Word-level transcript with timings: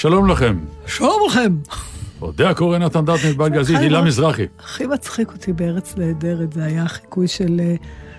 שלום 0.00 0.30
לכם. 0.30 0.58
שלום 0.86 1.20
לכם. 1.26 1.56
אודה 2.22 2.50
הקורא 2.50 2.78
נתן 2.78 3.04
דטנר 3.04 3.32
בלגזית, 3.36 3.78
הילה 3.78 4.02
מזרחי. 4.02 4.46
הכי 4.58 4.86
מצחיק 4.86 5.32
אותי 5.32 5.52
בארץ 5.52 5.94
נהדרת, 5.96 6.52
זה 6.52 6.64
היה 6.64 6.82
החיקוי 6.82 7.28
של... 7.28 7.60
אה, 7.60 7.74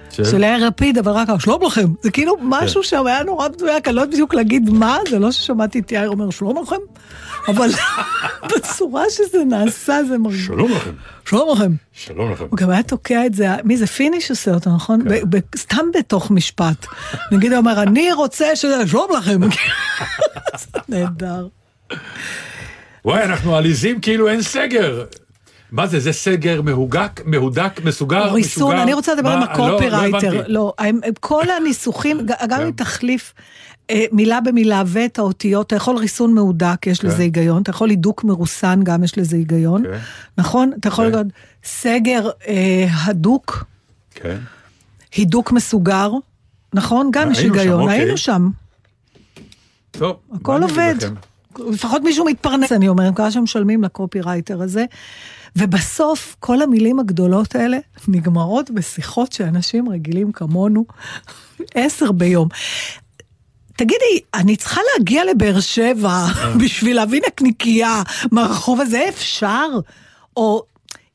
של? 0.09 0.25
של 0.25 0.43
יאיר 0.43 0.67
לפיד, 0.67 0.97
אבל 0.97 1.11
רק 1.11 1.27
שלום 1.39 1.63
לכם. 1.63 1.85
זה 2.01 2.11
כאילו 2.11 2.35
משהו 2.41 2.83
שם 2.83 3.07
היה 3.07 3.23
נורא 3.23 3.49
מדויק, 3.49 3.87
אני 3.87 3.95
לא 3.95 4.01
יודעת 4.01 4.13
בדיוק 4.13 4.33
להגיד 4.33 4.69
מה, 4.69 4.97
זה 5.09 5.19
לא 5.19 5.31
ששמעתי 5.31 5.79
את 5.79 5.91
יאיר 5.91 6.09
אומר 6.09 6.29
שלום 6.29 6.63
לכם, 6.63 6.75
אבל 7.47 7.69
בצורה 8.55 9.03
שזה 9.09 9.43
נעשה 9.43 10.03
זה 10.03 10.17
מרגיש. 10.17 10.45
שלום 10.45 10.71
לכם. 10.71 10.91
שלום 11.25 11.49
לכם. 11.51 11.71
שלום 11.91 12.31
לכם. 12.31 12.45
הוא 12.49 12.57
גם 12.57 12.69
היה 12.69 12.83
תוקע 12.83 13.25
את 13.25 13.33
זה, 13.33 13.47
מי 13.63 13.77
זה 13.77 13.87
פיניש 13.87 14.29
עושה 14.29 14.53
אותו, 14.53 14.69
נכון? 14.75 15.01
כן. 15.09 15.39
סתם 15.57 15.85
בתוך 15.93 16.31
משפט. 16.31 16.85
נגיד 17.31 17.51
הוא 17.51 17.59
אומר, 17.59 17.81
אני 17.81 18.13
רוצה 18.13 18.55
ש... 18.55 18.65
שלום 18.85 19.07
לכם. 19.17 19.39
נהדר. 20.89 21.47
וואי, 23.05 23.23
אנחנו 23.23 23.55
עליזים 23.55 24.01
כאילו 24.01 24.27
אין 24.29 24.41
סגר. 24.41 25.05
מה 25.71 25.87
זה, 25.87 25.99
זה 25.99 26.11
סגר 26.13 26.61
מהוגק, 26.61 27.21
מהודק, 27.25 27.71
מסוגר, 27.83 28.33
ריסון, 28.33 28.67
משוגר? 28.67 28.83
אני 28.83 28.93
רוצה 28.93 29.13
לדבר? 29.13 29.29
עם 29.31 29.39
לא, 29.39 29.45
לא 29.45 29.51
הקופירייטר. 29.75 30.43
לא, 30.47 30.73
הם- 30.79 30.99
הם- 31.03 31.13
כל 31.19 31.43
הניסוחים, 31.57 32.17
גם 32.25 32.59
כן. 32.59 32.61
אם 32.65 32.71
תחליף 32.71 33.33
אה, 33.89 34.05
מילה 34.11 34.41
במילה 34.41 34.83
ואת 34.85 35.19
האותיות, 35.19 35.67
אתה 35.67 35.75
יכול 35.75 35.97
ריסון 35.97 36.33
מהודק, 36.33 36.87
יש 36.87 37.03
לזה 37.03 37.21
היגיון, 37.23 37.61
אתה 37.61 37.69
יכול 37.69 37.89
הידוק 37.89 38.23
מרוסן, 38.23 38.79
גם 38.83 39.03
יש 39.03 39.17
לזה 39.17 39.35
היגיון, 39.35 39.83
כן. 39.83 39.97
נכון? 40.37 40.71
אתה 40.79 40.87
יכול 40.87 41.05
כן. 41.05 41.11
להגיד 41.17 41.31
סגר 41.63 42.29
אה, 42.47 42.85
הדוק, 43.03 43.63
כן. 44.15 44.37
הידוק 45.15 45.51
מסוגר, 45.51 46.11
נכון? 46.73 47.09
גם 47.13 47.31
יש 47.31 47.37
היינו 47.37 47.53
שם, 47.53 47.59
היגיון, 47.59 47.81
אוקיי. 47.81 47.99
היינו 47.99 48.17
שם, 48.17 48.49
טוב. 49.91 50.17
הכל 50.33 50.63
עובד. 50.63 50.95
לכם? 50.97 51.13
לפחות 51.59 52.01
מישהו 52.01 52.25
מתפרנס, 52.25 52.71
אני 52.71 52.87
אומרת, 52.87 53.17
כמה 53.17 53.31
שמשלמים 53.31 53.83
לקופירייטר 53.83 54.61
הזה. 54.61 54.85
ובסוף, 55.55 56.35
כל 56.39 56.61
המילים 56.61 56.99
הגדולות 56.99 57.55
האלה 57.55 57.77
נגמרות 58.07 58.71
בשיחות 58.71 59.31
שאנשים 59.31 59.89
רגילים 59.89 60.31
כמונו, 60.31 60.85
עשר 61.75 62.11
ביום. 62.11 62.47
תגידי, 63.75 64.19
אני 64.33 64.55
צריכה 64.55 64.81
להגיע 64.93 65.25
לבאר 65.25 65.59
שבע 65.59 66.25
בשביל 66.63 66.95
להביא 66.95 67.21
נקניקייה 67.27 68.01
מהרחוב 68.31 68.81
הזה, 68.81 69.05
אפשר? 69.09 69.67
או 70.37 70.63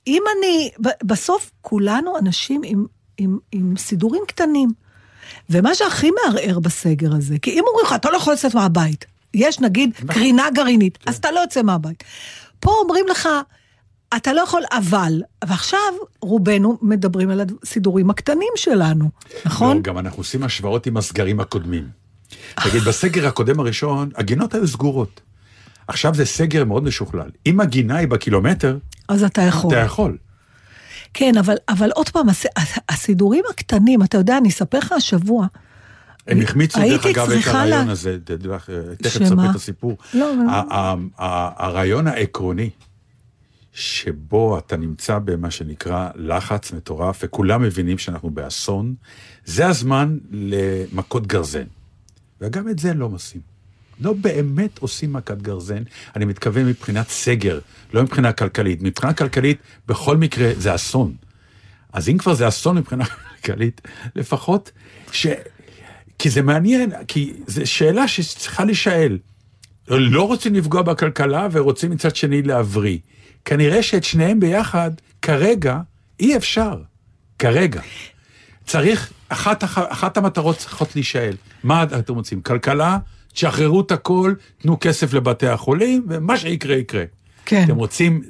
אם 0.06 0.22
אני, 0.38 0.70
בסוף 1.04 1.50
כולנו 1.60 2.18
אנשים 2.18 2.60
עם, 2.64 2.86
עם, 3.18 3.38
עם 3.52 3.74
סידורים 3.76 4.22
קטנים. 4.28 4.68
ומה 5.50 5.74
שהכי 5.74 6.10
מערער 6.10 6.58
בסגר 6.58 7.14
הזה, 7.14 7.38
כי 7.42 7.50
אם 7.50 7.64
אומרים 7.68 7.86
לך, 7.86 7.92
אתה 7.92 8.10
לא 8.10 8.16
יכול 8.16 8.32
לצאת 8.32 8.54
מהבית, 8.54 9.04
יש 9.34 9.60
נגיד 9.60 9.90
קרינה 10.06 10.50
גרעינית, 10.54 10.98
אז 11.06 11.16
אתה 11.16 11.30
לא 11.30 11.40
יוצא 11.40 11.62
מהבית. 11.62 12.04
פה 12.60 12.70
אומרים 12.70 13.04
לך, 13.10 13.28
אתה 14.16 14.32
לא 14.32 14.40
יכול, 14.40 14.62
אבל, 14.72 15.22
ועכשיו 15.44 15.78
רובנו 16.20 16.78
מדברים 16.82 17.30
על 17.30 17.40
הסידורים 17.62 18.10
הקטנים 18.10 18.52
שלנו, 18.56 19.10
נכון? 19.44 19.76
לא, 19.76 19.82
גם 19.82 19.98
אנחנו 19.98 20.20
עושים 20.20 20.42
השוואות 20.42 20.86
עם 20.86 20.96
הסגרים 20.96 21.40
הקודמים. 21.40 21.88
תגיד, 22.64 22.82
בסגר 22.82 23.26
הקודם 23.26 23.60
הראשון, 23.60 24.10
הגינות 24.16 24.54
היו 24.54 24.68
סגורות. 24.68 25.20
עכשיו 25.88 26.14
זה 26.14 26.24
סגר 26.24 26.64
מאוד 26.64 26.84
משוכלל. 26.84 27.30
אם 27.46 27.60
הגינה 27.60 27.96
היא 27.96 28.08
בקילומטר, 28.08 28.78
אז 29.08 29.24
אתה 29.24 29.42
יכול. 29.42 29.70
אתה 29.70 29.80
יכול. 29.80 30.16
כן, 31.14 31.36
אבל, 31.38 31.56
אבל 31.68 31.90
עוד 31.90 32.08
פעם, 32.08 32.28
הס, 32.28 32.46
הסידורים 32.88 33.44
הקטנים, 33.50 34.02
אתה 34.02 34.18
יודע, 34.18 34.38
אני 34.38 34.48
אספר 34.48 34.78
לך 34.78 34.92
השבוע, 34.92 35.46
הם 36.28 36.40
החמיצו 36.40 36.78
דרך 36.80 37.06
אגב 37.06 37.30
את 37.30 37.46
הרעיון 37.46 37.86
לה- 37.86 37.92
הזה, 37.92 38.18
תכף? 38.24 39.18
תספר 39.22 39.50
את 39.50 39.54
הסיפור. 39.54 39.96
לא, 40.14 40.32
לא. 40.36 40.52
הרעיון 41.18 42.06
העקרוני, 42.06 42.70
שבו 43.72 44.58
אתה 44.58 44.76
נמצא 44.76 45.18
במה 45.18 45.50
שנקרא 45.50 46.10
לחץ 46.14 46.72
מטורף, 46.72 47.20
וכולם 47.22 47.62
מבינים 47.62 47.98
שאנחנו 47.98 48.30
באסון, 48.30 48.94
זה 49.44 49.66
הזמן 49.66 50.18
למכות 50.30 51.26
גרזן. 51.26 51.64
וגם 52.40 52.68
את 52.68 52.78
זה 52.78 52.94
לא 52.94 53.08
עושים. 53.12 53.40
לא 54.00 54.12
באמת 54.12 54.78
עושים 54.78 55.12
מכת 55.12 55.42
גרזן, 55.42 55.82
אני 56.16 56.24
מתכוון 56.24 56.66
מבחינת 56.66 57.08
סגר, 57.08 57.58
לא 57.94 58.02
מבחינה 58.02 58.32
כלכלית. 58.32 58.82
מבחינה 58.82 59.12
כלכלית, 59.12 59.58
בכל 59.88 60.16
מקרה 60.16 60.52
זה 60.58 60.74
אסון. 60.74 61.14
אז 61.92 62.08
אם 62.08 62.18
כבר 62.18 62.34
זה 62.34 62.48
אסון 62.48 62.78
מבחינה 62.78 63.04
כלכלית, 63.44 63.80
לפחות 64.16 64.70
ש... 65.12 65.26
כי 66.18 66.30
זה 66.30 66.42
מעניין, 66.42 66.90
כי 67.08 67.32
זו 67.46 67.66
שאלה 67.66 68.08
שצריכה 68.08 68.64
להישאל. 68.64 69.18
לא 69.88 70.26
רוצים 70.26 70.54
לפגוע 70.54 70.82
בכלכלה 70.82 71.48
ורוצים 71.52 71.90
מצד 71.90 72.16
שני 72.16 72.42
להבריא. 72.42 72.98
כנראה 73.44 73.82
שאת 73.82 74.04
שניהם 74.04 74.40
ביחד, 74.40 74.90
כרגע, 75.22 75.78
אי 76.20 76.36
אפשר. 76.36 76.82
כרגע. 77.38 77.80
צריך, 78.66 79.12
אחת, 79.28 79.64
אחת 79.64 80.16
המטרות 80.16 80.56
צריכות 80.58 80.94
להישאל. 80.94 81.36
מה 81.64 81.82
אתם 81.82 82.14
רוצים? 82.14 82.40
כלכלה? 82.40 82.98
תשחררו 83.32 83.80
את 83.80 83.92
הכל, 83.92 84.34
תנו 84.58 84.76
כסף 84.80 85.12
לבתי 85.12 85.46
החולים, 85.46 86.06
ומה 86.08 86.36
שיקרה 86.36 86.76
יקרה. 86.76 87.04
כן. 87.46 87.64
אתם 87.64 87.76
רוצים 87.76 88.22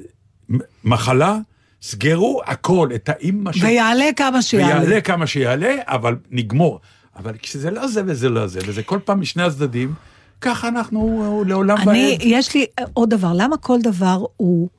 מחלה? 0.83 1.37
סגרו 1.81 2.41
הכל, 2.45 2.89
את 2.95 3.09
האימא 3.09 3.51
של... 3.51 3.65
ויעלה 3.65 4.05
כמה 4.15 4.41
שיעלה. 4.41 4.79
ויעלה 4.79 5.01
כמה 5.01 5.27
שיעלה, 5.27 5.75
אבל 5.85 6.15
נגמור. 6.31 6.79
אבל 7.17 7.33
כשזה 7.41 7.71
לא 7.71 7.87
זה 7.87 8.01
וזה 8.05 8.29
לא 8.29 8.47
זה, 8.47 8.59
וזה 8.67 8.83
כל 8.83 8.99
פעם 9.05 9.21
משני 9.21 9.43
הצדדים, 9.43 9.93
ככה 10.41 10.67
אנחנו 10.67 11.23
אה, 11.41 11.49
לעולם 11.49 11.77
אני, 11.77 12.17
ועד. 12.17 12.21
יש 12.21 12.55
לי 12.55 12.65
עוד 12.93 13.09
דבר, 13.09 13.31
למה 13.35 13.57
כל 13.57 13.79
דבר 13.81 14.25
הוא, 14.37 14.69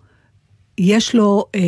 יש 0.78 1.14
לו 1.14 1.46
אה, 1.54 1.60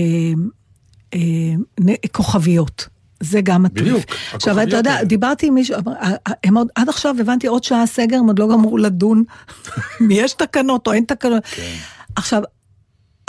אה, 1.14 1.94
כוכביות. 2.12 2.88
זה 3.20 3.40
גם 3.40 3.66
הטריף. 3.66 3.86
בדיוק, 3.86 4.04
עכשיו, 4.32 4.62
אתה 4.62 4.76
יודע. 4.76 5.04
דיברתי 5.04 5.46
עם 5.46 5.54
מישהו, 5.54 5.76
אה, 5.76 6.10
אה, 6.26 6.32
הם 6.44 6.56
עוד, 6.56 6.68
עד 6.74 6.88
עכשיו 6.88 7.14
הבנתי 7.20 7.46
עוד 7.46 7.64
שעה 7.64 7.86
סגר, 7.86 8.16
הם 8.16 8.26
עוד 8.26 8.38
לא 8.38 8.48
גמרו 8.48 8.78
לדון 8.78 9.24
אם 10.00 10.10
יש 10.10 10.32
תקנות 10.32 10.86
או 10.86 10.92
אין 10.92 11.04
תקנות. 11.04 11.44
כן. 11.44 11.76
עכשיו, 12.16 12.42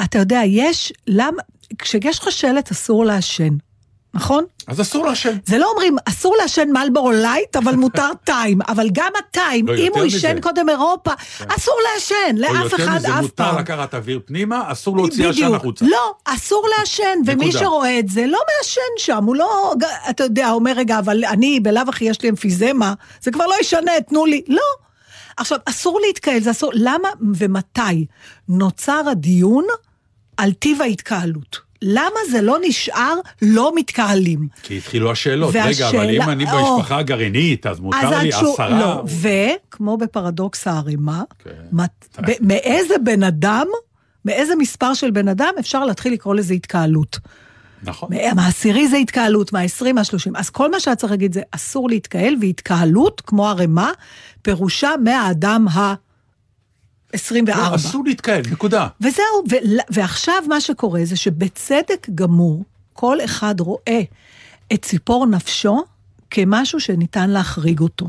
אתה 0.03 0.19
יודע, 0.19 0.41
יש, 0.45 0.93
למה, 1.07 1.41
כשיש 1.77 2.19
לך 2.19 2.31
שלט 2.31 2.71
אסור 2.71 3.05
לעשן, 3.05 3.55
נכון? 4.13 4.43
אז 4.67 4.81
אסור 4.81 5.05
לעשן. 5.05 5.37
זה 5.45 5.57
לא 5.57 5.69
אומרים, 5.71 5.95
אסור 6.05 6.35
לעשן 6.41 6.69
מלבורו 6.71 7.11
לייט, 7.11 7.55
אבל 7.55 7.75
מותר 7.75 8.09
טיים. 8.23 8.59
אבל 8.67 8.89
גם 8.91 9.11
הטיים, 9.19 9.67
לא, 9.67 9.73
אם 9.73 9.79
יותר 9.79 9.99
הוא 9.99 10.05
מזה. 10.07 10.15
עישן 10.15 10.41
קודם 10.41 10.69
אירופה, 10.69 11.11
אסור 11.47 11.75
לעשן, 11.93 12.35
או 12.35 12.41
לאף 12.41 12.71
יותר 12.71 12.83
אחד 12.85 12.95
מזה, 12.95 13.07
אף 13.07 13.21
מותר 13.21 13.33
פעם. 13.35 13.57
לקחת 13.57 13.93
אוויר 13.93 14.19
פנימה, 14.25 14.71
אסור 14.71 14.97
להוציא 14.97 15.29
עשן. 15.29 15.53
החוצה. 15.53 15.85
לא, 15.85 16.13
אסור 16.25 16.67
לעשן, 16.79 17.19
ומי. 17.25 17.51
שרואה 17.51 17.99
את 17.99 18.09
זה 18.09 18.27
לא 18.27 18.39
מעשן 18.57 18.81
שם, 18.97 19.23
הוא 19.23 19.35
לא, 19.35 19.73
אתה 20.09 20.23
יודע, 20.23 20.51
אומר, 20.51 20.71
רגע, 20.75 20.99
אבל 20.99 21.25
אני, 21.25 21.59
בלאו 21.59 21.83
הכי 21.87 22.05
יש 22.05 22.21
לי 22.21 22.29
אמפיזמה, 22.29 22.93
זה 23.21 23.31
כבר 23.31 23.47
לא 23.47 23.55
ישנה, 23.61 23.91
תנו 24.09 24.25
לי. 24.25 24.41
לא. 24.47 24.61
עכשיו, 25.37 25.57
אסור 25.65 25.99
להתקהל, 26.05 26.39
זה 26.39 26.51
אסור, 26.51 26.71
למה 26.73 27.09
ומתי 27.39 28.05
נוצר 28.49 29.01
הדיון 29.11 29.65
על 30.37 30.51
טיב 30.51 30.81
ההתקהלות? 30.81 31.70
למה 31.81 32.19
זה 32.31 32.41
לא 32.41 32.57
נשאר 32.63 33.13
לא 33.41 33.71
מתקהלים? 33.75 34.47
כי 34.63 34.77
התחילו 34.77 35.11
השאלות. 35.11 35.49
רגע, 35.55 35.63
אבל 35.89 35.97
והשאלה- 35.97 36.23
אם 36.23 36.29
אני 36.29 36.51
או. 36.51 36.75
במשפחה 36.75 36.97
הגרעינית, 36.97 37.65
אז 37.65 37.79
מותר 37.79 37.97
לי 38.21 38.29
התשוב- 38.29 38.53
עשרה. 38.53 38.79
לא, 38.79 39.03
כמו 39.71 39.97
בפרדוקס 39.97 40.67
הערימה, 40.67 41.23
כן. 41.43 41.49
מת- 41.71 42.17
ב- 42.27 42.31
מאיזה 42.47 42.95
בן 43.03 43.23
אדם, 43.23 43.67
מאיזה 44.25 44.55
מספר 44.55 44.93
של 44.93 45.11
בן 45.11 45.27
אדם 45.27 45.53
אפשר 45.59 45.85
להתחיל 45.85 46.13
לקרוא 46.13 46.35
לזה 46.35 46.53
התקהלות. 46.53 47.19
נכון. 47.83 48.09
מה- 48.13 48.33
מהעשירי 48.33 48.87
זה 48.87 48.97
התקהלות, 48.97 49.53
מהעשרים, 49.53 49.95
מהשלושים. 49.95 50.35
אז 50.35 50.49
כל 50.49 50.71
מה 50.71 50.79
שאת 50.79 50.97
צריך 50.97 51.11
להגיד 51.11 51.33
זה 51.33 51.41
אסור 51.51 51.89
להתקהל, 51.89 52.35
והתקהלות, 52.41 53.21
כמו 53.25 53.49
ערימה, 53.49 53.91
פירושה 54.41 54.89
מהאדם 55.03 55.65
ה-24. 57.13 57.57
לא, 57.57 57.75
אסור 57.75 58.03
להתקהל, 58.05 58.41
נקודה. 58.51 58.87
וזהו, 59.01 59.23
ול- 59.49 59.79
ועכשיו 59.89 60.43
מה 60.49 60.61
שקורה 60.61 61.01
זה 61.03 61.15
שבצדק 61.15 62.07
גמור, 62.15 62.63
כל 62.93 63.17
אחד 63.25 63.59
רואה 63.59 64.01
את 64.73 64.81
ציפור 64.85 65.25
נפשו 65.25 65.83
כמשהו 66.29 66.79
שניתן 66.79 67.29
להחריג 67.29 67.79
אותו. 67.79 68.07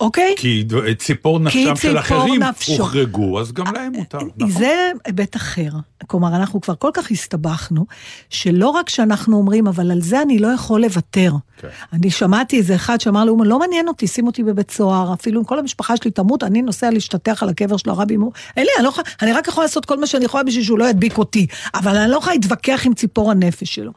אוקיי? 0.00 0.34
כי 0.38 0.64
ציפור 0.98 1.40
נפשם 1.40 1.58
של 1.60 1.74
ציפור 1.74 1.98
אחרים 1.98 2.42
נפשו. 2.42 2.72
הוחרגו, 2.72 3.40
אז 3.40 3.52
גם 3.52 3.74
להם 3.74 3.92
מותר. 3.92 4.18
נכון. 4.36 4.50
זה 4.50 4.90
היבט 5.04 5.36
אחר. 5.36 5.70
כלומר, 6.06 6.36
אנחנו 6.36 6.60
כבר 6.60 6.74
כל 6.74 6.90
כך 6.94 7.10
הסתבכנו, 7.10 7.86
שלא 8.30 8.68
רק 8.68 8.88
שאנחנו 8.88 9.36
אומרים, 9.36 9.66
אבל 9.66 9.90
על 9.90 10.00
זה 10.00 10.22
אני 10.22 10.38
לא 10.38 10.48
יכול 10.48 10.80
לוותר. 10.82 11.32
כן. 11.60 11.68
אני 11.92 12.10
שמעתי 12.10 12.56
איזה 12.56 12.74
אחד 12.74 13.00
שאמר 13.00 13.24
לאומן, 13.24 13.46
לא 13.46 13.58
מעניין 13.58 13.88
אותי, 13.88 14.06
שים 14.06 14.26
אותי 14.26 14.42
בבית 14.42 14.70
סוהר, 14.70 15.14
אפילו 15.14 15.40
אם 15.40 15.44
כל 15.44 15.58
המשפחה 15.58 15.96
שלי 15.96 16.10
תמות, 16.10 16.42
אני 16.42 16.62
נוסע 16.62 16.90
להשתטח 16.90 17.42
על 17.42 17.48
הקבר 17.48 17.76
של 17.76 17.90
הרבי 17.90 18.16
מור. 18.16 18.32
אין 18.56 18.64
לי, 18.64 18.70
אני 18.76 18.84
לא 18.84 18.92
אני 19.22 19.32
רק 19.32 19.48
יכולה 19.48 19.64
לעשות 19.64 19.84
כל 19.84 20.00
מה 20.00 20.06
שאני 20.06 20.24
יכולה 20.24 20.44
בשביל 20.44 20.64
שהוא 20.64 20.78
לא 20.78 20.84
ידביק 20.84 21.18
אותי, 21.18 21.46
אבל 21.74 21.96
אני 21.96 22.10
לא 22.10 22.16
יכולה 22.16 22.34
להתווכח 22.34 22.82
עם 22.86 22.94
ציפור 22.94 23.30
הנפש 23.30 23.74
שלו. 23.74 23.92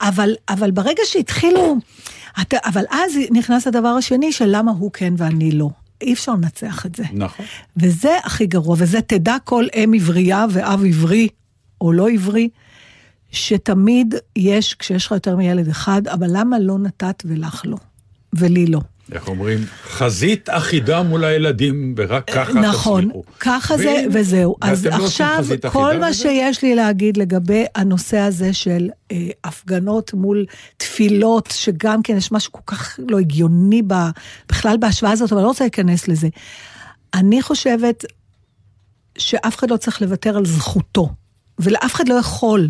אבל, 0.00 0.34
אבל 0.48 0.70
ברגע 0.70 1.02
שהתחילו, 1.04 1.76
אתה, 2.42 2.56
אבל 2.64 2.84
אז 2.90 3.12
נכנס 3.30 3.66
הדבר 3.66 3.88
השני 3.88 4.32
של 4.32 4.46
למה 4.48 4.70
הוא 4.70 4.90
כן 4.92 5.14
ואני 5.16 5.52
לא. 5.52 5.70
אי 6.00 6.12
אפשר 6.12 6.32
לנצח 6.32 6.86
את 6.86 6.94
זה. 6.94 7.04
נכון. 7.12 7.46
וזה 7.76 8.16
הכי 8.24 8.46
גרוע, 8.46 8.76
וזה 8.78 9.00
תדע 9.00 9.36
כל 9.44 9.66
אם 9.74 9.92
עברייה 9.96 10.46
ואב 10.50 10.84
עברי, 10.84 11.28
או 11.80 11.92
לא 11.92 12.10
עברי, 12.10 12.48
שתמיד 13.32 14.14
יש, 14.36 14.74
כשיש 14.74 15.06
לך 15.06 15.12
יותר 15.12 15.36
מילד 15.36 15.68
אחד, 15.68 16.08
אבל 16.08 16.26
למה 16.30 16.58
לא 16.58 16.78
נתת 16.78 17.22
ולך 17.26 17.62
לא? 17.64 17.76
ולי 18.32 18.66
לא. 18.66 18.80
איך 19.12 19.28
אומרים? 19.28 19.58
חזית 19.84 20.48
אחידה 20.48 21.02
מול 21.02 21.24
הילדים, 21.24 21.94
ורק 21.96 22.30
ככה 22.30 22.52
נכון, 22.52 23.02
תצליחו. 23.02 23.22
ככה 23.40 23.76
זה, 23.76 24.04
וזהו. 24.12 24.56
אז 24.60 24.86
לא 24.86 25.04
עכשיו, 25.04 25.44
כל 25.72 25.98
מה? 25.98 26.12
שיש 26.12 26.62
לי 26.62 26.74
להגיד 26.74 27.16
לגבי 27.16 27.64
הנושא 27.74 28.18
הזה 28.18 28.52
של 28.52 28.88
אה, 29.12 29.28
הפגנות 29.44 30.14
מול 30.14 30.46
תפילות, 30.76 31.48
שגם 31.56 32.02
כן 32.02 32.16
יש 32.16 32.32
משהו 32.32 32.52
כל 32.52 32.60
כך 32.66 33.00
לא 33.08 33.18
הגיוני 33.18 33.82
ב, 33.86 33.94
בכלל 34.48 34.76
בהשוואה 34.76 35.12
הזאת, 35.12 35.32
אבל 35.32 35.38
אני 35.38 35.44
לא 35.44 35.48
רוצה 35.48 35.64
להיכנס 35.64 36.08
לזה. 36.08 36.28
אני 37.14 37.42
חושבת 37.42 38.04
שאף 39.18 39.58
אחד 39.58 39.70
לא 39.70 39.76
צריך 39.76 40.02
לוותר 40.02 40.36
על 40.36 40.46
זכותו, 40.46 41.08
ולאף 41.58 41.94
אחד 41.94 42.08
לא 42.08 42.14
יכול 42.14 42.68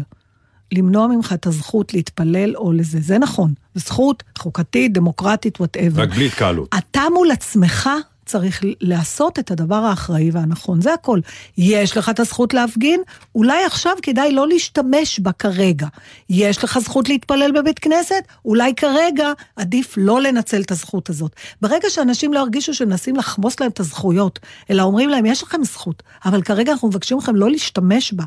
למנוע 0.73 1.07
ממך 1.07 1.33
את 1.33 1.47
הזכות 1.47 1.95
להתפלל 1.95 2.57
או 2.57 2.73
לזה. 2.73 3.01
זה 3.01 3.19
נכון, 3.19 3.55
זכות 3.75 4.23
חוקתית, 4.39 4.93
דמוקרטית, 4.93 5.61
וואטאבר. 5.61 6.03
רק 6.03 6.09
בלי 6.09 6.27
התקהלות. 6.27 6.75
אתה 6.79 7.03
מול 7.15 7.31
עצמך 7.31 7.91
צריך 8.31 8.65
לעשות 8.81 9.39
את 9.39 9.51
הדבר 9.51 9.75
האחראי 9.75 10.31
והנכון, 10.31 10.81
זה 10.81 10.95
הכל. 10.95 11.21
יש 11.59 11.97
לך 11.97 12.09
את 12.09 12.21
הזכות 12.21 12.55
להפגין, 12.55 13.01
אולי 13.35 13.65
עכשיו 13.65 13.93
כדאי 14.03 14.33
לא 14.33 14.49
להשתמש 14.49 15.21
בה 15.21 15.33
כרגע. 15.33 15.87
יש 16.31 16.65
לך 16.65 16.79
זכות 16.79 17.09
להתפלל 17.09 17.53
בבית 17.55 17.79
כנסת, 17.79 18.25
אולי 18.45 18.75
כרגע 18.75 19.33
עדיף 19.57 19.95
לא 19.97 20.21
לנצל 20.21 20.61
את 20.61 20.71
הזכות 20.71 21.11
הזאת. 21.11 21.33
ברגע 21.61 21.91
שאנשים 21.91 22.33
לא 22.33 22.39
ירגישו 22.39 22.75
שמנסים 22.75 23.17
לחמוס 23.17 23.61
להם 23.61 23.71
את 23.71 23.81
הזכויות, 23.81 24.39
אלא 24.71 24.83
אומרים 24.83 25.09
להם, 25.09 25.27
יש 25.27 25.43
לכם 25.43 25.65
זכות, 25.65 26.03
אבל 26.25 26.43
כרגע 26.43 26.73
אנחנו 26.73 26.89
מבקשים 26.89 27.17
מכם 27.17 27.37
לא 27.37 27.51
להשתמש 27.51 28.13
בה. 28.13 28.25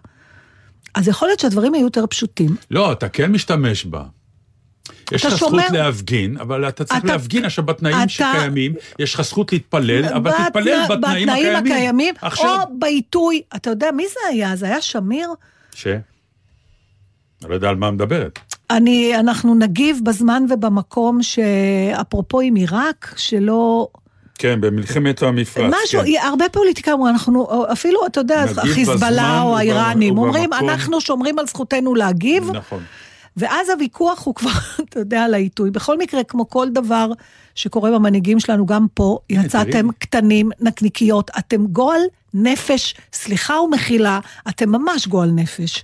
אז 0.95 1.07
יכול 1.07 1.27
להיות 1.27 1.39
שהדברים 1.39 1.75
יהיו 1.75 1.85
יותר 1.85 2.07
פשוטים. 2.07 2.55
לא, 2.71 2.91
אתה 2.91 3.09
כן 3.09 3.31
משתמש 3.31 3.85
בה. 3.85 4.03
יש 5.11 5.25
לך 5.25 5.35
זכות 5.35 5.53
להפגין, 5.71 6.37
אבל 6.37 6.67
אתה 6.67 6.83
צריך 6.83 6.99
אתה- 7.03 7.07
להפגין 7.13 7.45
עכשיו 7.45 7.65
בתנאים 7.65 7.95
אתה- 7.97 8.09
שקיימים, 8.09 8.73
יש 8.99 9.13
לך 9.13 9.21
זכות 9.21 9.51
להתפלל, 9.53 10.05
אבל 10.05 10.31
בת- 10.31 10.35
תתפלל 10.47 10.85
בתנאים 10.89 11.29
הקיימים. 11.29 11.55
הקיימים, 11.55 12.15
עכשיו, 12.21 12.59
או 12.69 12.79
בעיתוי, 12.79 13.41
אתה 13.55 13.69
יודע, 13.69 13.91
מי 13.91 14.03
זה 14.07 14.19
היה? 14.29 14.55
זה 14.55 14.65
היה 14.65 14.81
שמיר? 14.81 15.29
ש? 15.75 15.87
אני 15.87 17.49
לא 17.49 17.55
יודע 17.55 17.69
על 17.69 17.75
מה 17.75 17.91
מדברת. 17.91 18.39
אני, 18.71 19.15
אנחנו 19.19 19.55
נגיב 19.55 19.99
בזמן 20.03 20.43
ובמקום 20.49 21.23
שאפרופו 21.23 22.39
עם 22.39 22.55
עיראק, 22.55 23.13
שלא... 23.17 23.87
כן, 24.39 24.61
במלחמת 24.61 25.23
המפרץ. 25.23 25.73
משהו, 25.83 26.01
כן. 26.01 26.27
הרבה 26.27 26.45
פוליטיקאים 26.51 26.95
אמרו, 26.95 27.07
אנחנו, 27.07 27.47
אפילו, 27.71 28.05
אתה 28.05 28.19
יודע, 28.19 28.45
בזמן 28.45 29.39
או 29.43 29.57
האיראנים, 29.57 30.17
אומרים, 30.17 30.45
ובמקום. 30.49 30.69
אנחנו 30.69 31.01
שומרים 31.01 31.39
על 31.39 31.47
זכותנו 31.47 31.95
להגיב, 31.95 32.51
נכון. 32.53 32.83
ואז 33.37 33.69
הוויכוח 33.69 34.25
הוא 34.25 34.35
כבר, 34.35 34.51
אתה 34.89 34.99
יודע, 34.99 35.23
על 35.23 35.33
העיתוי. 35.33 35.71
בכל 35.71 35.97
מקרה, 35.97 36.23
כמו 36.23 36.49
כל 36.49 36.69
דבר 36.69 37.11
שקורה 37.55 37.91
במנהיגים 37.91 38.39
שלנו, 38.39 38.65
גם 38.65 38.85
פה 38.93 39.19
יצאתם 39.29 39.71
תראי. 39.71 39.93
קטנים, 39.99 40.51
נקניקיות, 40.59 41.31
אתם 41.37 41.65
גועל 41.65 42.01
נפש, 42.33 42.95
סליחה 43.13 43.59
ומחילה, 43.59 44.19
אתם 44.49 44.69
ממש 44.69 45.07
גועל 45.07 45.31
נפש. 45.31 45.83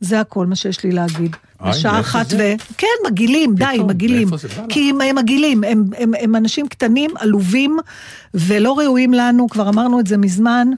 זה 0.00 0.20
הכל 0.20 0.46
מה 0.46 0.56
שיש 0.56 0.84
לי 0.84 0.92
להגיד. 0.92 1.36
איי, 1.62 1.70
בשעה 1.70 2.00
אחת? 2.00 2.26
ו... 2.32 2.42
כן, 2.78 2.86
מגעילים, 3.06 3.54
די, 3.54 3.78
מגעילים. 3.86 4.28
כי 4.68 4.90
הם, 4.90 5.00
הם 5.00 5.16
מגעילים, 5.16 5.64
הם, 5.64 5.84
הם, 5.98 6.12
הם 6.20 6.36
אנשים 6.36 6.68
קטנים, 6.68 7.10
עלובים, 7.18 7.78
ולא 8.34 8.78
ראויים 8.78 9.14
לנו, 9.14 9.48
כבר 9.48 9.68
אמרנו 9.68 10.00
את 10.00 10.06
זה 10.06 10.16
מזמן. 10.16 10.68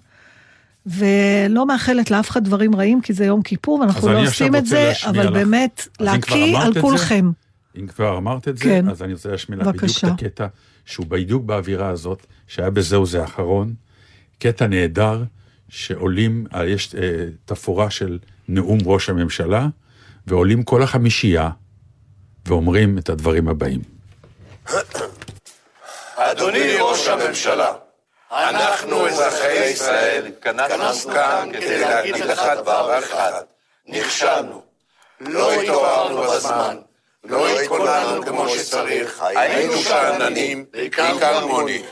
ולא 0.89 1.67
מאחלת 1.67 2.11
לאף 2.11 2.31
אחד 2.31 2.45
דברים 2.45 2.77
רעים, 2.77 3.01
כי 3.01 3.13
זה 3.13 3.25
יום 3.25 3.43
כיפור, 3.43 3.81
ואנחנו 3.81 4.09
לא 4.09 4.23
עושים 4.23 4.57
את 4.57 4.67
זה, 4.67 4.93
אבל 5.07 5.27
לך. 5.27 5.33
באמת, 5.33 5.89
להקיא 6.01 6.59
על 6.59 6.81
כולכם. 6.81 7.31
אם 7.77 7.87
כבר 7.87 8.19
אמרת 8.19 8.49
את 8.49 8.59
זה, 8.59 8.65
כן. 8.65 8.89
אז 8.89 9.03
אני 9.03 9.13
רוצה 9.13 9.29
להשמיע 9.29 9.59
לך 9.59 9.67
בדיוק. 9.67 9.91
את 10.05 10.05
הקטע, 10.05 10.47
שהוא 10.85 11.07
בדיוק 11.07 11.45
באווירה 11.45 11.89
הזאת, 11.89 12.27
שהיה 12.47 12.71
בזהו 12.71 13.07
זה 13.07 13.21
האחרון, 13.21 13.75
קטע 14.39 14.67
נהדר, 14.67 15.23
שעולים, 15.69 16.47
אה, 16.55 16.67
יש 16.67 16.95
אה, 16.95 17.25
תפאורה 17.45 17.91
של 17.91 18.19
נאום 18.49 18.79
ראש 18.85 19.11
הממשלה, 19.11 19.67
ועולים 20.27 20.63
כל 20.63 20.83
החמישייה, 20.83 21.51
ואומרים 22.47 22.99
את 22.99 23.09
הדברים 23.09 23.49
הבאים. 23.49 23.81
אדוני 26.17 26.77
ראש 26.81 27.09
הממשלה, 27.09 27.73
אנחנו 28.33 29.09
אזרחי 29.09 29.65
ישראל 29.65 30.27
התכנסנו 30.27 31.13
כאן 31.13 31.51
כדי 31.53 31.81
להגיד 31.81 32.17
לך 32.17 32.43
דבר 32.57 32.99
אחד, 32.99 33.43
נכשלנו, 33.87 34.63
לא 35.21 35.53
התעוררנו 35.53 36.23
בזמן, 36.23 36.77
לא 37.25 37.49
התכוננו 37.49 38.23
כמו 38.23 38.49
שצריך, 38.49 39.23
היינו 39.23 39.77
שאננים, 39.77 40.65
בעיקר 40.71 41.47
מוני. 41.47 41.83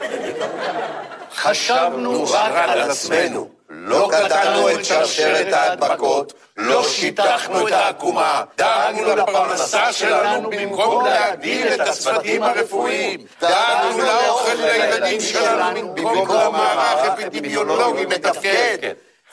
חשבנו 1.34 2.24
רק 2.30 2.52
על 2.54 2.90
עצמנו, 2.90 3.55
לא 3.70 4.08
קטענו 4.12 4.70
את 4.70 4.84
שרשרת 4.84 5.52
ההדבקות, 5.52 6.32
לא 6.56 6.88
שיטחנו 6.88 7.68
את 7.68 7.72
העקומה, 7.72 8.44
דאגנו 8.58 9.16
לפרנסה 9.16 9.92
שלנו 9.92 10.50
במקום 10.50 11.04
להגדיל 11.04 11.68
את 11.74 11.80
הצוותים 11.80 12.42
הרפואיים, 12.42 13.20
דאגנו 13.40 13.98
לאוכל 13.98 14.54
לילדים 14.54 15.20
שלנו 15.20 15.94
במקום 15.94 16.36
למערך 16.36 17.10
אפידמיולוגי 17.10 18.06
מתפקד. 18.06 18.78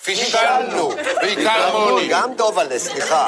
פישלנו, 0.03 0.91
בעיקר 1.21 1.77
מוני. 1.77 2.07
גם 2.07 2.33
דובלה, 2.33 2.79
סליחה. 2.79 3.27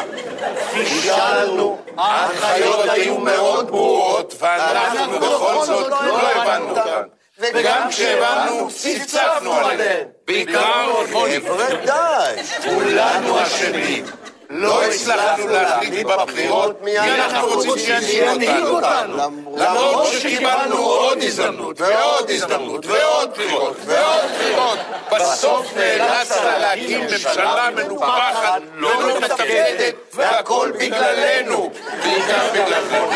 פישלנו, 0.74 1.78
ההנחיות 1.98 2.90
היו 2.90 3.18
מאוד 3.18 3.68
ברורות, 3.68 4.36
ואנחנו 4.40 5.20
בכל 5.20 5.66
זאת 5.66 5.88
לא 5.90 6.20
הבנו 6.20 6.70
אותן. 6.70 7.02
וגם 7.40 7.90
כשהבנו, 7.90 8.70
צפצפנו 8.72 9.54
עליהן. 9.54 10.08
בעיקר 10.27 10.91
מוני. 11.12 11.39
חבר'ה, 11.41 11.67
די. 11.86 12.41
כולנו 12.63 13.44
אשמים. 13.44 14.05
לא 14.50 14.84
הצלחנו 14.84 15.48
להחליט 15.48 16.08
בבחירות 16.08 16.82
מי 16.82 17.00
אנחנו 17.00 17.48
רוצים 17.48 18.01
שינהיג 18.01 18.63
אותנו. 18.63 19.32
למרות 19.58 20.08
שקיבלנו 20.08 20.77
עוד 20.77 21.17
הזדמנות, 21.24 21.82
ועוד 21.82 22.29
הזדמנות, 22.29 22.86
ועוד 22.86 23.32
בחירות, 23.32 23.77
ועוד 23.86 24.25
בחירות. 24.36 24.79
בסוף 25.12 25.77
נאלצת 25.77 26.41
להקים 26.60 27.01
ממשלה 27.01 27.70
מנופחת, 27.75 28.62
לא 28.74 29.20
מתפקדת, 29.20 29.96
והכל 30.15 30.72
בגללנו. 30.79 31.72
בעיקר 32.03 32.50
בגללנו. 32.53 33.12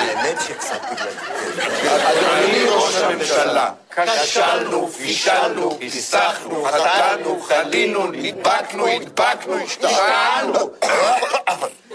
שקצת. 0.47 0.81
אדוני 1.87 2.65
ראש 2.69 2.95
הממשלה, 2.95 3.71
כשלנו, 4.21 4.87
פישלנו, 4.87 5.77
היסחנו, 5.81 6.63
חטאנו, 6.65 7.39
חלינו, 7.41 8.07
נדבקנו, 8.11 8.87
הדבקנו, 8.87 9.57
השתענו. 9.63 10.69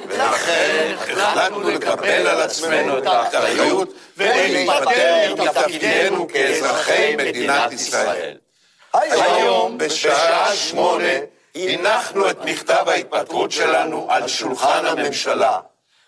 ולכן 0.08 0.94
החלטנו 0.98 1.70
לקבל 1.70 2.26
על 2.26 2.42
עצמנו 2.42 2.98
את 2.98 3.06
האחריות 3.06 3.94
ולהיפטר 4.16 5.34
מתפקידנו 5.38 6.28
כאזרחי 6.28 7.16
מדינת 7.16 7.72
ישראל. 7.72 8.36
היום 8.94 9.78
בשעה 9.78 10.56
שמונה 10.56 11.33
הנחנו 11.56 12.30
את 12.30 12.44
מכתב 12.44 12.84
ההתפטרות 12.86 13.52
שלנו 13.52 14.06
על 14.10 14.28
שולחן 14.28 14.86
הממשלה. 14.86 15.58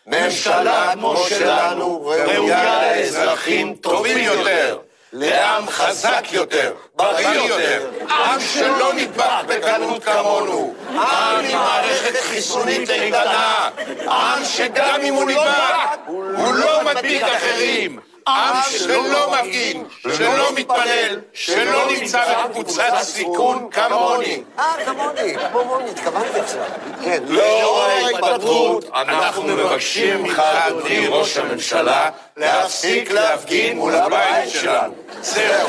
ממשלה 0.07 0.93
כמו 0.93 1.17
שלנו 1.17 2.07
ראויה 2.07 2.81
לאזרחים 2.83 3.75
טובים 3.75 4.19
יותר, 4.19 4.79
לעם 5.13 5.67
חזק 5.67 6.25
יותר, 6.33 6.75
בריא 6.95 7.29
יותר, 7.29 7.91
עם 8.09 8.41
שלא 8.41 8.93
נדבק 8.95 9.45
בקלות 9.47 10.05
כמונו, 10.05 10.75
עם 10.89 11.45
עם 11.45 11.53
מערכת 11.53 12.21
חיסונית 12.21 12.91
איתנה, 12.91 13.71
עם 14.07 14.45
שגם 14.45 15.01
אם 15.03 15.15
הוא 15.15 15.25
נדבק, 15.25 15.99
הוא 16.07 16.55
לא 16.55 16.85
מדביק 16.85 17.23
אחרים. 17.23 18.01
עם 18.29 18.55
שלא 18.71 19.33
מפגין, 19.33 19.85
שלא 20.17 20.53
מתפלל, 20.55 21.21
שלא 21.33 21.91
נמצא 21.91 22.45
בקבוצת 22.45 22.93
סיכון 23.03 23.69
כמוני. 23.71 24.43
אה, 24.59 24.65
כמוני, 24.85 25.35
כמוני, 25.53 25.91
התכוונתי 25.91 26.41
עכשיו. 26.41 26.65
כן. 27.05 27.23
לאור 27.29 27.83
ההתפטרות, 27.83 28.85
אנחנו 28.95 29.43
מבקשים 29.43 30.23
ממך, 30.23 30.39
אדוני 30.39 31.07
ראש 31.07 31.37
הממשלה, 31.37 32.11
להפסיק 32.37 33.11
להפגין 33.11 33.77
מול 33.77 33.95
הבית 33.95 34.51
שלנו. 34.51 34.95
זהו. 35.21 35.69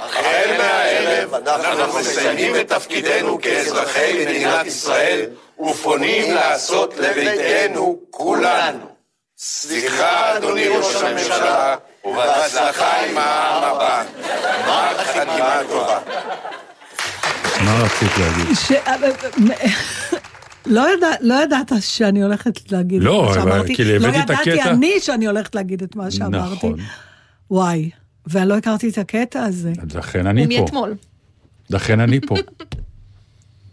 החל 0.00 0.50
מהערב 0.58 1.34
אנחנו 1.34 1.98
מסיימים 1.98 2.56
את 2.56 2.68
תפקידנו 2.68 3.40
כאזרחי 3.40 4.24
מדינת 4.24 4.66
ישראל 4.66 5.26
ופונים 5.60 6.34
לעשות 6.34 6.94
לביתנו 6.96 8.00
כולנו. 8.10 8.93
סליחה, 9.46 10.36
אדוני 10.36 10.68
ראש 10.68 10.94
הממשלה, 11.02 11.76
ובהצלחה 12.04 13.06
עם 13.06 13.18
העם 13.18 13.62
הבא. 13.62 14.04
גמר 14.66 15.04
חתימה 15.04 15.60
טובה. 15.68 15.98
מה 17.64 17.78
רצית 17.84 18.10
להגיד? 18.18 18.54
ש... 18.54 18.72
לא, 20.66 20.94
ידע, 20.94 21.08
לא 21.20 21.34
ידעת 21.42 21.72
שאני 21.80 22.22
הולכת 22.22 22.72
להגיד 22.72 23.02
לא, 23.02 23.24
את 23.24 23.28
מה 23.28 23.42
שאמרתי. 23.42 23.74
כאילו, 23.74 23.98
לא 23.98 24.06
הבאתי 24.06 24.20
את 24.20 24.30
ידעתי 24.30 24.52
הקטע. 24.52 24.70
אני 24.70 25.00
שאני 25.00 25.26
הולכת 25.26 25.54
להגיד 25.54 25.82
את 25.82 25.96
מה 25.96 26.10
שאמרתי. 26.10 26.56
נכון. 26.56 26.76
וואי, 27.50 27.90
ואני 28.26 28.48
לא 28.48 28.56
הכרתי 28.56 28.88
את 28.88 28.98
הקטע 28.98 29.42
הזה. 29.42 29.72
לכן 29.94 30.26
אני 30.26 30.56
פה. 30.56 30.62
מאתמול. 30.62 30.94
לכן 31.70 32.00
אני 32.00 32.20
פה. 32.20 32.34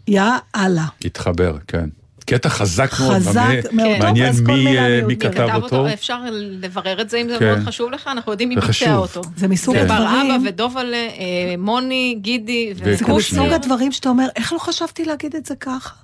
יא 0.08 0.22
אללה. 0.56 0.86
התחבר, 1.04 1.56
כן. 1.68 1.88
קטע 2.26 2.48
חזק 2.48 2.90
מאוד. 3.00 3.14
חזק 3.16 3.34
מעניין- 3.40 3.62
מאוד. 3.72 3.98
מעניין 3.98 4.26
טוב, 4.32 4.40
אז 4.40 4.46
כל 4.46 4.52
מי, 4.52 4.78
אה, 4.78 4.86
אני 4.98 5.02
מי 5.02 5.14
עוד 5.14 5.22
כתב 5.34 5.48
אותו. 5.54 5.76
אותו, 5.76 5.92
אפשר 5.92 6.18
לברר 6.32 7.00
את 7.00 7.10
זה 7.10 7.16
אם 7.16 7.28
זה 7.28 7.36
כן. 7.38 7.44
מאוד 7.54 7.58
חשוב 7.68 7.90
לך, 7.90 8.08
אנחנו 8.12 8.32
יודעים 8.32 8.48
מי 8.48 8.54
זה 8.54 8.60
ביצע. 8.60 8.96
אותו. 8.96 9.20
זה 9.36 9.48
מסוג 9.48 9.76
זה 9.76 9.84
בר 9.84 9.94
הדברים- 9.94 10.30
אבא 10.30 10.48
ודובלה, 10.48 10.96
אה, 10.96 11.08
מוני, 11.58 12.16
גידי 12.20 12.72
זה 12.74 12.80
וקושניר. 12.80 12.94
מסוג 12.94 13.10
וקושניר. 13.10 13.54
הדברים 13.54 13.92
שאתה 13.92 14.08
אומר, 14.08 14.26
איך 14.36 14.52
לא 14.52 14.58
חשבתי 14.58 15.04
להגיד 15.04 15.36
את 15.36 15.46
זה 15.46 15.54
ככה? 15.60 15.94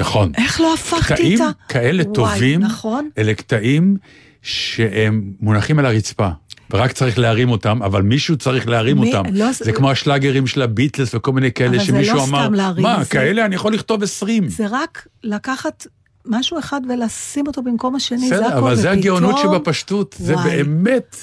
נכון. 0.00 0.32
איך 0.38 0.60
לא 0.60 0.74
הפכתי 0.74 1.14
קטעים 1.14 1.36
את 1.36 1.40
ה... 1.40 1.50
כאלה 1.68 2.02
וואי, 2.02 2.14
טובים, 2.14 2.60
נכון. 2.60 3.08
אלה 3.18 3.34
קטעים 3.34 3.96
שהם 4.42 5.32
מונחים 5.40 5.78
על 5.78 5.86
הרצפה. 5.86 6.28
ורק 6.72 6.92
צריך 6.92 7.18
להרים 7.18 7.50
אותם, 7.50 7.82
אבל 7.82 8.02
מישהו 8.02 8.36
צריך 8.36 8.68
להרים 8.68 8.98
מי- 9.00 9.14
אותם. 9.14 9.34
לא, 9.34 9.52
זה 9.52 9.64
זה- 9.64 9.72
כמו 9.72 9.90
השלאגרים 9.90 10.46
של 10.46 10.62
הביטלס 10.62 11.14
וכל 11.14 11.32
מיני 11.32 11.52
כאלה 11.52 11.78
זה 11.78 11.84
שמישהו 11.84 12.16
לא 12.16 12.24
אמר, 12.24 12.48
להרים, 12.48 12.82
מה, 12.82 13.04
זה- 13.04 13.10
כאלה 13.10 13.44
אני 13.44 13.54
יכול 13.54 13.74
לכתוב 13.74 14.02
עשרים. 14.02 14.48
זה 14.48 14.66
רק 14.70 15.06
לקחת 15.24 15.86
משהו 16.26 16.58
אחד 16.58 16.80
ולשים 16.88 17.46
אותו 17.46 17.62
במקום 17.62 17.94
השני, 17.94 18.28
זה 18.28 18.34
בסדר, 18.34 18.46
הכל. 18.46 18.56
אבל 18.58 18.74
זה 18.74 18.80
ופתאום- 18.80 18.98
הגאונות 18.98 19.38
שבפשטות. 19.38 20.14
זה 20.18 20.34
וואי. 20.34 20.44
באמת, 20.62 21.16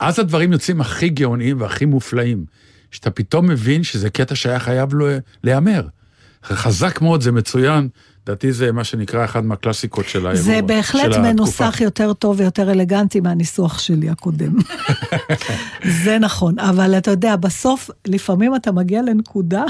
אז 0.00 0.18
הדברים 0.18 0.52
יוצאים 0.52 0.80
הכי 0.80 1.08
גאוניים 1.08 1.60
והכי 1.60 1.84
מופלאים. 1.84 2.44
שאתה 2.90 3.10
פתאום 3.10 3.46
מבין 3.46 3.82
שזה 3.82 4.10
קטע 4.10 4.34
שהיה 4.34 4.58
חייב 4.58 4.90
להיאמר. 5.44 5.86
חזק 6.44 7.00
מאוד, 7.00 7.20
זה 7.22 7.32
מצוין. 7.32 7.88
לדעתי 8.26 8.52
זה 8.52 8.72
מה 8.72 8.84
שנקרא 8.84 9.24
אחד 9.24 9.44
מהקלאסיקות 9.44 10.08
של 10.08 10.26
האירוע. 10.26 10.42
זה 10.42 10.62
בהחלט 10.62 11.16
מנוסח 11.16 11.80
יותר 11.80 12.12
טוב 12.12 12.40
ויותר 12.40 12.70
אלגנטי 12.70 13.20
מהניסוח 13.20 13.78
שלי 13.78 14.10
הקודם. 14.10 14.56
זה 16.04 16.18
נכון, 16.18 16.58
אבל 16.58 16.98
אתה 16.98 17.10
יודע, 17.10 17.36
בסוף, 17.36 17.90
לפעמים 18.06 18.56
אתה 18.56 18.72
מגיע 18.72 19.02
לנקודה, 19.02 19.64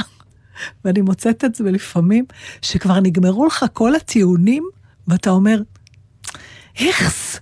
ואני 0.85 1.00
מוצאת 1.00 1.44
את 1.44 1.54
זה 1.54 1.64
לפעמים, 1.64 2.25
שכבר 2.62 3.00
נגמרו 3.00 3.47
לך 3.47 3.64
כל 3.73 3.94
הטיעונים, 3.94 4.64
ואתה 5.09 5.30
אומר, 5.30 5.62
איכס. 6.80 7.40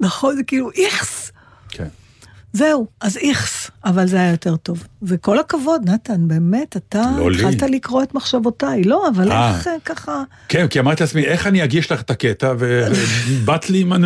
נכון, 0.00 0.36
זה 0.36 0.42
כאילו 0.42 0.70
איכס. 0.70 1.32
כן. 1.68 1.88
זהו, 2.52 2.86
אז 3.00 3.16
איכס, 3.16 3.70
אבל 3.84 4.06
זה 4.06 4.16
היה 4.16 4.30
יותר 4.30 4.56
טוב. 4.56 4.84
וכל 5.02 5.38
הכבוד, 5.38 5.90
נתן, 5.90 6.28
באמת, 6.28 6.76
אתה 6.76 7.02
לא 7.18 7.30
לי. 7.30 7.36
התחלת 7.44 7.70
לקרוא 7.70 8.02
את 8.02 8.14
מחשבותיי. 8.14 8.84
לא, 8.84 9.08
אבל 9.08 9.32
אה. 9.32 9.56
איך 9.56 9.66
אה, 9.66 9.72
ככה... 9.84 10.22
כן, 10.48 10.66
כי 10.68 10.80
אמרתי 10.80 11.02
לעצמי, 11.02 11.24
איך 11.24 11.46
אני 11.46 11.64
אגיש 11.64 11.92
לך 11.92 12.00
את 12.00 12.10
הקטע, 12.10 12.54
ובאת 12.58 13.70
לי 13.70 13.80
עם... 13.80 13.92
ה- 13.92 13.96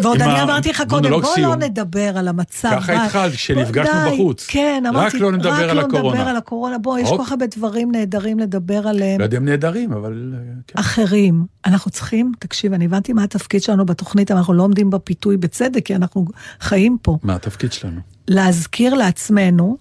ועוד 0.00 0.22
אני 0.22 0.42
אמרתי 0.42 0.70
לך 0.70 0.82
קודם, 0.88 1.10
בוא 1.10 1.34
סיום. 1.34 1.50
לא 1.60 1.66
נדבר 1.68 2.18
על 2.18 2.28
המצב. 2.28 2.70
ככה. 2.80 3.04
התחלת, 3.04 3.32
כשנפגשנו. 3.32 4.12
בחוץ. 4.12 4.46
כן, 4.48 4.82
רק 4.86 4.94
אמרתי, 4.94 5.18
לא 5.18 5.32
נדבר 5.32 5.50
על 5.50 5.70
רק 5.70 5.76
לא 5.76 5.80
הקורונה. 5.80 6.16
נדבר 6.18 6.30
על 6.30 6.36
הקורונה. 6.36 6.78
בוא, 6.78 6.98
יש 6.98 7.08
הופ. 7.08 7.18
כל 7.18 7.24
כך 7.24 7.30
הרבה 7.30 7.46
דברים 7.46 7.92
נהדרים 7.92 8.38
לדבר 8.38 8.88
עליהם. 8.88 9.20
לא 9.20 9.24
יודע 9.24 9.38
אם 9.38 9.44
נהדרים, 9.44 9.92
אבל... 9.92 10.34
אה, 10.34 10.40
כן. 10.66 10.78
אחרים. 10.80 11.44
אנחנו 11.66 11.90
צריכים, 11.90 12.32
תקשיב, 12.38 12.72
אני 12.72 12.84
הבנתי 12.84 13.12
מה 13.12 13.24
התפקיד 13.24 13.62
שלנו 13.62 13.86
בתוכנית, 13.86 14.30
אנחנו 14.30 14.54
לא 14.54 14.62
עומדים 14.62 14.90
בפיתוי 14.90 15.36
בצדק, 15.36 15.84
כי 15.86 15.94
אנחנו 15.94 16.24
חיים 16.60 16.96
פה. 17.02 17.18
מה 17.22 17.34
התפקיד 17.34 17.72
שלנו? 17.72 18.00
להזכיר 18.28 18.94
לעצמנו, 18.94 19.76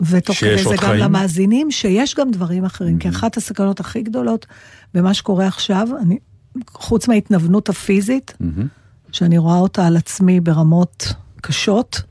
ותוך 0.00 0.36
כדי 0.36 0.64
זה 0.64 0.70
גם 0.70 0.88
חיים? 0.88 1.00
למאזינים, 1.00 1.70
שיש 1.70 2.14
גם 2.14 2.30
דברים 2.30 2.64
אחרים. 2.64 2.98
כי 2.98 3.08
אחת 3.08 3.36
הסכנות 3.36 3.80
הכי 3.80 4.02
גדולות 4.02 4.46
במה 4.94 5.14
שקורה 5.14 5.46
עכשיו, 5.46 5.88
אני, 6.02 6.18
חוץ 6.68 7.08
מההתנוונות 7.08 7.68
הפיזית, 7.68 8.34
שאני 9.12 9.38
רואה 9.38 9.56
אותה 9.56 9.86
על 9.86 9.96
עצמי 9.96 10.40
ברמות 10.40 11.12
קשות, 11.40 12.02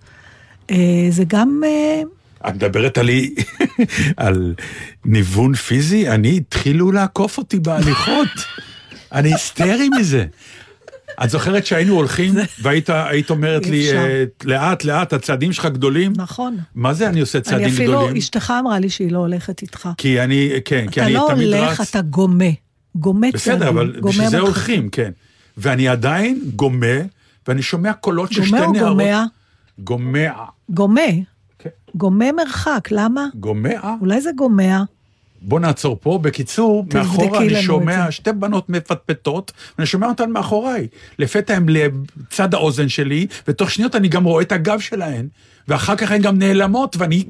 אה, 0.72 1.08
זה 1.10 1.24
גם... 1.28 1.62
אה, 1.66 2.02
את 2.48 2.56
מדברת 2.56 2.98
עלי 2.98 3.36
על 4.18 4.56
ניוון 5.06 5.54
פיזי? 5.56 6.10
אני, 6.10 6.38
התחילו 6.38 6.92
לעקוף 6.92 7.38
אותי 7.38 7.60
בהליכות. 7.60 8.28
אני 9.12 9.34
היסטרי 9.34 9.90
מזה. 10.00 10.26
את 11.24 11.30
זוכרת 11.30 11.66
שהיינו 11.66 11.94
הולכים, 11.94 12.34
והיית 12.62 12.90
היית 12.90 13.30
אומרת 13.30 13.66
לי. 13.68 13.94
אה, 13.98 14.24
לאט, 14.44 14.84
לאט, 14.84 15.14
הצעדים 15.14 15.54
שלך 15.54 15.66
גדולים? 15.66 16.14
נכון. 16.16 16.58
מה 16.76 16.94
זה 16.94 17.10
אני 17.10 17.20
עושה 17.20 17.42
צעדים 17.42 17.66
אני 17.66 17.74
אפילו, 17.74 17.92
גדולים? 17.94 18.18
אשתך 18.18 18.54
אמרה 18.60 18.80
לי 18.80 18.90
שהיא 18.90 19.12
לא 19.12 19.18
הולכת 19.18 19.62
איתך. 19.62 19.90
כי 19.98 20.22
אני, 20.22 20.50
כן, 20.66 20.86
כי 20.92 21.00
אתה 21.00 21.06
אני 21.06 21.14
לא 21.14 21.28
תמיד 21.30 21.54
הולך, 21.54 21.80
רץ. 21.80 21.90
אתה 21.90 22.02
גומה. 22.02 22.46
גומה 22.96 23.28
צעדים. 23.32 23.60
בסדר, 23.60 23.70
אבל 23.70 24.00
גומה 24.00 24.12
בשביל 24.12 24.30
זה. 24.30 24.40
הולכים, 24.40 24.90
כן. 24.90 25.12
ואני 25.58 25.88
עדיין 25.88 26.42
גומה, 26.56 26.98
ואני 27.48 27.62
שומע 27.62 27.94
קולות 27.94 28.32
של 28.32 28.46
שתי 28.46 28.52
גומה 28.52 28.72
נערות. 28.72 28.82
או 28.82 28.88
גומע? 28.90 29.26
גומע. 29.80 30.32
גומה. 30.70 31.02
כן. 31.60 31.70
גומה 31.96 32.32
מרחק, 32.32 32.88
למה? 32.92 33.28
גומע. 33.36 33.80
אולי 34.02 34.22
זה 34.22 34.30
גומע. 34.36 34.84
בוא 35.42 35.60
נעצור 35.60 35.98
פה. 36.02 36.20
בקיצור, 36.22 36.86
מאחורה 36.94 37.42
אני 37.42 37.62
שומע. 37.62 38.12
שתי 38.12 38.32
בנות 38.32 38.70
מפטפטות, 38.70 39.52
ואני 39.78 39.86
שומע 39.86 40.08
אותן 40.08 40.32
מאחוריי. 40.32 40.88
לפתע 41.20 41.56
הן 41.56 41.66
לצד 41.70 42.54
האוזן 42.54 42.90
שלי, 42.90 43.28
ותוך 43.48 43.72
שניות 43.72 43.96
אני 43.96 44.08
גם 44.08 44.24
רואה 44.24 44.42
את 44.42 44.52
הגב 44.52 44.80
שלהן, 44.80 45.28
ואחר 45.68 45.96
כך 45.96 46.12
הן 46.12 46.22
גם 46.22 46.40
נעלמות, 46.40 46.96
ואני 47.00 47.26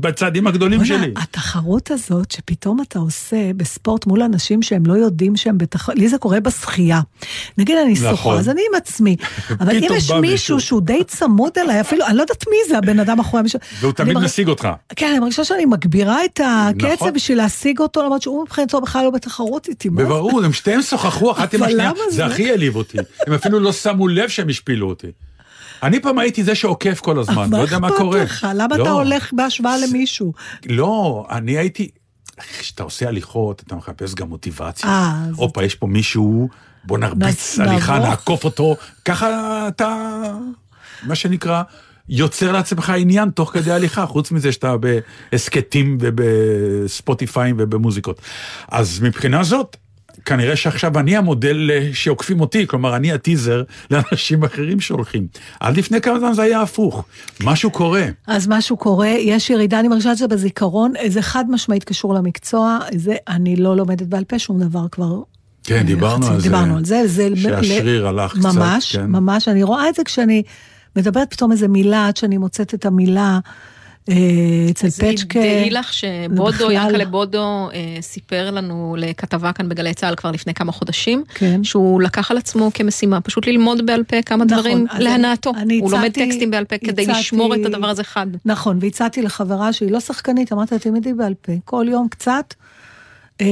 בצעדים 0.00 0.46
הגדולים 0.46 0.78
בוא'נה, 0.80 0.98
שלי. 0.98 1.12
התחרות 1.16 1.90
הזאת 1.90 2.30
שפתאום 2.30 2.82
אתה 2.82 2.98
עושה 2.98 3.36
בספורט 3.56 4.06
מול 4.06 4.22
אנשים 4.22 4.62
שהם 4.62 4.86
לא 4.86 4.94
יודעים 4.94 5.36
שהם 5.36 5.58
בתחרות, 5.58 5.98
לי 5.98 6.08
זה 6.08 6.18
קורה 6.18 6.40
בשחייה. 6.40 7.00
נגיד 7.58 7.76
אני 7.78 7.96
שוחה, 7.96 8.12
נכון. 8.12 8.38
אז 8.38 8.48
אני 8.48 8.60
עם 8.70 8.76
עצמי. 8.76 9.16
אבל 9.60 9.76
אם 9.76 9.82
יש 9.96 10.10
מישהו. 10.10 10.60
שהוא 10.60 10.80
די 10.82 11.04
צמוד 11.06 11.52
אליי, 11.58 11.80
אפילו, 11.80 12.06
אני 12.06 12.16
לא 12.16 12.22
יודעת 12.22 12.44
מי 12.50 12.56
זה 12.68 12.78
הבן 12.78 13.00
אדם 13.00 13.16
מאחורי 13.16 13.42
מישהו. 13.42 13.58
והוא 13.80 13.92
תמיד 13.92 14.14
מרג- 14.14 14.24
משיג 14.24 14.48
אותך. 14.48 14.68
כן, 14.96 15.06
אני 15.10 15.18
מרגישה 15.18 15.44
שאני 15.44 15.64
מגבירה 15.66 16.24
את 16.24 16.40
הקצב 16.44 16.86
נכון. 16.92 17.12
בשביל 17.12 17.38
להשיג 17.38 17.78
אותו, 17.80 18.02
למרות 18.02 18.22
שהוא 18.22 18.42
מבחינתו 18.42 18.80
בכלל 18.80 19.04
לא 19.04 19.10
בתחרות 19.10 19.68
איתי. 19.68 19.90
בברור, 19.90 20.42
הם 20.44 20.52
שתיהם 20.52 20.82
שוחחו 20.82 21.32
אחת 21.32 21.54
עם 21.54 21.62
השנייה, 21.62 21.90
זה? 22.10 22.26
הכי 22.26 22.50
העליב 22.50 22.76
אותי. 22.76 22.98
הם 23.26 23.32
אפילו 23.32 23.60
לא 23.60 23.72
שמו 23.72 24.08
לב 24.08 24.28
שהם 24.28 24.48
השפילו 24.48 24.88
אותי. 24.88 25.06
אני 25.82 26.00
פעם 26.00 26.18
הייתי 26.18 26.44
זה 26.44 26.54
שעוקף 26.54 27.00
כל 27.00 27.18
הזמן, 27.18 27.50
לא 27.50 27.56
יודע 27.56 27.78
מה 27.78 27.88
קורה. 27.96 28.18
מה 28.18 28.24
אכפת 28.24 28.34
לך? 28.36 28.46
למה 28.54 28.76
לא, 28.76 28.82
אתה 28.82 28.90
הולך 28.90 29.32
בהשוואה 29.32 29.76
למישהו? 29.78 30.32
לא, 30.66 31.26
אני 31.30 31.58
הייתי... 31.58 31.90
כשאתה 32.58 32.82
עושה 32.82 33.08
הליכות, 33.08 33.62
אתה 33.66 33.76
מחפש 33.76 34.14
גם 34.14 34.28
מוטיבציה. 34.28 34.88
אה, 34.88 35.12
אז 35.28 35.34
הופה, 35.36 35.64
יש 35.64 35.74
פה 35.74 35.86
מישהו, 35.86 36.48
בוא 36.84 36.98
נרביץ 36.98 37.58
הליכה. 37.58 37.98
נעקוף 37.98 38.44
אותו. 38.44 38.76
ככה 39.04 39.28
אתה, 39.68 40.22
מה 41.02 41.14
שנקרא, 41.14 41.62
יוצר 42.08 42.52
לעצמך 42.52 42.90
עניין 42.90 43.30
תוך 43.30 43.50
כדי 43.52 43.72
הליכה, 43.72 44.06
חוץ 44.06 44.32
מזה 44.32 44.52
שאתה 44.52 44.74
בהסכתים 45.32 45.98
ובספוטיפיים 46.00 47.56
ובמוזיקות. 47.58 48.20
אז 48.68 49.00
מבחינה 49.02 49.44
זאת, 49.44 49.76
כנראה 50.24 50.56
שעכשיו 50.56 50.98
אני 50.98 51.16
המודל 51.16 51.70
אה, 51.70 51.90
שעוקפים 51.92 52.40
אותי, 52.40 52.66
כלומר, 52.66 52.96
אני 52.96 53.12
הטיזר 53.12 53.62
לאנשים 53.90 54.44
אחרים 54.44 54.80
שהולכים. 54.80 55.26
עד 55.60 55.76
לפני 55.76 56.00
כמה 56.00 56.18
זמן 56.18 56.32
זה 56.34 56.42
היה 56.42 56.62
הפוך. 56.62 57.04
משהו 57.44 57.70
קורה. 57.70 58.04
אז 58.26 58.48
משהו 58.48 58.76
קורה, 58.76 59.08
יש 59.08 59.50
ירידה, 59.50 59.80
אני 59.80 59.88
מרגישה 59.88 60.12
את 60.12 60.16
זה 60.16 60.28
בזיכרון, 60.28 60.92
זה 61.06 61.22
חד 61.22 61.44
משמעית 61.50 61.84
קשור 61.84 62.14
למקצוע, 62.14 62.78
זה, 62.96 63.14
אני 63.28 63.56
לא 63.56 63.76
לומדת 63.76 64.06
בעל 64.06 64.24
פה 64.24 64.38
שום 64.38 64.60
דבר 64.60 64.88
כבר. 64.92 65.18
כן, 65.64 65.76
אה, 65.76 65.82
דיברנו 65.82 66.26
על 66.26 66.40
זה. 66.40 66.42
דיברנו 66.42 66.76
על 66.76 66.84
זה, 66.84 67.02
זה... 67.06 67.28
שהשריר 67.36 68.08
הלך 68.08 68.38
קצת, 68.38 68.44
ממש, 68.44 68.96
כן. 68.96 69.06
ממש, 69.06 69.48
אני 69.48 69.62
רואה 69.62 69.88
את 69.88 69.94
זה 69.94 70.04
כשאני 70.04 70.42
מדברת 70.96 71.30
פתאום 71.30 71.52
איזה 71.52 71.68
מילה, 71.68 72.06
עד 72.06 72.16
שאני 72.16 72.38
מוצאת 72.38 72.74
את 72.74 72.86
המילה 72.86 73.38
אה, 74.08 74.14
אצל 74.70 74.86
אז 74.86 75.00
פצ'קה. 75.00 75.38
תדעי 75.40 75.70
לך 75.70 75.92
שבודו, 75.92 76.70
ינקלה 76.70 77.04
בודו, 77.04 77.38
אה, 77.74 77.96
סיפר 78.00 78.50
לנו 78.50 78.96
לכתבה 78.98 79.52
כאן 79.52 79.68
בגלי 79.68 79.94
צה"ל 79.94 80.14
כבר 80.14 80.30
לפני 80.30 80.54
כמה 80.54 80.72
חודשים, 80.72 81.24
כן. 81.34 81.64
שהוא 81.64 82.00
לקח 82.02 82.30
על 82.30 82.36
עצמו 82.38 82.70
כמשימה 82.74 83.20
פשוט 83.20 83.46
ללמוד 83.46 83.86
בעל 83.86 84.02
פה 84.04 84.22
כמה 84.22 84.44
נכון, 84.44 84.58
דברים 84.58 84.86
אז 84.90 85.00
להנאתו. 85.02 85.50
הוא 85.80 85.90
לומד 85.92 86.04
הצעתי- 86.04 86.26
טקסטים 86.26 86.50
בעל 86.50 86.64
פה 86.64 86.78
כדי 86.78 87.02
הצעתי- 87.02 87.18
לשמור 87.20 87.54
את 87.54 87.66
הדבר 87.66 87.86
הזה 87.88 88.04
חד. 88.04 88.26
נכון, 88.44 88.78
והצעתי 88.80 89.22
לחברה 89.22 89.72
שהיא 89.72 89.90
לא 89.90 90.00
שחקנית, 90.00 90.52
אמרתי 90.52 90.74
לה, 90.74 90.78
תלמדי 90.78 91.12
בעל 91.12 91.34
פה, 91.42 91.52
כל 91.64 91.86
יום 91.88 92.08
קצת. 92.08 92.54
אה, 93.42 93.46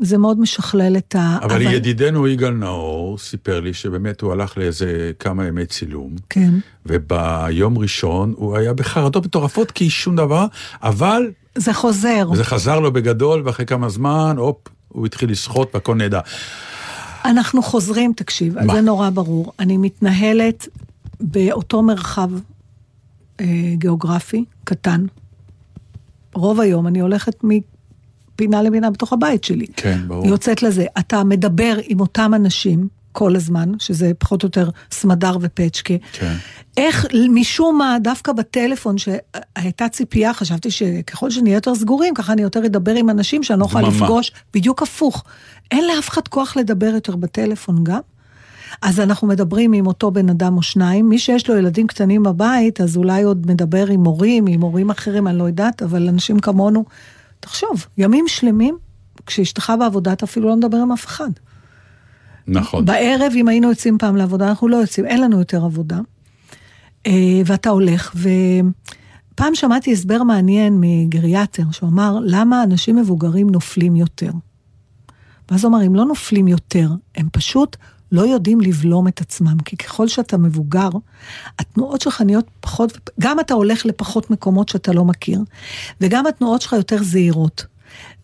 זה 0.00 0.18
מאוד 0.18 0.40
משכלל 0.40 0.96
את 0.96 1.14
ה... 1.14 1.38
אבל 1.42 1.62
ידידנו 1.62 2.28
יגאל 2.28 2.50
נאור 2.50 3.18
סיפר 3.18 3.60
לי 3.60 3.74
שבאמת 3.74 4.20
הוא 4.20 4.32
הלך 4.32 4.58
לאיזה 4.58 5.12
כמה 5.18 5.46
ימי 5.46 5.66
צילום, 5.66 6.16
כן. 6.30 6.54
וביום 6.86 7.78
ראשון 7.78 8.34
הוא 8.36 8.56
היה 8.56 8.72
בחרדות 8.74 9.26
מטורפות 9.26 9.70
כי 9.70 9.90
שום 9.90 10.16
דבר, 10.16 10.46
אבל 10.82 11.30
זה 11.54 11.72
חוזר. 11.72 12.28
זה 12.34 12.44
חזר 12.44 12.80
לו 12.80 12.92
בגדול, 12.92 13.42
ואחרי 13.44 13.66
כמה 13.66 13.88
זמן, 13.88 14.34
הופ, 14.38 14.56
הוא 14.88 15.06
התחיל 15.06 15.30
לשחות 15.30 15.74
והכל 15.74 15.94
נהדר. 15.94 16.20
אנחנו 17.24 17.62
חוזרים, 17.62 18.12
תקשיב, 18.16 18.58
מה? 18.58 18.74
זה 18.74 18.80
נורא 18.80 19.10
ברור. 19.10 19.52
אני 19.58 19.76
מתנהלת 19.76 20.68
באותו 21.20 21.82
מרחב 21.82 22.30
אה, 23.40 23.46
גיאוגרפי 23.74 24.44
קטן. 24.64 25.06
רוב 26.34 26.60
היום 26.60 26.86
אני 26.86 27.00
הולכת 27.00 27.44
מפינה 28.40 28.62
לפינה 28.62 28.90
בתוך 28.90 29.12
הבית 29.12 29.44
שלי. 29.44 29.66
כן, 29.76 30.00
ברור. 30.06 30.26
יוצאת 30.26 30.62
לזה. 30.62 30.86
אתה 30.98 31.24
מדבר 31.24 31.76
עם 31.82 32.00
אותם 32.00 32.32
אנשים 32.34 32.88
כל 33.12 33.36
הזמן, 33.36 33.72
שזה 33.78 34.12
פחות 34.18 34.42
או 34.42 34.46
יותר 34.46 34.70
סמדר 34.90 35.36
ופצ'קה. 35.40 35.94
כן. 36.12 36.34
איך 36.76 37.06
משום 37.30 37.78
מה, 37.78 37.96
דווקא 38.02 38.32
בטלפון 38.32 38.96
שהייתה 38.98 39.88
ציפייה, 39.88 40.34
חשבתי 40.34 40.70
שככל 40.70 41.30
שנהיה 41.30 41.54
יותר 41.54 41.74
סגורים, 41.74 42.14
ככה 42.14 42.32
אני 42.32 42.42
יותר 42.42 42.66
אדבר 42.66 42.94
עם 42.94 43.10
אנשים 43.10 43.42
שאני 43.42 43.60
לא 43.60 43.64
יכולה. 43.64 43.88
לפגוש, 43.88 44.32
בדיוק 44.54 44.82
הפוך. 44.82 45.24
אין 45.70 45.84
לאף 45.86 46.08
אחד 46.08 46.28
כוח 46.28 46.56
לדבר 46.56 46.90
יותר 46.94 47.16
בטלפון 47.16 47.84
גם. 47.84 48.00
אז 48.82 49.00
אנחנו 49.00 49.28
מדברים 49.28 49.72
עם 49.72 49.86
אותו 49.86 50.10
בן 50.10 50.28
אדם 50.28 50.56
או 50.56 50.62
שניים. 50.62 51.08
מי 51.08 51.18
שיש 51.18 51.50
לו 51.50 51.56
ילדים 51.56 51.86
קטנים 51.86 52.22
בבית, 52.22 52.80
אז 52.80 52.96
אולי 52.96 53.22
עוד 53.22 53.46
מדבר 53.46 53.86
עם 53.86 54.04
הורים, 54.04 54.46
עם 54.46 54.60
הורים 54.60 54.90
אחרים, 54.90 55.26
אני 55.26 55.38
לא 55.38 55.44
יודעת, 55.44 55.82
אבל 55.82 56.08
אנשים 56.08 56.38
כמונו, 56.38 56.84
תחשוב, 57.40 57.86
ימים 57.98 58.24
שלמים, 58.28 58.78
כשאשתך 59.26 59.72
בעבודה, 59.78 60.12
אתה 60.12 60.24
אפילו 60.24 60.48
לא 60.48 60.56
מדבר 60.56 60.76
עם 60.76 60.92
אף 60.92 61.06
אחד. 61.06 61.30
נכון. 62.46 62.84
בערב, 62.84 63.32
אם 63.34 63.48
היינו 63.48 63.68
יוצאים 63.68 63.98
פעם 63.98 64.16
לעבודה, 64.16 64.48
אנחנו 64.48 64.68
לא 64.68 64.76
יוצאים, 64.76 65.06
אין 65.06 65.20
לנו 65.20 65.38
יותר 65.38 65.64
עבודה. 65.64 65.98
אה, 67.06 67.12
ואתה 67.46 67.70
הולך, 67.70 68.14
ופעם 69.34 69.54
שמעתי 69.54 69.92
הסבר 69.92 70.22
מעניין 70.22 70.76
מגריאטר, 70.80 71.62
שהוא 71.72 71.88
אמר, 71.88 72.18
למה 72.24 72.62
אנשים 72.62 72.96
מבוגרים 72.96 73.50
נופלים 73.50 73.96
יותר? 73.96 74.30
ואז 75.50 75.64
הוא 75.64 75.70
אמר, 75.70 75.84
הם 75.84 75.94
לא 75.94 76.04
נופלים 76.04 76.48
יותר, 76.48 76.88
הם 77.14 77.28
פשוט 77.32 77.76
לא 78.12 78.22
יודעים 78.22 78.60
לבלום 78.60 79.08
את 79.08 79.20
עצמם, 79.20 79.56
כי 79.64 79.76
ככל 79.76 80.08
שאתה 80.08 80.38
מבוגר, 80.38 80.88
התנועות 81.58 82.00
שלך 82.00 82.20
נהיות 82.20 82.46
פחות, 82.60 83.10
גם 83.20 83.40
אתה 83.40 83.54
הולך 83.54 83.86
לפחות 83.86 84.30
מקומות 84.30 84.68
שאתה 84.68 84.92
לא 84.92 85.04
מכיר, 85.04 85.40
וגם 86.00 86.26
התנועות 86.26 86.62
שלך 86.62 86.72
יותר 86.72 87.02
זהירות. 87.02 87.66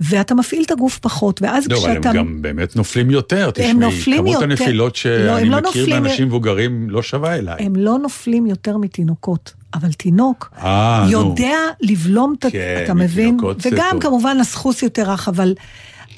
ואתה 0.00 0.34
מפעיל 0.34 0.62
את 0.66 0.70
הגוף 0.70 0.98
פחות, 0.98 1.42
ואז 1.42 1.68
לא, 1.68 1.78
אבל 1.78 1.92
כשאתה... 1.92 2.10
הם 2.10 2.16
גם 2.16 2.42
באמת 2.42 2.76
נופלים 2.76 3.10
יותר, 3.10 3.50
תשמעי, 3.50 3.72
נופלים 3.72 4.18
כמות 4.18 4.32
יותר. 4.32 4.44
הנפילות 4.44 4.92
לא, 4.92 4.96
שאני 4.96 5.40
הם 5.40 5.50
לא 5.50 5.60
מכיר 5.68 6.00
מאנשים 6.00 6.26
מבוגרים 6.26 6.90
לא 6.90 7.02
שווה 7.02 7.34
אליי. 7.34 7.56
הם 7.58 7.76
לא 7.76 7.98
נופלים 7.98 8.46
יותר 8.46 8.76
מתינוקות, 8.76 9.54
אבל 9.74 9.92
תינוק 9.92 10.50
אה, 10.58 11.04
נו. 11.04 11.10
יודע 11.10 11.56
לבלום 11.80 12.34
את. 12.38 12.46
כן, 12.50 12.82
אתה 12.84 12.94
מבין? 12.94 13.38
וגם 13.62 13.88
טוב. 13.90 14.02
כמובן 14.02 14.40
הסחוס 14.40 14.82
יותר 14.82 15.10
רך, 15.10 15.28
אבל 15.28 15.54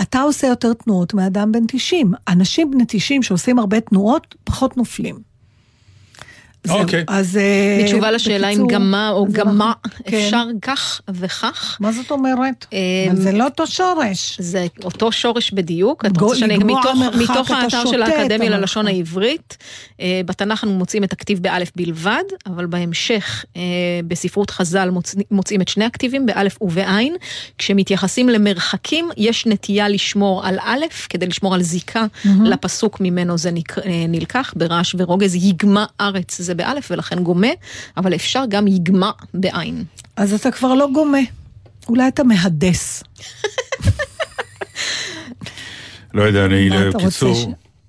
אתה 0.03 0.21
עושה 0.21 0.47
יותר 0.47 0.73
תנועות 0.73 1.15
מאדם 1.15 1.53
בן 1.53 1.67
90. 1.69 2.13
אנשים 2.29 2.71
בני 2.71 2.85
90 2.89 3.23
שעושים 3.23 3.59
הרבה 3.59 3.81
תנועות, 3.81 4.35
פחות 4.45 4.77
נופלים. 4.77 5.28
אוקיי. 6.71 7.05
אז... 7.09 7.37
אה, 7.37 7.81
בתשובה 7.85 8.11
לשאלה 8.11 8.49
אם 8.49 8.67
גמה 8.67 9.11
או 9.11 9.27
גמה, 9.33 9.73
אנחנו- 9.85 10.05
כן. 10.05 10.17
אפשר 10.17 10.45
כך 10.63 11.01
וכך. 11.15 11.77
מה 11.81 11.93
זאת 11.93 12.11
אומרת? 12.11 12.67
אבל 13.11 13.17
זה 13.17 13.33
לא 13.33 13.45
אותו 13.45 13.67
שורש. 13.67 14.37
זה 14.41 14.67
אותו 14.85 15.13
שורש 15.13 15.51
בדיוק, 15.53 16.05
את 16.07 16.21
רוצה 16.21 16.37
שאני, 16.37 16.57
לקבוע 16.57 16.81
מתוך, 17.19 17.51
האתר 17.51 17.87
של 17.87 18.03
האקדמיה. 18.03 18.51
ללשון 18.51 18.87
העברית, 18.87 19.57
אה, 20.01 20.21
בתנ"ך 20.27 20.65
אנו 20.65 20.73
מוצאים 20.73 21.05
את 21.05 21.13
הכתיב 21.13 21.43
באלף 21.43 21.71
בלבד, 21.77 22.23
אבל 22.47 22.67
בהמשך 22.67 23.45
אה, 23.57 23.63
בספרות 24.09 24.51
חז"ל 24.51 24.91
מוצ... 24.91 25.15
מוצאים 25.31 25.61
את 25.61 25.69
שני 25.69 25.85
הכתיבים 25.85 26.27
באלף 26.27 26.63
ובעין. 26.63 27.17
כשמתייחסים 27.59 28.29
למרחקים, 28.29 29.09
יש 29.17 29.47
נטייה 29.47 29.89
לשמור 29.89 30.47
על 30.47 30.59
א', 30.63 30.85
כדי 31.09 31.27
לשמור 31.27 31.55
על 31.55 31.63
זיקה 31.63 32.05
לפסוק 32.45 33.01
ממנו 33.01 33.39
זה 33.39 33.51
נלקח, 34.09 34.53
ברעש 34.57 34.95
ורוגז, 34.99 35.35
יגמה 35.35 35.87
ארץ 36.01 36.41
זה 36.41 36.55
באלף, 36.59 36.89
ולכן 36.91 37.23
גומה, 37.23 37.49
אבל 37.97 38.15
אפשר 38.15 38.45
גם 38.49 38.67
יגמה 38.67 39.11
בעין. 39.35 39.85
אז 40.17 40.35
אתה 40.35 40.51
כבר 40.51 40.75
לא 40.75 40.89
גומה. 40.95 41.19
אולי 41.89 42.09
אתה 42.09 42.25
מהדס. 42.25 43.03
לא 46.15 46.23
יודע, 46.23 46.45
אני, 46.45 46.71
בקיצור, 46.95 47.35
ש- 47.35 47.47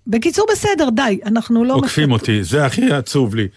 בקיצור, 0.07 0.45
בסדר, 0.51 0.89
די, 0.95 1.19
אנחנו 1.25 1.63
לא... 1.63 1.73
עוקפים 1.73 2.11
אותי, 2.11 2.43
זה 2.43 2.65
הכי 2.65 2.91
עצוב 2.91 3.35
לי. 3.35 3.47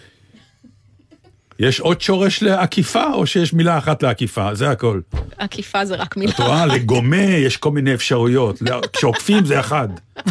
יש 1.59 1.81
עוד 1.81 2.01
שורש 2.01 2.43
לעקיפה, 2.43 3.05
או 3.13 3.27
שיש 3.27 3.53
מילה 3.53 3.79
אחת 3.79 4.03
לעקיפה? 4.03 4.55
זה 4.55 4.71
הכל. 4.71 5.01
עקיפה 5.39 5.85
זה 5.85 5.95
רק 5.95 6.17
מילה. 6.17 6.33
את 6.33 6.41
רואה, 6.41 6.67
לגומה 6.67 7.17
יש 7.23 7.57
כל 7.57 7.71
מיני 7.71 7.95
אפשרויות. 7.95 8.63
לא, 8.63 8.81
כשעוקפים 8.93 9.45
זה 9.45 9.61
אחד. 9.61 9.89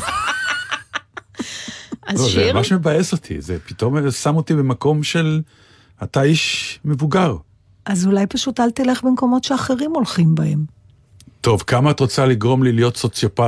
אז 2.08 2.20
לא, 2.20 2.26
זה 2.26 2.32
שיר? 2.32 2.54
ממש 2.54 2.72
מבאס 2.72 3.12
אותי, 3.12 3.42
זה 3.42 3.58
פתאום 3.60 4.12
שם 4.12 4.36
אותי 4.36 4.54
במקום 4.54 5.04
של... 5.04 5.42
אתה 6.04 6.24
איש 6.24 6.80
מבוגר. 6.86 7.36
אז 7.86 8.06
אולי 8.06 8.28
פשוט 8.28 8.60
אל 8.60 8.72
תלך 8.72 9.04
במקומות 9.04 9.44
שאחרים 9.44 9.92
הולכים 9.92 10.36
בהם. 10.36 10.66
טוב, 11.42 11.64
כמה 11.68 11.92
את 11.92 12.00
רוצה 12.00 12.26
לגרום 12.26 12.64
לי 12.64 12.72
להיות 12.72 12.98
סוציופט, 12.98 13.44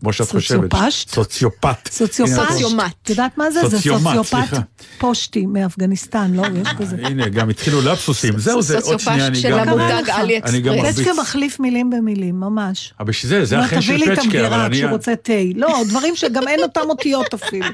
כמו 0.00 0.12
שאת 0.12 0.30
חושבת? 0.30 0.72
סוציופשט? 0.72 1.08
סוציופט. 1.08 1.88
סוציופט. 1.90 2.32
את. 2.32 2.92
את 3.02 3.10
יודעת 3.10 3.38
מה 3.38 3.50
זה? 3.50 3.68
זה 3.68 3.76
סוציופט 3.76 4.24
סליחה. 4.24 4.56
פושטי 4.98 5.46
מאפגניסטן, 5.46 6.32
לא? 6.34 6.42
יש 6.60 6.68
כזה. 6.78 6.96
הנה, 7.02 7.28
גם 7.28 7.50
התחילו 7.50 7.80
לפסוסים. 7.82 8.38
זהו, 8.38 8.62
זה 8.62 8.78
עוד 8.78 9.00
שנייה, 9.00 9.26
אני 9.26 9.40
של 9.40 9.50
גם... 9.50 9.68
המותג 9.68 10.02
לך? 10.08 10.18
עלי 10.18 10.40
אני 10.44 10.60
גם 10.60 10.74
אקספרס. 10.74 10.96
מרביץ. 10.96 11.08
פצ'קה 11.08 11.22
מחליף 11.22 11.60
מילים 11.60 11.90
במילים, 11.90 12.40
ממש. 12.40 12.94
אבל 13.00 13.08
בשביל 13.08 13.30
זה, 13.30 13.44
זה 13.44 13.56
לא, 13.56 13.62
החן 13.62 13.80
תביא 13.80 13.98
של 13.98 14.04
לי 14.04 14.12
את 14.12 14.18
פצ'קה, 14.18 14.22
אבל 14.22 14.30
המגירה 14.30 14.66
אני... 14.66 14.76
כשהוא 14.76 14.90
רוצה 14.90 15.16
תה. 15.16 15.32
לא, 15.54 15.82
דברים 15.88 16.16
שגם 16.16 16.48
אין 16.48 16.62
אותם 16.62 16.80
אותיות 16.80 17.34
אפילו. 17.34 17.66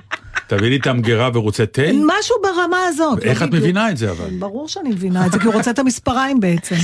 תביא 0.49 0.69
לי 0.69 0.77
את 0.77 0.87
המגירה 0.87 1.31
ורוצה 1.35 1.67
תה? 1.67 1.83
משהו 1.93 2.37
ברמה 2.43 2.77
הזאת. 2.89 3.25
לא 3.25 3.31
איך 3.31 3.43
את 3.43 3.49
בדיוק. 3.49 3.63
מבינה 3.63 3.91
את 3.91 3.97
זה 3.97 4.11
אבל? 4.11 4.31
ברור 4.39 4.69
שאני 4.69 4.89
מבינה 4.89 5.27
את 5.27 5.33
זה, 5.33 5.39
כי 5.39 5.47
הוא 5.47 5.55
רוצה 5.55 5.71
את 5.71 5.79
המספריים 5.79 6.41
בעצם. 6.41 6.75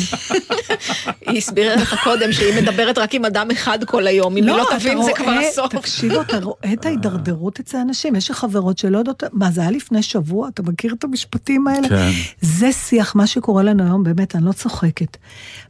היא 1.26 1.38
הסבירה 1.38 1.76
לך 1.76 1.96
קודם 2.04 2.32
שהיא 2.32 2.62
מדברת 2.62 2.98
רק 2.98 3.14
עם 3.14 3.24
אדם 3.24 3.50
אחד 3.50 3.84
כל 3.84 4.06
היום, 4.06 4.36
אם 4.36 4.46
היא 4.46 4.52
לא 4.52 4.62
אתה 4.62 4.78
תבין 4.78 5.02
זה 5.02 5.12
כבר 5.16 5.30
הסוף. 5.30 5.76
תקשיב, 5.76 6.12
אתה 6.12 6.38
רואה 6.38 6.72
את 6.72 6.86
ההידרדרות 6.86 7.60
אצל 7.60 7.78
אנשים. 7.78 8.16
יש 8.16 8.28
לי 8.28 8.34
חברות 8.34 8.78
שלא 8.78 8.98
יודעות, 8.98 9.22
מה, 9.32 9.50
זה 9.50 9.60
היה 9.60 9.70
לפני 9.70 10.02
שבוע? 10.02 10.48
אתה 10.48 10.62
מכיר 10.62 10.94
את 10.98 11.04
המשפטים 11.04 11.66
האלה? 11.66 11.88
כן. 11.88 12.10
זה 12.40 12.72
שיח, 12.72 13.14
מה 13.14 13.26
שקורה 13.26 13.62
לנו 13.62 13.84
היום, 13.84 14.04
באמת, 14.04 14.36
אני 14.36 14.44
לא 14.44 14.52
צוחקת. 14.52 15.16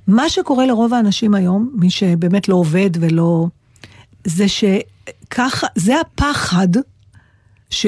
מה 0.07 0.29
שקורה 0.29 0.67
לרוב 0.67 0.95
האנשים 0.95 1.35
היום, 1.35 1.71
מי 1.75 1.91
שבאמת 1.91 2.49
לא 2.49 2.55
עובד 2.55 2.91
ולא... 3.01 3.47
זה 4.27 4.47
שככה, 4.49 5.67
זה 5.77 6.01
הפחד 6.01 6.69
ש, 7.75 7.87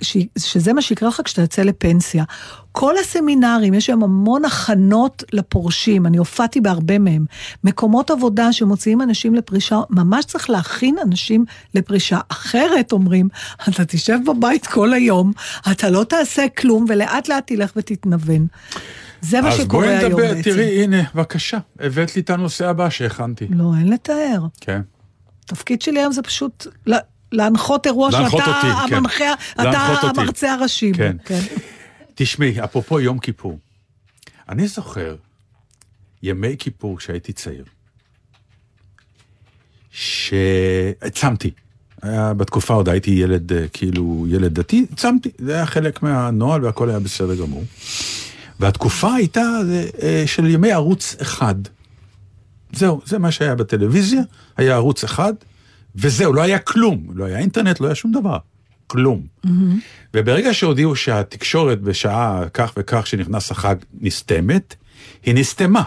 ש, 0.00 0.16
שזה 0.38 0.72
מה 0.72 0.82
שיקרה 0.82 1.08
לך 1.08 1.20
כשאתה 1.24 1.42
יוצא 1.42 1.62
לפנסיה. 1.62 2.24
כל 2.72 2.94
הסמינרים, 2.98 3.74
יש 3.74 3.86
שם 3.86 4.02
המון 4.02 4.44
הכנות 4.44 5.24
לפורשים, 5.32 6.06
אני 6.06 6.16
הופעתי 6.16 6.60
בהרבה 6.60 6.98
מהם. 6.98 7.24
מקומות 7.64 8.10
עבודה 8.10 8.52
שמוציאים 8.52 9.02
אנשים 9.02 9.34
לפרישה, 9.34 9.80
ממש 9.90 10.24
צריך 10.24 10.50
להכין 10.50 10.96
אנשים 11.02 11.44
לפרישה. 11.74 12.18
אחרת, 12.28 12.92
אומרים, 12.92 13.28
אתה 13.68 13.84
תשב 13.84 14.18
בבית 14.26 14.66
כל 14.66 14.92
היום, 14.92 15.32
אתה 15.72 15.90
לא 15.90 16.04
תעשה 16.04 16.48
כלום, 16.48 16.84
ולאט 16.88 17.28
לאט 17.28 17.46
תלך 17.46 17.72
ותתנוון. 17.76 18.46
זה 19.20 19.40
מה 19.40 19.48
אז 19.48 19.58
שקורה 19.58 19.86
בואי 19.86 19.96
היום 19.96 20.12
נדבר, 20.12 20.34
בעצם. 20.34 20.42
תראי, 20.42 20.84
הנה, 20.84 21.02
בבקשה, 21.14 21.58
הבאת 21.80 22.16
לי 22.16 22.22
את 22.22 22.30
הנושא 22.30 22.68
הבא 22.68 22.90
שהכנתי. 22.90 23.46
לא, 23.50 23.72
אין 23.78 23.92
לתאר. 23.92 24.46
כן. 24.60 24.80
התפקיד 25.44 25.82
שלי 25.82 26.00
היום 26.00 26.12
זה 26.12 26.22
פשוט 26.22 26.66
להנחות 27.34 27.86
אירוע 27.86 28.10
להנחות 28.10 28.40
שאתה 28.40 28.56
אותי, 28.56 28.90
כן. 28.90 28.96
המנחה, 28.96 29.32
אתה 29.52 29.64
להנחות 29.64 30.04
אותי. 30.04 30.20
המרצה 30.20 30.54
הראשי. 30.54 30.92
כן. 30.94 31.16
כן. 31.24 31.40
תשמעי, 32.14 32.64
אפרופו 32.64 33.00
יום 33.00 33.18
כיפור, 33.18 33.58
אני 34.48 34.68
זוכר 34.68 35.16
ימי 36.22 36.56
כיפור 36.58 36.98
כשהייתי 36.98 37.32
צעיר, 37.32 37.64
שהצמתי. 39.90 41.50
היה 42.02 42.34
בתקופה 42.34 42.74
עוד 42.74 42.88
הייתי 42.88 43.10
ילד, 43.10 43.52
אה, 43.52 43.68
כאילו, 43.72 44.26
ילד 44.28 44.54
דתי, 44.54 44.86
צמתי, 44.96 45.30
זה 45.38 45.54
היה 45.54 45.66
חלק 45.66 46.02
מהנוהל 46.02 46.64
והכל 46.64 46.90
היה 46.90 46.98
בסדר 46.98 47.34
גמור. 47.34 47.64
והתקופה 48.60 49.14
הייתה 49.14 49.42
אה, 50.02 50.24
של 50.26 50.46
ימי 50.46 50.72
ערוץ 50.72 51.16
אחד. 51.22 51.54
זהו, 52.72 53.00
זה 53.04 53.18
מה 53.18 53.30
שהיה 53.30 53.54
בטלוויזיה, 53.54 54.22
היה 54.56 54.74
ערוץ 54.74 55.04
אחד, 55.04 55.34
וזהו, 55.96 56.32
לא 56.32 56.42
היה 56.42 56.58
כלום, 56.58 57.06
לא 57.14 57.24
היה 57.24 57.38
אינטרנט, 57.38 57.80
לא 57.80 57.86
היה 57.86 57.94
שום 57.94 58.12
דבר, 58.12 58.38
כלום. 58.86 59.26
וברגע 60.14 60.54
שהודיעו 60.54 60.96
שהתקשורת 60.96 61.80
בשעה 61.80 62.44
כך 62.54 62.72
וכך 62.76 63.06
שנכנס 63.06 63.50
החג 63.50 63.76
נסתמת, 64.00 64.74
היא 65.22 65.34
נסתמה. 65.34 65.82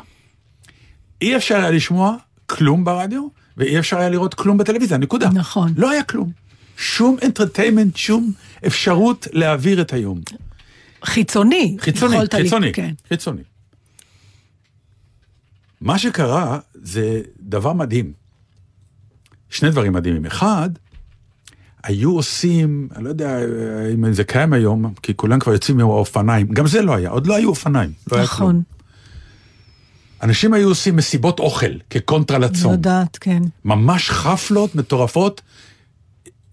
אי 1.21 1.35
אפשר 1.37 1.55
היה 1.55 1.71
לשמוע 1.71 2.15
כלום 2.45 2.83
ברדיו, 2.85 3.27
ואי 3.57 3.79
אפשר 3.79 3.97
היה 3.97 4.09
לראות 4.09 4.33
כלום 4.33 4.57
בטלוויזיה, 4.57 4.97
נקודה. 4.97 5.29
נכון. 5.29 5.73
לא 5.77 5.89
היה 5.91 6.03
כלום. 6.03 6.31
שום 6.77 7.17
אנטרטיימנט, 7.25 7.95
שום 7.95 8.31
אפשרות 8.67 9.27
להעביר 9.31 9.81
את 9.81 9.93
היום. 9.93 10.21
חיצוני. 11.03 11.77
חיצוני, 11.79 12.15
יכולת 12.15 12.33
לי- 12.33 12.43
חיצוני, 12.43 12.73
כן. 12.73 12.93
חיצוני. 13.09 13.41
מה 15.81 15.97
שקרה 15.97 16.59
זה 16.73 17.21
דבר 17.39 17.73
מדהים. 17.73 18.13
שני 19.49 19.69
דברים 19.69 19.93
מדהימים. 19.93 20.25
אחד, 20.25 20.69
היו 21.83 22.15
עושים, 22.15 22.87
אני 22.95 23.03
לא 23.03 23.09
יודע 23.09 23.39
אם 23.93 24.13
זה 24.13 24.23
קיים 24.23 24.53
היום, 24.53 24.93
כי 25.01 25.15
כולם 25.15 25.39
כבר 25.39 25.53
יוצאים 25.53 25.79
עם 25.79 25.87
האופניים, 25.87 26.47
גם 26.47 26.67
זה 26.67 26.81
לא 26.81 26.95
היה, 26.95 27.09
עוד 27.09 27.27
לא 27.27 27.35
היו 27.35 27.49
אופניים, 27.49 27.91
לא 28.11 28.17
היה. 28.17 28.23
נכון, 28.23 28.61
אנשים 30.23 30.53
היו 30.53 30.67
עושים 30.67 30.95
מסיבות 30.95 31.39
אוכל 31.39 31.71
כקונטרה 31.89 32.37
לצום. 32.37 32.71
יודעת, 32.71 33.17
כן. 33.21 33.41
ממש 33.65 34.09
חפלות 34.09 34.75
מטורפות, 34.75 35.41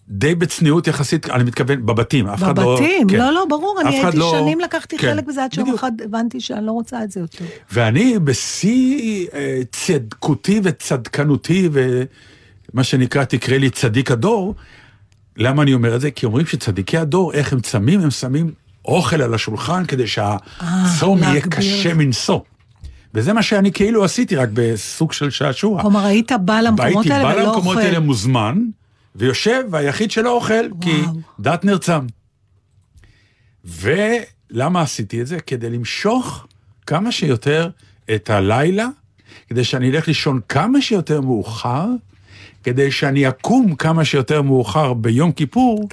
די 0.09 0.35
בצניעות 0.35 0.87
יחסית, 0.87 1.31
אני 1.31 1.45
מתכוון, 1.45 1.87
בבתים, 1.87 2.27
אף 2.27 2.43
אחד 2.43 2.59
לא... 2.59 2.75
בבתים, 2.75 3.09
כן. 3.09 3.19
לא, 3.19 3.33
לא, 3.33 3.47
ברור, 3.49 3.81
אני 3.81 3.99
הייתי 3.99 4.17
לא- 4.17 4.37
שנים 4.41 4.61
לקחתי 4.61 4.99
כן, 4.99 5.11
חלק 5.11 5.25
בזה, 5.25 5.45
עד 5.45 5.53
שיום. 5.53 5.75
אחד 5.75 5.93
הבנתי 6.05 6.41
שאני 6.41 6.67
לא 6.67 6.73
רוצה 6.73 7.05
את 7.05 7.11
זה 7.11 7.21
יותר. 7.21 7.45
ואני 7.73 8.19
בשיא 8.19 9.27
אה, 9.35 9.61
צדקותי 9.73 10.61
וצדקנותי, 10.65 11.69
ומה 12.75 12.85
שנקרא, 12.85 13.25
תקרא 13.25 13.57
לי 13.57 13.71
צדיק 13.71 14.11
הדור, 14.11 14.55
למה 15.37 15.63
אני 15.63 15.75
אומר 15.75 15.97
את 15.97 16.01
זה? 16.01 16.11
כי 16.11 16.27
אומרים 16.27 16.47
שצדיקי 16.47 16.99
הדור, 16.99 17.33
איך 17.33 17.53
הם 17.53 17.61
צמים? 17.61 18.01
הם 18.01 18.11
שמים 18.11 18.53
אוכל 18.85 19.23
על 19.23 19.35
השולחן 19.35 19.85
כדי 19.87 20.07
שהצום 20.07 21.19
יהיה 21.19 21.33
להגביר. 21.35 21.61
קשה 21.61 21.95
מנשוא. 21.95 22.41
וזה 23.15 23.33
מה 23.33 23.43
שאני 23.43 23.73
כאילו 23.73 24.05
עשיתי, 24.05 24.37
רק 24.37 24.49
בסוג 24.53 25.13
של 25.13 25.31
שעשוע. 25.31 25.83
כלומר, 25.83 26.05
היית 26.05 26.33
בא 26.45 26.61
למקומות 26.61 26.97
הייתי 26.97 27.13
האלה 27.13 27.25
בא 27.25 27.35
ולא 27.35 27.49
אוכל. 27.49 27.59
למקומות 27.59 27.77
האלה 27.77 28.01
מוזמן, 28.01 28.59
ויושב, 29.17 29.63
והיחיד 29.71 30.11
שלא 30.11 30.31
אוכל, 30.31 30.69
כי 30.81 31.01
וואו. 31.01 31.21
דת 31.41 31.65
נרצם. 31.65 32.07
ולמה 33.65 34.81
עשיתי 34.81 35.21
את 35.21 35.27
זה? 35.27 35.41
כדי 35.41 35.71
למשוך 35.71 36.47
כמה 36.87 37.13
שיותר 37.13 37.69
את 38.15 38.31
הלילה, 38.31 38.87
כדי 39.49 39.65
שאני 39.65 39.91
אלך 39.91 40.09
לישון 40.09 40.41
כמה 40.49 40.81
שיותר 40.83 41.21
מאוחר, 41.21 41.87
כדי 42.65 42.91
שאני 42.91 43.29
אקום 43.29 43.75
כמה 43.75 44.05
שיותר 44.05 44.43
מאוחר 44.43 44.93
ביום 44.93 45.33
כיפור, 45.33 45.89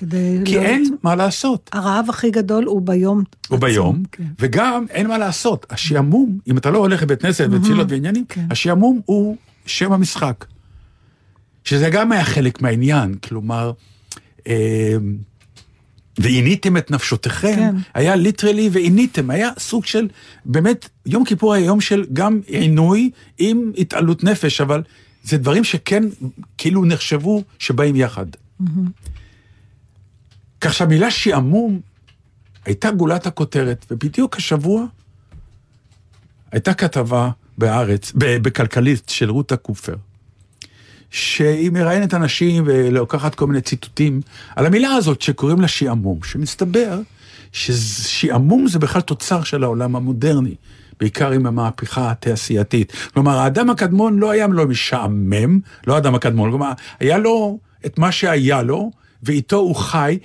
כי 0.46 0.56
לא- 0.56 0.62
אין 0.62 0.96
מה 1.04 1.16
לעשות. 1.16 1.70
הרעב 1.74 2.06
הכי 2.10 2.32
גדול 2.32 2.64
הוא 2.66 2.82
ביום 2.82 3.18
או 3.18 3.24
עצמו, 3.46 3.58
ביום, 3.58 4.04
כן. 4.12 4.24
וגם 4.40 4.86
אין 4.90 5.08
מה 5.08 5.18
לעשות. 5.18 5.66
השעמום, 5.70 6.38
אם 6.48 6.58
אתה 6.58 6.70
לא 6.72 6.78
הולך 6.78 7.02
לבית 7.04 7.22
כנסת 7.22 7.48
ותפילות 7.52 7.88
ועניינים, 7.92 8.26
כן. 8.30 8.46
השעמום 8.52 9.02
הוא 9.06 9.38
שם 9.66 9.92
המשחק. 9.92 10.46
שזה 11.64 11.90
גם 11.90 12.12
היה 12.12 12.24
חלק 12.24 12.62
מהעניין, 12.62 13.16
כלומר, 13.16 13.72
אה, 14.48 14.96
ועיניתם 16.20 16.78
את 16.78 16.92
נפשותיכם, 16.92 17.56
כן. 17.56 17.76
היה 17.94 18.16
ליטרלי 18.16 18.70
ועיניתם, 18.72 19.30
היה 19.30 19.50
סוג 19.60 19.86
של, 19.86 20.08
באמת, 20.46 20.90
יום 21.06 21.26
כיפור 21.26 21.54
היה 21.54 21.66
יום 21.66 21.82
של 21.82 22.06
גם 22.14 22.40
עינוי 22.48 23.10
עם 23.38 23.72
התעלות 23.78 24.24
נפש, 24.24 24.62
אבל 24.62 24.84
זה 25.24 25.38
דברים 25.38 25.64
שכן 25.64 26.04
כאילו 26.58 26.86
נחשבו 26.86 27.44
שבאים 27.60 27.96
יחד. 27.96 28.26
כך 30.62 30.74
שהמילה 30.74 31.12
שעמום 31.12 31.80
הייתה 32.66 32.92
גולת 32.92 33.28
הכותרת, 33.28 33.86
ובדיוק 33.92 34.36
השבוע 34.38 34.86
הייתה 36.52 36.74
כתבה 36.74 37.30
בהארץ, 37.58 38.12
ב- 38.18 38.38
בכלכליסט 38.38 39.10
של 39.10 39.30
רותה 39.30 39.58
קופר, 39.58 39.96
שהיא 41.12 41.72
מראיינת 41.72 42.14
אנשים 42.14 42.64
ולוקחת 42.68 43.36
כל 43.36 43.48
מיני 43.48 43.62
ציטוטים 43.62 44.22
על 44.56 44.66
המילה 44.66 44.90
הזאת 44.94 45.22
שקוראים 45.22 45.62
לה 45.62 45.68
שעמום, 45.68 46.24
שמסתבר 46.24 47.00
ששעמום 47.52 48.68
זה 48.68 48.80
בכלל 48.80 49.02
תוצר 49.02 49.44
של 49.44 49.64
העולם 49.64 49.96
המודרני, 49.96 50.56
בעיקר 51.02 51.32
עם 51.32 51.46
המהפכה 51.46 52.12
התעשייתית. 52.12 52.94
כלומר, 53.14 53.38
האדם 53.40 53.70
הקדמון 53.70 54.20
לא 54.20 54.32
היה 54.32 54.48
לו 54.48 54.68
משעמם, 54.68 55.60
לא 55.88 55.96
האדם 55.96 56.16
הקדמון, 56.16 56.50
כלומר, 56.50 56.72
היה 57.00 57.18
לו 57.18 57.60
את 57.86 58.00
מה 58.00 58.12
שהיה 58.12 58.62
לו, 58.64 58.92
ואיתו 59.24 59.58
הוא 59.58 59.76
חי, 59.76 60.18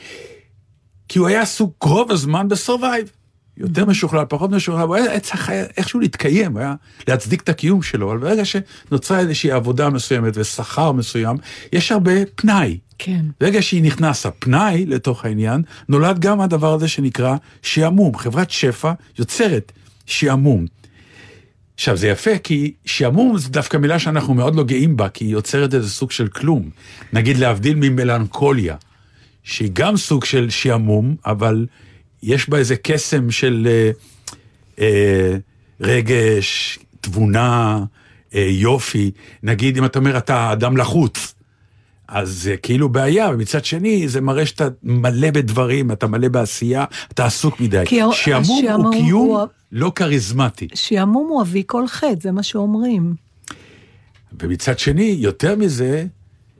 כי 1.08 1.18
הוא 1.18 1.28
היה 1.28 1.42
עסוק 1.42 1.82
רוב 1.82 2.12
הזמן 2.12 2.48
בסורווייב. 2.48 3.10
יותר 3.56 3.84
משוכלל, 3.84 4.24
פחות 4.28 4.50
משוכלל, 4.50 4.86
הוא 4.86 4.96
היה 4.96 5.20
צריך 5.20 5.50
איכשהו 5.76 6.00
להתקיים, 6.00 6.56
היה 6.56 6.74
להצדיק 7.08 7.42
את 7.42 7.48
הקיום 7.48 7.82
שלו, 7.82 8.10
אבל 8.10 8.18
ברגע 8.18 8.42
שנוצרה 8.44 9.18
איזושהי 9.18 9.50
עבודה 9.50 9.90
מסוימת 9.90 10.32
ושכר 10.36 10.92
מסוים, 10.92 11.36
יש 11.72 11.92
הרבה 11.92 12.12
פנאי. 12.34 12.78
כן. 12.98 13.24
ברגע 13.40 13.62
שהיא 13.62 13.82
נכנס 13.82 14.26
הפנאי 14.26 14.86
לתוך 14.86 15.24
העניין, 15.24 15.62
נולד 15.88 16.18
גם 16.18 16.40
הדבר 16.40 16.74
הזה 16.74 16.88
שנקרא 16.88 17.36
שעמום. 17.62 18.16
חברת 18.16 18.50
שפע 18.50 18.92
יוצרת 19.18 19.72
שעמום. 20.06 20.66
עכשיו, 21.74 21.96
זה 21.96 22.08
יפה, 22.08 22.38
כי 22.38 22.72
שעמום 22.84 23.38
זה 23.38 23.48
דווקא 23.48 23.76
מילה 23.76 23.98
שאנחנו 23.98 24.34
מאוד 24.34 24.54
לא 24.54 24.64
גאים 24.64 24.96
בה, 24.96 25.08
כי 25.08 25.24
היא 25.24 25.32
יוצרת 25.32 25.74
איזה 25.74 25.90
סוג 25.90 26.10
של 26.10 26.28
כלום. 26.28 26.70
נגיד 27.12 27.36
להבדיל 27.36 27.74
ממלנכוליה, 27.74 28.76
שהיא 29.42 29.70
גם 29.72 29.96
סוג 29.96 30.24
של 30.24 30.50
שעמום, 30.50 31.16
אבל 31.26 31.66
יש 32.22 32.48
בה 32.48 32.58
איזה 32.58 32.76
קסם 32.76 33.30
של 33.30 33.68
אה, 33.70 33.90
אה, 34.78 35.36
רגש, 35.80 36.78
תבונה, 37.00 37.84
אה, 38.34 38.46
יופי. 38.50 39.10
נגיד, 39.42 39.78
אם 39.78 39.84
אתה 39.84 39.98
אומר, 39.98 40.18
אתה 40.18 40.52
אדם 40.52 40.76
לחוץ, 40.76 41.34
אז 42.08 42.42
זה 42.42 42.56
כאילו 42.56 42.88
בעיה, 42.88 43.30
ומצד 43.30 43.64
שני, 43.64 44.08
זה 44.08 44.20
מראה 44.20 44.46
שאתה 44.46 44.68
מלא 44.82 45.30
בדברים, 45.30 45.92
אתה 45.92 46.06
מלא 46.06 46.28
בעשייה, 46.28 46.84
אתה 47.12 47.26
עסוק 47.26 47.60
מדי. 47.60 47.84
שעמום 48.12 48.64
הוא 48.68 48.92
קיום 48.92 49.28
הוא 49.28 49.46
לא 49.72 49.92
כריזמטי. 49.94 50.68
שעמום 50.74 51.28
הוא 51.28 51.42
אבי 51.42 51.62
כל 51.66 51.88
חטא, 51.88 52.14
זה 52.20 52.32
מה 52.32 52.42
שאומרים. 52.42 53.14
ומצד 54.42 54.78
שני, 54.78 55.16
יותר 55.18 55.56
מזה, 55.56 56.06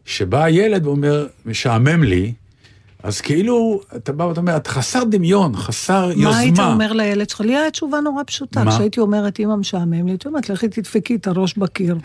שבא 0.05 0.45
הילד 0.45 0.87
ואומר, 0.87 1.27
משעמם 1.47 2.03
לי, 2.03 2.33
אז 3.07 3.21
כאילו, 3.21 3.81
אתה 3.97 4.13
בא 4.13 4.25
ואתה 4.25 4.41
אומר, 4.41 4.57
אתה 4.57 4.71
חסר 4.71 5.05
דמיון, 5.05 5.57
חסר 5.57 6.11
יוזמה. 6.11 6.31
מה 6.31 6.39
היית 6.39 6.59
אומר 6.59 6.93
לילד 6.93 7.31
שלך? 7.31 7.41
לי 7.41 7.57
הייתה 7.57 7.71
תשובה 7.71 8.01
נורא 8.01 8.23
פשוטה. 8.27 8.65
מה? 8.65 8.73
כשהייתי 8.73 9.01
אומרת, 9.01 9.41
אמא 9.41 9.57
משעמם 9.57 10.07
לי, 10.07 10.13
הייתי 10.13 10.29
אומרת, 10.29 10.49
לכי 10.51 10.69
תדפקי 10.69 11.15
את 11.15 11.27
הראש 11.27 11.59
בקיר. 11.59 11.97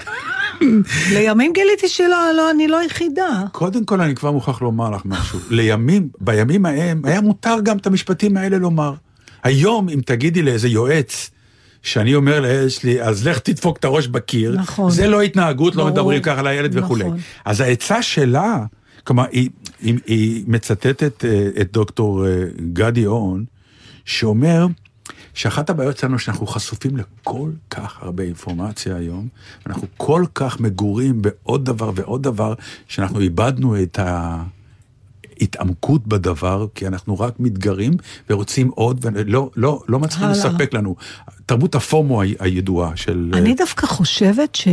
לימים 1.13 1.53
גיליתי 1.53 1.87
שלא, 1.87 2.31
לא, 2.37 2.51
אני 2.51 2.67
לא 2.67 2.79
היחידה. 2.79 3.43
קודם 3.51 3.85
כל, 3.85 4.01
אני 4.01 4.15
כבר 4.15 4.31
מוכרח 4.31 4.61
לומר 4.61 4.89
לך 4.89 5.01
משהו. 5.05 5.39
לימים, 5.49 6.09
בימים 6.19 6.65
ההם, 6.65 7.01
היה 7.05 7.21
מותר 7.21 7.55
גם 7.63 7.77
את 7.77 7.87
המשפטים 7.87 8.37
האלה 8.37 8.57
לומר. 8.57 8.93
היום, 9.43 9.89
אם 9.89 9.99
תגידי 10.05 10.41
לאיזה 10.41 10.67
יועץ, 10.67 11.29
שאני 11.83 12.15
אומר 12.15 12.39
לילד 12.39 12.69
שלי, 12.69 13.01
אז 13.01 13.27
לך 13.27 13.39
תדפוק 13.39 13.77
את 13.77 13.85
הראש 13.85 14.07
בקיר, 14.07 14.55
נכון. 14.57 14.91
זה 14.91 15.07
לא 15.07 15.21
התנהגות, 15.21 15.75
לא 15.75 15.83
ברור. 15.83 15.93
מדברים 15.93 16.21
ככה 16.21 16.41
לילד 16.41 16.77
וכולי. 16.77 17.03
נכון. 17.03 17.17
אז 17.45 17.61
העצה 17.61 18.01
שלה, 18.01 18.57
כלומר, 19.03 19.25
היא, 19.31 19.49
היא, 19.81 19.99
היא 20.05 20.43
מצטטת 20.47 21.25
אה, 21.25 21.49
את 21.61 21.71
דוקטור 21.71 22.27
אה, 22.27 22.43
גדי 22.73 23.05
אורן, 23.05 23.43
שאומר 24.05 24.67
שאחת 25.33 25.69
הבעיות 25.69 25.97
שלנו 25.97 26.19
שאנחנו 26.19 26.47
חשופים 26.47 26.97
לכל 26.97 27.49
כך 27.69 27.97
הרבה 28.01 28.23
אינפורמציה 28.23 28.95
היום, 28.95 29.27
אנחנו 29.65 29.87
כל 29.97 30.25
כך 30.35 30.59
מגורים 30.59 31.21
בעוד 31.21 31.65
דבר 31.65 31.91
ועוד 31.95 32.23
דבר, 32.23 32.53
שאנחנו 32.87 33.19
איבדנו 33.19 33.83
את 33.83 33.99
ההתעמקות 35.39 36.07
בדבר, 36.07 36.65
כי 36.75 36.87
אנחנו 36.87 37.19
רק 37.19 37.39
מתגרים 37.39 37.93
ורוצים 38.29 38.67
עוד, 38.75 38.99
ולא 39.05 39.49
לא, 39.55 39.83
לא 39.87 39.99
מצליחים 39.99 40.27
הלאה. 40.27 40.37
לספק 40.37 40.73
לנו. 40.73 40.95
תרבות 41.45 41.75
הפומו 41.75 42.21
ה- 42.21 42.25
הידועה 42.39 42.95
של... 42.95 43.31
אה, 43.33 43.39
אני 43.39 43.53
דווקא 43.53 43.87
חושבת 43.87 44.55
ש... 44.55 44.67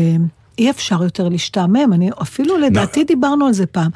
אי 0.59 0.71
אפשר 0.71 1.03
יותר 1.03 1.29
להשתעמם, 1.29 1.92
אני 1.92 2.11
אפילו 2.23 2.59
לדעתי 2.59 3.05
דיברנו 3.05 3.47
על 3.47 3.53
זה 3.53 3.66
פעם. 3.66 3.90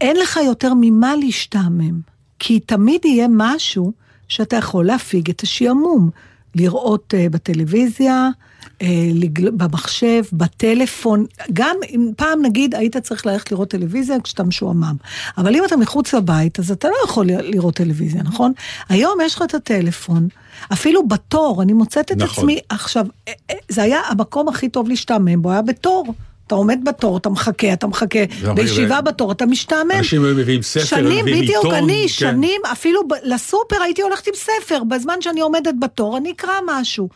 אין 0.00 0.16
לך 0.16 0.38
יותר 0.46 0.72
ממה 0.80 1.16
להשתעמם, 1.16 2.00
כי 2.38 2.60
תמיד 2.60 3.04
יהיה 3.04 3.26
משהו 3.30 3.92
שאתה 4.28 4.56
יכול 4.56 4.86
להפיג 4.86 5.30
את 5.30 5.40
השעמום. 5.40 6.10
לראות 6.54 7.14
uh, 7.14 7.30
בטלוויזיה, 7.30 8.28
uh, 8.62 8.84
לגל... 9.14 9.50
במחשב, 9.50 10.22
בטלפון, 10.32 11.26
גם 11.52 11.76
אם 11.90 12.10
פעם 12.16 12.42
נגיד 12.42 12.74
היית 12.74 12.96
צריך 12.96 13.26
ללכת 13.26 13.52
לראות 13.52 13.70
טלוויזיה 13.70 14.20
כשאתה 14.20 14.42
משועמם. 14.42 14.96
אבל 15.38 15.56
אם 15.56 15.64
אתה 15.64 15.76
מחוץ 15.76 16.14
לבית, 16.14 16.58
אז 16.58 16.70
אתה 16.70 16.88
לא 16.88 16.94
יכול 17.04 17.26
לראות 17.26 17.74
טלוויזיה, 17.74 18.22
נכון? 18.22 18.52
היום 18.88 19.18
יש 19.24 19.34
לך 19.34 19.42
את 19.42 19.54
הטלפון, 19.54 20.28
אפילו 20.72 21.08
בתור, 21.08 21.62
אני 21.62 21.72
מוצאת 21.72 22.12
את 22.12 22.16
נכון. 22.16 22.44
עצמי, 22.44 22.60
עכשיו, 22.68 23.06
אה, 23.28 23.32
זה 23.68 23.82
היה 23.82 24.00
המקום 24.08 24.48
הכי 24.48 24.68
טוב 24.68 24.88
להשתעמם 24.88 25.42
בו, 25.42 25.50
היה 25.50 25.62
בתור. 25.62 26.14
אתה 26.50 26.56
עומד 26.56 26.80
בתור, 26.84 27.16
אתה 27.16 27.28
מחכה, 27.28 27.72
אתה 27.72 27.86
מחכה, 27.86 28.18
נכון, 28.42 28.54
בישיבה 28.54 28.98
ו- 29.00 29.04
בתור, 29.04 29.32
אתה 29.32 29.46
משתעמם. 29.46 29.90
אנשים 29.98 30.24
היו 30.24 30.34
מביאים 30.34 30.62
ספר, 30.62 30.84
שנים, 30.84 31.24
בדיוק, 31.24 31.66
אני 31.66 32.02
כן. 32.02 32.08
שנים, 32.08 32.60
אפילו 32.72 33.08
ב- 33.08 33.12
לסופר 33.24 33.76
הייתי 33.82 34.02
הולכת 34.02 34.26
עם 34.26 34.32
ספר, 34.36 34.82
בזמן 34.84 35.14
שאני 35.20 35.40
עומדת 35.40 35.74
בתור, 35.80 36.16
אני 36.16 36.30
אקרא 36.32 36.52
משהו. 36.66 37.08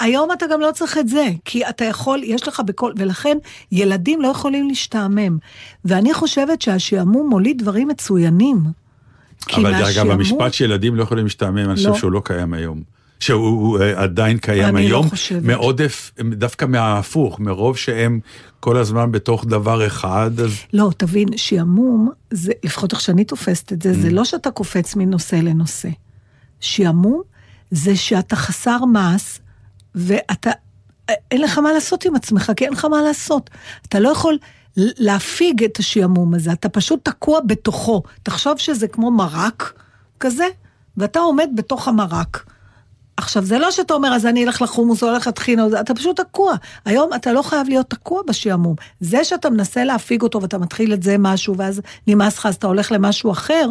היום 0.00 0.32
אתה 0.32 0.46
גם 0.46 0.60
לא 0.60 0.70
צריך 0.72 0.98
את 0.98 1.08
זה, 1.08 1.26
כי 1.44 1.68
אתה 1.68 1.84
יכול, 1.84 2.20
יש 2.24 2.48
לך 2.48 2.60
בכל, 2.66 2.92
ולכן 2.96 3.38
ילדים 3.72 4.22
לא 4.22 4.28
יכולים 4.28 4.68
להשתעמם. 4.68 5.38
ואני 5.84 6.14
חושבת 6.14 6.62
שהשעמום 6.62 7.28
מוליד 7.28 7.58
דברים 7.58 7.88
מצוינים. 7.88 8.58
אבל 9.54 9.72
דרך 9.78 9.96
אגב, 9.96 10.10
המשפט 10.10 10.52
שילדים 10.52 10.96
לא 10.96 11.02
יכולים 11.02 11.24
להשתעמם, 11.24 11.58
אני 11.58 11.76
חושב 11.76 11.88
לא. 11.88 11.96
שהוא 11.96 12.12
לא 12.12 12.22
קיים 12.24 12.54
היום. 12.54 12.97
שהוא 13.20 13.46
הוא, 13.48 13.80
אה, 13.80 14.02
עדיין 14.02 14.38
קיים 14.38 14.76
אני 14.76 14.88
לא 14.88 14.96
היום, 14.96 15.08
חושבת. 15.08 15.42
מעודף, 15.42 16.10
דווקא 16.32 16.64
מההפוך, 16.64 17.40
מרוב 17.40 17.76
שהם 17.76 18.20
כל 18.60 18.76
הזמן 18.76 19.12
בתוך 19.12 19.44
דבר 19.44 19.86
אחד, 19.86 20.30
אז 20.40 20.52
לא, 20.72 20.90
תבין, 20.96 21.28
שעמום, 21.36 22.10
זה, 22.30 22.52
לפחות 22.64 22.92
איך 22.92 23.00
שאני 23.00 23.24
תופסת 23.24 23.72
את 23.72 23.82
זה, 23.82 23.90
Mm. 23.90 23.94
זה 23.94 24.10
לא 24.10 24.24
שאתה 24.24 24.50
קופץ 24.50 24.96
מנושא 24.96 25.36
לנושא. 25.36 25.88
שעמום 26.60 27.22
זה 27.70 27.96
שאתה 27.96 28.36
חסר 28.36 28.84
מעש, 28.84 29.38
ואתה, 29.94 30.50
אין 31.30 31.40
לך 31.40 31.58
מה 31.58 31.72
לעשות 31.72 32.04
עם 32.04 32.14
עצמך, 32.14 32.52
כי 32.56 32.64
אין 32.64 32.72
לך 32.72 32.84
מה 32.84 33.02
לעשות. 33.02 33.50
אתה 33.88 34.00
לא 34.00 34.08
יכול 34.08 34.38
להפיג 34.76 35.64
את 35.64 35.78
השעמום 35.78 36.34
הזה, 36.34 36.52
אתה 36.52 36.68
פשוט 36.68 37.00
תקוע 37.04 37.40
בתוכו. 37.46 38.02
תחשוב 38.22 38.58
שזה 38.58 38.88
כמו 38.88 39.10
מרק 39.10 39.72
כזה, 40.20 40.44
ואתה 40.96 41.18
עומד 41.18 41.48
בתוך 41.56 41.88
המרק. 41.88 42.44
עכשיו, 43.18 43.44
זה 43.44 43.58
לא 43.58 43.70
שאתה 43.70 43.94
אומר, 43.94 44.08
אז 44.08 44.26
אני 44.26 44.44
אלך 44.44 44.62
לחומוס 44.62 45.02
או 45.02 45.08
אלך 45.08 45.26
לטחינה, 45.26 45.66
אתה 45.80 45.94
פשוט 45.94 46.20
תקוע. 46.20 46.54
היום 46.84 47.10
אתה 47.14 47.32
לא 47.32 47.42
חייב 47.42 47.68
להיות 47.68 47.90
תקוע 47.90 48.22
בשעמום. 48.28 48.74
זה 49.00 49.24
שאתה 49.24 49.50
מנסה 49.50 49.84
להפיג 49.84 50.22
אותו 50.22 50.42
ואתה 50.42 50.58
מתחיל 50.58 50.92
את 50.92 51.02
זה 51.02 51.16
משהו, 51.18 51.56
ואז 51.56 51.80
נמאס 52.06 52.38
לך, 52.38 52.46
אז 52.46 52.54
אתה 52.54 52.66
הולך 52.66 52.92
למשהו 52.92 53.30
אחר, 53.30 53.68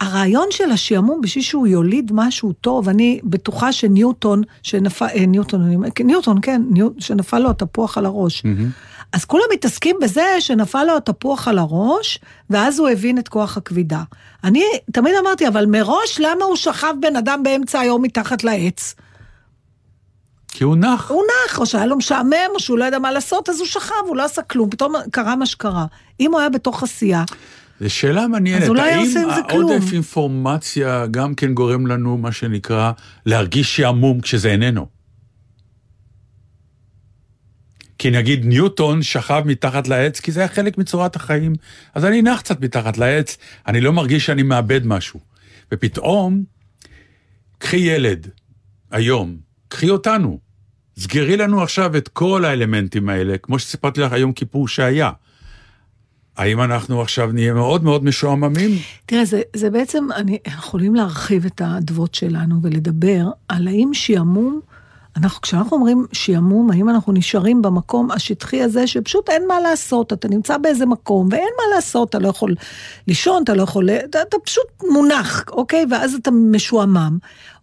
הרעיון 0.00 0.46
של 0.50 0.70
השעמום, 0.70 1.20
בשביל 1.20 1.44
שהוא 1.44 1.66
יוליד 1.66 2.10
משהו 2.14 2.52
טוב, 2.52 2.88
אני 2.88 3.20
בטוחה 3.24 3.72
שניוטון, 3.72 4.42
שנפל, 4.62 5.06
אה, 5.14 5.26
ניוטון, 5.26 5.62
אני 5.62 6.04
ניוטון, 6.04 6.38
כן, 6.42 6.62
ניו, 6.70 6.88
שנפל 6.98 7.38
לו 7.38 7.50
התפוח 7.50 7.98
על 7.98 8.06
הראש. 8.06 8.42
אז 9.12 9.24
כולם 9.24 9.44
מתעסקים 9.52 9.96
בזה 10.02 10.36
שנפל 10.40 10.84
לו 10.84 10.96
התפוח 10.96 11.48
על 11.48 11.58
הראש, 11.58 12.18
ואז 12.50 12.78
הוא 12.78 12.88
הבין 12.88 13.18
את 13.18 13.28
כוח 13.28 13.56
הכבידה. 13.56 14.02
אני 14.44 14.62
תמיד 14.92 15.14
אמרתי, 15.22 15.48
אבל 15.48 15.66
מראש, 15.66 16.20
למה 16.20 16.44
הוא 16.44 16.56
שכב 16.56 16.94
בן 17.00 17.16
אדם 17.16 17.42
באמצע 17.42 17.80
היום 17.80 18.02
מתחת 18.02 18.44
לעץ? 18.44 18.94
כי 20.48 20.64
הוא 20.64 20.76
נח. 20.76 21.10
הוא 21.10 21.22
נח, 21.46 21.58
או 21.58 21.66
שהיה 21.66 21.86
לו 21.86 21.96
משעמם, 21.96 22.50
או 22.54 22.60
שהוא 22.60 22.78
לא 22.78 22.84
ידע 22.84 22.98
מה 22.98 23.12
לעשות, 23.12 23.48
אז 23.48 23.58
הוא 23.58 23.66
שכב, 23.66 23.94
הוא 24.06 24.16
לא 24.16 24.24
עשה 24.24 24.42
כלום, 24.42 24.70
פתאום 24.70 24.94
קרה 25.10 25.36
מה 25.36 25.46
שקרה. 25.46 25.86
אם 26.20 26.32
הוא 26.32 26.40
היה 26.40 26.48
בתוך 26.48 26.82
עשייה, 26.82 27.24
זו 27.80 27.90
שאלה 27.90 28.28
מעניינת, 28.28 28.62
אז 28.62 28.68
הוא 28.68 28.76
לא 28.76 28.82
האם 28.82 29.00
עם 29.00 29.06
זה 29.06 29.40
כלום? 29.50 29.70
העודף 29.70 29.92
אינפורמציה 29.92 31.06
גם 31.10 31.34
כן 31.34 31.54
גורם 31.54 31.86
לנו, 31.86 32.18
מה 32.18 32.32
שנקרא, 32.32 32.92
להרגיש 33.26 33.76
שעמום 33.76 34.20
כשזה 34.20 34.48
איננו? 34.48 34.97
כי 37.98 38.10
נגיד 38.10 38.44
ניוטון 38.44 39.02
שכב 39.02 39.42
מתחת 39.46 39.88
לעץ, 39.88 40.20
כי 40.20 40.32
זה 40.32 40.40
היה 40.40 40.48
חלק 40.48 40.78
מצורת 40.78 41.16
החיים, 41.16 41.54
אז 41.94 42.04
אני 42.04 42.22
נח 42.22 42.40
קצת 42.40 42.60
מתחת 42.60 42.98
לעץ, 42.98 43.38
אני 43.66 43.80
לא 43.80 43.92
מרגיש 43.92 44.26
שאני 44.26 44.42
מאבד 44.42 44.86
משהו. 44.86 45.20
ופתאום, 45.72 46.44
קחי 47.58 47.76
ילד, 47.76 48.28
היום, 48.90 49.36
קחי 49.68 49.90
אותנו, 49.90 50.38
סגרי 50.98 51.36
לנו 51.36 51.62
עכשיו 51.62 51.96
את 51.96 52.08
כל 52.08 52.44
האלמנטים 52.44 53.08
האלה, 53.08 53.38
כמו 53.38 53.58
שסיפרתי 53.58 54.00
לך 54.00 54.12
היום 54.12 54.32
כיפור 54.32 54.68
שהיה. 54.68 55.10
האם 56.36 56.60
אנחנו 56.60 57.02
עכשיו 57.02 57.32
נהיה 57.32 57.52
מאוד 57.52 57.84
מאוד 57.84 58.04
משועממים? 58.04 58.70
תראה, 59.06 59.24
זה, 59.24 59.42
זה 59.56 59.70
בעצם, 59.70 60.08
אני, 60.16 60.38
אנחנו 60.46 60.68
יכולים 60.68 60.94
להרחיב 60.94 61.46
את 61.46 61.60
האדוות 61.60 62.14
שלנו 62.14 62.62
ולדבר 62.62 63.26
על 63.48 63.68
האם 63.68 63.90
שעמום, 63.92 64.60
אנחנו, 65.18 65.40
כשאנחנו 65.40 65.76
אומרים 65.76 66.06
שעמום, 66.12 66.70
האם 66.70 66.88
אנחנו 66.88 67.12
נשארים 67.12 67.62
במקום 67.62 68.10
השטחי 68.10 68.62
הזה, 68.62 68.86
שפשוט 68.86 69.28
אין 69.28 69.46
מה 69.48 69.60
לעשות, 69.60 70.12
אתה 70.12 70.28
נמצא 70.28 70.58
באיזה 70.58 70.86
מקום, 70.86 71.28
ואין 71.30 71.48
מה 71.58 71.74
לעשות, 71.74 72.08
אתה 72.08 72.18
לא 72.18 72.28
יכול 72.28 72.54
לישון, 73.06 73.42
אתה 73.42 73.54
לא 73.54 73.62
יכול, 73.62 73.90
אתה, 73.90 74.22
אתה 74.22 74.36
פשוט 74.44 74.66
מונח, 74.92 75.44
אוקיי? 75.48 75.86
ואז 75.90 76.14
אתה 76.14 76.30
משועמם. 76.30 77.18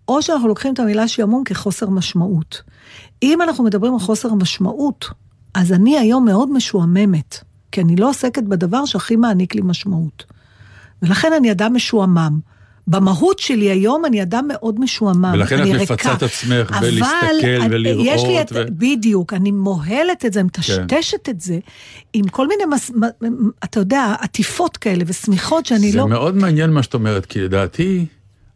או 0.08 0.22
שאנחנו 0.22 0.48
לוקחים 0.48 0.74
את 0.74 0.80
המילה 0.80 1.08
שעמום 1.08 1.44
כחוסר 1.44 1.90
משמעות. 1.90 2.62
אם 3.24 3.42
אנחנו 3.42 3.64
מדברים 3.64 3.94
על 3.94 4.00
חוסר 4.00 4.34
משמעות, 4.34 5.06
אז 5.54 5.72
אני 5.72 5.98
היום 5.98 6.26
מאוד 6.26 6.52
משועממת, 6.52 7.40
כי 7.72 7.82
אני 7.82 7.96
לא 7.96 8.10
עוסקת 8.10 8.44
בדבר 8.44 8.86
שהכי 8.86 9.16
מעניק 9.16 9.56
לי 9.56 9.62
משמעות. 9.64 10.24
ולכן 11.02 11.34
אני 11.34 11.52
אדם 11.52 11.76
משועמם. 11.76 12.40
במהות 12.88 13.40
שלי 13.40 13.70
היום 13.72 14.06
אני 14.06 14.22
אדם 14.22 14.46
מאוד 14.48 14.80
משועמם. 14.80 15.32
ולכן 15.34 15.60
אני 15.60 15.76
את. 15.76 15.82
מפצה 15.82 16.14
את 16.14 16.24
עצמך 16.24 16.72
בלהסתכל 16.82 17.36
אני- 17.62 17.76
ולראות 17.76 18.06
יש 18.10 18.24
לי 18.24 18.42
את, 18.42 18.52
ו- 18.56 18.64
בדיוק, 18.72 19.34
אני 19.34 19.52
מוהלת 19.52 20.26
את 20.26 20.34
זה, 20.34 20.44
מטשטשת 20.44 21.30
את 21.30 21.42
זה, 21.42 21.60
עם 22.14 22.28
כל 22.28 22.48
מיני, 22.48 22.64
מס, 22.76 22.92
אתה 23.64 23.80
יודע, 23.80 24.14
עטיפות 24.20 24.78
כאלה 24.78 25.04
ושמיכות 25.08 25.66
שאני 25.66 25.92
זה 25.92 25.98
לא... 25.98 26.08
מאוד 26.08 26.36
מעניין 26.36 26.70
מה 26.70 26.84
שאת 26.84 26.94
אומרת, 26.94 27.26
כי 27.26 27.40
לדעתי, 27.42 28.06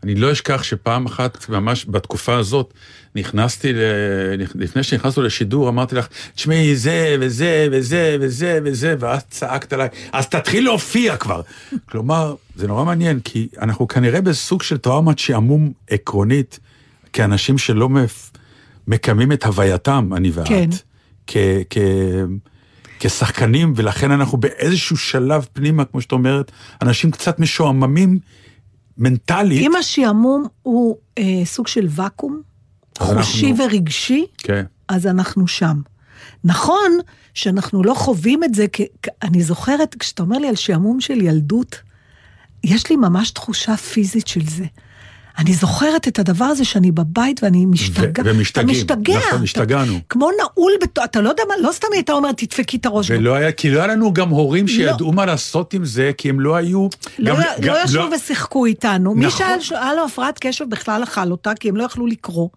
אני 0.04 0.16
לא 0.16 0.32
אשכח 0.32 0.64
שפעם 0.64 1.06
אחת, 1.06 1.50
ממש 1.50 1.86
בתקופה 1.90 2.36
הזאת, 2.36 2.74
נכנסתי, 3.16 3.74
ל... 3.74 3.78
לפני 4.56 4.84
שנכנסנו 4.84 5.24
לשידור, 5.24 5.70
אמרתי 5.70 5.96
לך, 5.96 6.08
תשמעי, 6.36 6.76
זה 6.76 7.16
וזה 7.20 7.68
וזה 7.72 8.18
וזה 8.22 8.60
וזה, 8.64 8.96
ואז 9.00 9.22
צעקת 9.30 9.74
עליי, 9.74 9.90
אז 10.14 10.28
תתחיל 10.28 10.64
להופיע 10.64 11.18
כבר. 11.18 11.42
כלומר, 11.90 12.36
זה 12.56 12.68
נורא 12.68 12.86
מעניין, 12.86 13.20
כי 13.20 13.48
אנחנו 13.62 13.88
כנראה 13.88 14.22
בסוג 14.22 14.62
של 14.64 14.78
טראומת 14.78 15.20
שעמום 15.20 15.72
עקרונית, 15.90 16.60
כאנשים 17.14 17.58
שלא 17.58 17.90
מפ... 17.90 18.32
מקיימים 18.88 19.32
את 19.32 19.46
הווייתם, 19.46 20.10
אני 20.16 20.32
ואת. 20.34 20.48
כן. 20.48 20.70
כ... 21.28 21.38
כ... 21.70 21.78
כשחקנים, 23.00 23.74
ולכן 23.76 24.12
אנחנו 24.12 24.38
באיזשהו 24.38 24.98
שלב 24.98 25.48
פנימה, 25.54 25.86
כמו 25.86 26.02
שאת 26.02 26.12
אומרת, 26.12 26.52
אנשים 26.82 27.12
קצת 27.12 27.40
משועממים 27.40 28.20
מנטלית. 29.00 29.62
אם 29.62 29.76
השעמום 29.76 30.46
הוא 30.64 30.98
אה, 31.18 31.42
סוג 31.46 31.68
של 31.68 31.88
ואקום, 31.90 32.42
חושי 33.00 33.52
אנחנו- 33.52 33.64
ורגשי, 33.66 34.26
כן. 34.38 34.66
אז 34.88 35.08
אנחנו 35.08 35.48
שם. 35.48 35.82
נכון 36.44 36.92
שאנחנו 37.34 37.84
לא 37.84 37.94
חווים 37.94 38.44
את 38.44 38.54
זה, 38.56 38.66
כ... 38.74 38.82
כ- 39.04 39.10
אני 39.24 39.44
זוכרת, 39.44 39.96
כשאתה 39.96 40.24
אומר 40.24 40.38
לי 40.38 40.48
על 40.48 40.56
שעמום 40.56 41.02
של 41.02 41.22
ילדות, 41.22 41.76
יש 42.64 42.90
לי 42.90 42.96
ממש 42.96 43.32
תחושה 43.32 43.78
פיזית 43.78 44.28
של 44.28 44.48
זה. 44.48 44.66
אני 45.40 45.54
זוכרת 45.54 46.08
את 46.08 46.20
הדבר 46.20 46.46
הזה 46.46 46.66
שאני 46.66 46.92
בבית 46.92 47.44
ואני 47.44 47.66
משתגע. 47.66 48.24
ו- 48.26 48.30
ומשתגעים. 48.30 48.86
אתה 48.86 48.96
משתגע. 48.96 49.18
נכון, 49.18 49.44
השתגענו. 49.44 50.00
כמו 50.10 50.30
נעול, 50.42 50.72
בת... 50.82 51.00
אתה 51.04 51.22
לא 51.22 51.30
יודע 51.30 51.44
מה, 51.48 51.54
לא 51.68 51.72
סתם 51.72 51.88
הייתה 51.94 52.14
אומרת, 52.14 52.38
תדפקי 52.38 52.78
את 52.78 52.86
הראש. 52.86 53.12
ולא 53.12 53.36
היה, 53.36 53.52
כי 53.52 53.70
לא 53.70 53.78
היה 53.80 53.88
לנו 53.88 54.14
גם 54.14 54.30
הורים 54.30 54.68
שידעו 54.68 55.12
מה 55.12 55.26
לעשות 55.26 55.74
עם 55.74 55.86
זה, 55.86 56.12
כי 56.18 56.30
הם 56.30 56.40
לא 56.40 56.56
היו... 56.56 56.88
לא, 57.20 57.36
גם, 57.60 57.74
לא 57.74 57.84
ישבו 57.84 58.04
ושיחקו 58.16 58.66
איתנו. 58.66 59.16
מי 59.16 59.26
נכון. 59.26 59.40
שהיה 59.40 59.62
שהיה 59.62 59.94
לו 59.94 60.06
הפרעת 60.06 60.40
קשב 60.40 60.66
בכלל 60.70 61.04
אכל 61.04 61.32
אותה, 61.32 61.52
כי 61.60 61.70
הם 61.70 61.76
לא 61.76 61.84
יכלו 61.84 62.08
לקרוא. 62.08 62.50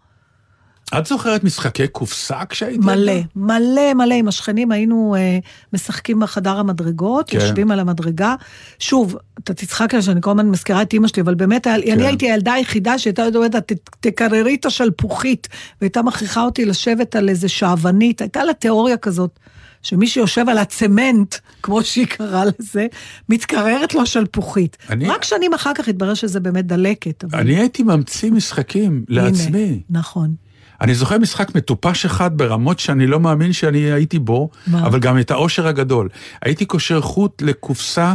את 0.98 1.06
זוכרת 1.06 1.44
משחקי 1.44 1.88
קופסה 1.88 2.44
כשהיית 2.48 2.80
מלא, 2.80 3.10
ילדה? 3.10 3.26
מלא 3.36 3.94
מלא. 3.94 4.14
עם 4.14 4.28
השכנים 4.28 4.72
היינו 4.72 5.14
אה, 5.18 5.38
משחקים 5.72 6.20
בחדר 6.20 6.58
המדרגות, 6.58 7.30
כן. 7.30 7.38
יושבים 7.38 7.70
על 7.70 7.80
המדרגה. 7.80 8.34
שוב, 8.78 9.16
אתה 9.38 9.54
תצחק 9.54 9.94
עליה 9.94 10.02
שאני 10.02 10.20
כל 10.20 10.30
הזמן 10.30 10.46
מזכירה 10.48 10.82
את 10.82 10.92
אימא 10.92 11.08
שלי, 11.08 11.22
אבל 11.22 11.34
באמת, 11.34 11.64
כן. 11.64 11.70
אני 11.92 12.06
הייתי 12.06 12.30
הילדה 12.30 12.52
היחידה 12.52 12.98
שהייתה 12.98 13.22
אומרת, 13.34 13.54
"ת- 13.56 13.72
תקררי 14.00 14.54
את 14.54 14.66
השלפוחית, 14.66 15.48
והייתה 15.80 16.02
מכריחה 16.02 16.42
אותי 16.44 16.64
לשבת 16.64 17.16
על 17.16 17.28
איזה 17.28 17.48
שעוונית. 17.48 18.20
הייתה 18.20 18.44
לה 18.44 18.52
תיאוריה 18.54 18.96
כזאת. 18.96 19.38
שמי 19.84 20.06
שיושב 20.06 20.48
על 20.48 20.58
הצמנט, 20.58 21.34
כמו 21.62 21.82
שהיא 21.82 22.06
קראה 22.06 22.42
לזה, 22.44 22.86
מתקררת 23.28 23.94
לו 23.94 24.02
השלפוחית. 24.02 24.76
אני- 24.90 25.08
רק 25.08 25.24
שנים 25.24 25.54
אחר 25.54 25.70
כך 25.74 25.88
התברר 25.88 26.14
שזה 26.14 26.40
באמת 26.40 26.66
דלקת. 26.66 27.24
אבל... 27.24 27.38
אני 27.38 27.56
הייתי 27.56 27.82
ממציא 27.82 28.30
משחקים 28.30 29.04
הנה, 29.08 29.22
לעצמי. 29.22 29.80
נכון. 29.90 30.34
אני 30.82 30.94
זוכר 30.94 31.18
משחק 31.18 31.54
מטופש 31.54 32.04
אחד 32.04 32.38
ברמות 32.38 32.78
שאני 32.78 33.06
לא 33.06 33.20
מאמין 33.20 33.52
שאני 33.52 33.78
הייתי 33.78 34.18
בו, 34.18 34.50
מה? 34.66 34.86
אבל 34.86 35.00
גם 35.00 35.18
את 35.18 35.30
האושר 35.30 35.66
הגדול. 35.66 36.08
הייתי 36.42 36.64
קושר 36.64 37.00
חוט 37.00 37.42
לקופסה, 37.42 38.14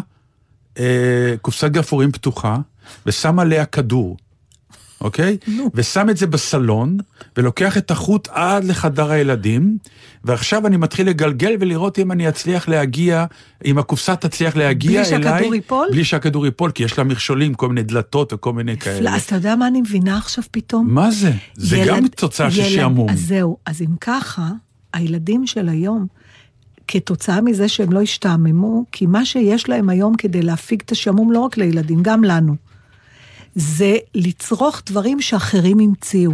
אה, 0.80 1.36
קופסת 1.42 1.72
גפרורים 1.72 2.12
פתוחה, 2.12 2.58
ושם 3.06 3.40
עליה 3.40 3.66
כדור, 3.66 4.18
אוקיי? 5.02 5.38
ושם 5.74 6.10
את 6.10 6.18
זה 6.18 6.28
בסלון, 6.28 6.98
ולוקח 7.38 7.78
את 7.78 7.92
החוט 7.92 8.28
עד 8.32 8.64
לחדר 8.64 9.12
הילדים, 9.12 9.78
ועכשיו 10.24 10.68
אני 10.68 10.78
מתחיל 10.78 11.10
לגלגל 11.10 11.56
ולראות 11.60 12.00
אם 12.00 12.12
אני 12.12 12.30
אצליח 12.30 12.68
להגיע, 12.68 13.26
אם 13.66 13.78
הקופסה 13.78 14.16
תצליח 14.16 14.56
להגיע 14.56 15.04
בלי 15.04 15.16
אליי. 15.16 15.24
שהכדור 15.34 15.56
ייפול? 15.56 15.88
בלי 15.92 16.04
שהכדור 16.04 16.46
ייפול, 16.46 16.72
כי 16.72 16.84
יש 16.84 16.98
לה 16.98 17.04
מכשולים, 17.04 17.54
כל 17.54 17.68
מיני 17.70 17.84
דלתות 17.84 18.34
וכל 18.34 18.54
מיני 18.54 18.78
כאלה. 18.78 19.16
אז 19.16 19.22
אתה 19.24 19.36
יודע 19.36 19.56
מה 19.56 19.68
אני 19.68 19.82
מבינה 19.82 20.18
עכשיו 20.18 20.44
פתאום? 20.52 20.94
מה 20.94 21.12
זה? 21.12 21.32
זה 21.56 21.78
ילד- 21.78 21.88
גם 21.88 22.08
תוצאה 22.08 22.52
של 22.52 22.64
שעמום. 22.64 23.10
אז 23.10 23.20
זהו, 23.28 23.58
אז 23.66 23.82
אם 23.82 23.96
ככה, 24.02 24.50
הילדים 24.94 25.48
של 25.48 25.70
היום, 25.70 26.08
כתוצאה 26.88 27.42
מזה 27.42 27.68
שהם 27.68 27.92
לא 27.94 28.02
השתעממו, 28.02 28.86
כי 28.92 29.06
מה 29.06 29.26
שיש 29.26 29.70
להם 29.70 29.90
היום 29.90 30.16
כדי 30.16 30.42
להפיג 30.42 30.82
את 30.86 30.92
השעמום, 30.92 31.32
לא 31.32 31.40
רק 31.40 31.58
לילדים, 31.58 32.04
גם 32.04 32.24
לנו, 32.24 32.56
זה 33.60 33.96
לצרוך 34.16 34.82
דברים 34.86 35.22
שאחרים 35.22 35.80
המציאו. 35.80 36.32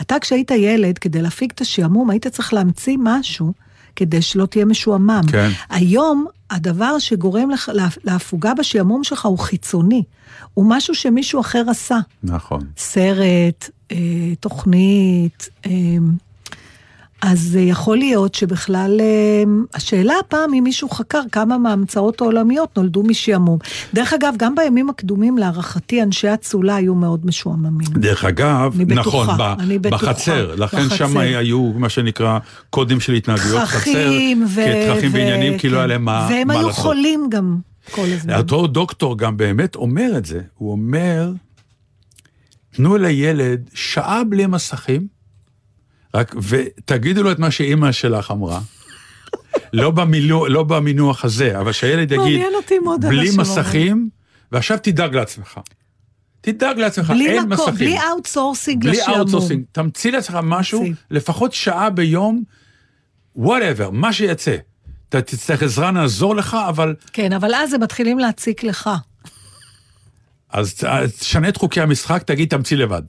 אתה 0.00 0.18
כשהיית 0.20 0.50
ילד, 0.50 0.98
כדי 0.98 1.22
להפיג 1.22 1.50
את 1.54 1.60
השעמום, 1.60 2.10
היית 2.10 2.26
צריך 2.26 2.52
להמציא 2.54 2.96
משהו 3.00 3.52
כדי 3.96 4.22
שלא 4.22 4.46
תהיה 4.46 4.64
משועמם. 4.64 5.20
כן. 5.32 5.50
היום, 5.70 6.26
הדבר 6.50 6.98
שגורם 6.98 7.50
לך, 7.50 7.70
לה- 7.74 7.88
להפוגה 8.04 8.54
בשעמום 8.54 9.04
שלך 9.04 9.26
הוא 9.26 9.38
חיצוני. 9.38 10.02
הוא 10.54 10.66
משהו 10.68 10.94
שמישהו 10.94 11.40
אחר 11.40 11.64
עשה. 11.70 11.98
נכון. 12.22 12.60
סרט, 12.76 13.70
אה, 13.92 13.96
תוכנית, 14.40 15.48
אה, 15.66 15.70
אז 17.22 17.58
יכול 17.60 17.96
להיות 17.96 18.34
שבכלל, 18.34 19.00
אה, 19.00 19.42
השאלה 19.74 20.14
הפעם 20.20 20.54
אם 20.54 20.64
מישהו 20.64 20.88
חקר 20.90 21.20
כמה 21.32 21.58
מההמצאות 21.58 22.20
העולמיות 22.20 22.76
נולדו 22.76 23.02
משעמום. 23.02 23.58
דרך 23.94 24.12
אגב, 24.12 24.34
גם 24.36 24.54
בימים 24.54 24.90
הקדומים, 24.90 25.38
להערכתי, 25.38 26.02
אנשי 26.02 26.34
אצולה 26.34 26.76
היו 26.76 26.94
מאוד 26.94 27.26
משועממים. 27.26 27.88
דרך 27.88 28.24
אגב, 28.24 28.72
אני 28.76 28.84
בטוחה, 28.84 29.08
נכון, 29.08 29.38
ב- 29.38 29.60
אני 29.60 29.78
בטוחה, 29.78 30.06
בחצר, 30.12 30.54
לכן 30.54 30.84
בחצר. 30.86 30.96
שם 30.96 31.16
היו 31.16 31.72
מה 31.76 31.88
שנקרא 31.88 32.38
קודים 32.70 33.00
של 33.00 33.12
התנהגויות 33.12 33.62
חצר, 33.64 34.10
ו... 34.48 34.60
כתככים 34.60 35.10
ו- 35.10 35.14
ועניינים, 35.14 35.58
כי 35.58 35.68
לא 35.68 35.78
היה 35.78 35.86
להם 35.86 36.04
מה 36.04 36.28
והם 36.30 36.48
מה 36.48 36.54
היו 36.54 36.66
לעשות. 36.66 36.84
חולים 36.84 37.26
גם 37.30 37.56
כל 37.90 38.06
הזמן. 38.14 38.34
אותו 38.34 38.66
דוקטור 38.66 39.18
גם 39.18 39.36
באמת 39.36 39.74
אומר 39.76 40.12
את 40.16 40.24
זה, 40.26 40.40
הוא 40.54 40.72
אומר, 40.72 41.32
תנו 42.74 42.96
לילד 42.96 43.70
שעה 43.74 44.24
בלי 44.24 44.46
מסכים, 44.46 45.11
רק, 46.14 46.34
ותגידו 46.42 47.22
לו 47.22 47.32
את 47.32 47.38
מה 47.38 47.50
שאימא 47.50 47.92
שלך 47.92 48.30
אמרה. 48.30 48.60
לא, 49.72 49.90
במילו, 49.90 50.46
לא 50.46 50.62
במינוח 50.62 51.24
הזה, 51.24 51.58
אבל 51.60 51.72
שהילד 51.72 52.12
יגיד, 52.12 52.40
בלי 53.00 53.30
מסכים, 53.36 54.08
ועכשיו 54.52 54.78
תדאג 54.82 55.14
לעצמך. 55.14 55.60
תדאג 56.40 56.78
לעצמך, 56.78 57.10
בלי 57.10 57.28
אין 57.28 57.48
מקום, 57.48 57.68
מסכים. 57.68 57.88
בלי 57.88 57.98
outsourcing 58.10 58.84
בלי 58.84 58.92
לשעמום. 58.92 59.18
outsourcing, 59.18 59.64
תמציא 59.72 60.12
לעצמך 60.12 60.38
משהו. 60.42 60.84
לפחות 61.10 61.52
שעה 61.52 61.90
ביום, 61.90 62.42
whatever, 63.36 63.90
מה 63.90 64.12
שיצא. 64.12 64.56
אתה 65.08 65.22
תצטרך 65.22 65.62
עזרה, 65.62 65.90
נעזור 65.90 66.36
לך, 66.36 66.56
אבל 66.68 66.94
כן, 67.12 67.32
אבל 67.32 67.54
אז 67.54 67.72
הם 67.72 67.82
מתחילים 67.82 68.18
להציק 68.18 68.64
לך. 68.64 68.90
אז 70.50 70.74
תשנה 71.18 71.48
את 71.48 71.56
חוקי 71.56 71.80
המשחק, 71.80 72.22
תגיד, 72.22 72.48
תמציא 72.48 72.76
לבד. 72.76 73.02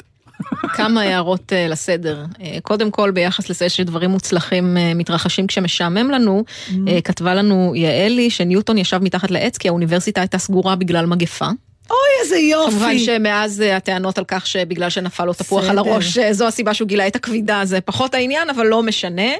כמה 0.73 1.01
הערות 1.01 1.53
אה, 1.53 1.67
לסדר. 1.67 2.25
אה, 2.41 2.57
קודם 2.61 2.91
כל, 2.91 3.11
ביחס 3.11 3.49
לזה 3.49 3.69
שדברים 3.69 4.09
מוצלחים 4.09 4.77
אה, 4.77 4.93
מתרחשים 4.95 5.47
כשמשעמם 5.47 6.11
לנו, 6.11 6.43
אה, 6.87 7.01
כתבה 7.01 7.33
לנו 7.33 7.73
יעלי 7.75 8.29
שניוטון 8.29 8.77
ישב 8.77 8.99
מתחת 9.03 9.31
לעץ 9.31 9.57
כי 9.57 9.67
האוניברסיטה 9.67 10.21
הייתה 10.21 10.37
סגורה 10.37 10.75
בגלל 10.75 11.05
מגפה. 11.05 11.47
אוי, 11.93 12.23
איזה 12.23 12.37
יופי. 12.37 12.71
כמובן 12.71 12.99
שמאז 12.99 13.61
אה, 13.61 13.77
הטענות 13.77 14.17
על 14.17 14.23
כך 14.27 14.47
שבגלל 14.47 14.89
שנפל 14.89 15.25
לו 15.25 15.33
תפוח 15.33 15.69
על. 15.69 15.77
הראש, 15.77 16.17
אה, 16.17 16.33
זו 16.33 16.47
הסיבה 16.47 16.73
שהוא 16.73 16.87
גילה 16.87 17.07
את 17.07 17.15
הכבידה, 17.15 17.61
זה 17.63 17.81
פחות 17.81 18.13
העניין, 18.13 18.49
אבל 18.49 18.65
לא 18.65 18.83
משנה. 18.83 19.31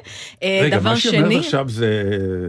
אה, 0.42 0.60
רגע, 0.62 0.80
מה 0.80 0.96
שהיא 0.96 1.18
אומרת 1.18 1.32
שני, 1.32 1.38
עכשיו 1.38 1.68
זה 1.68 2.02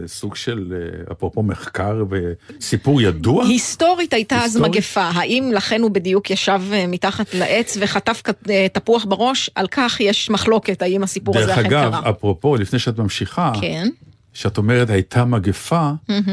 סוג 0.06 0.36
של, 0.36 0.74
אפרופו 1.12 1.42
מחקר 1.42 2.04
וסיפור 2.10 3.00
ידוע? 3.00 3.44
היסטורית 3.46 4.12
הייתה 4.12 4.36
אז? 4.36 4.56
מגפה, 4.56 5.10
האם 5.14 5.50
לכן 5.54 5.82
הוא 5.82 5.90
בדיוק 5.90 6.30
ישב 6.30 6.60
מתחת 6.88 7.34
לעץ 7.34 7.76
וחטף 7.80 8.22
תפוח 8.72 9.04
בראש? 9.04 9.50
על 9.54 9.66
כך 9.70 10.00
יש 10.00 10.30
מחלוקת, 10.30 10.82
האם 10.82 11.02
הסיפור 11.02 11.38
הזה 11.38 11.46
דרך 11.46 11.58
אכן 11.58 11.66
אגב, 11.66 11.90
קרה. 11.90 12.10
אפרופו, 12.10 12.56
לפני 12.56 12.78
שאת 12.78 12.98
ממשיכה, 12.98 13.52
כן. 13.60 13.88
שאת 14.32 14.58
אומרת 14.58 14.90
הייתה 14.90 15.24
מגפה, 15.24 15.90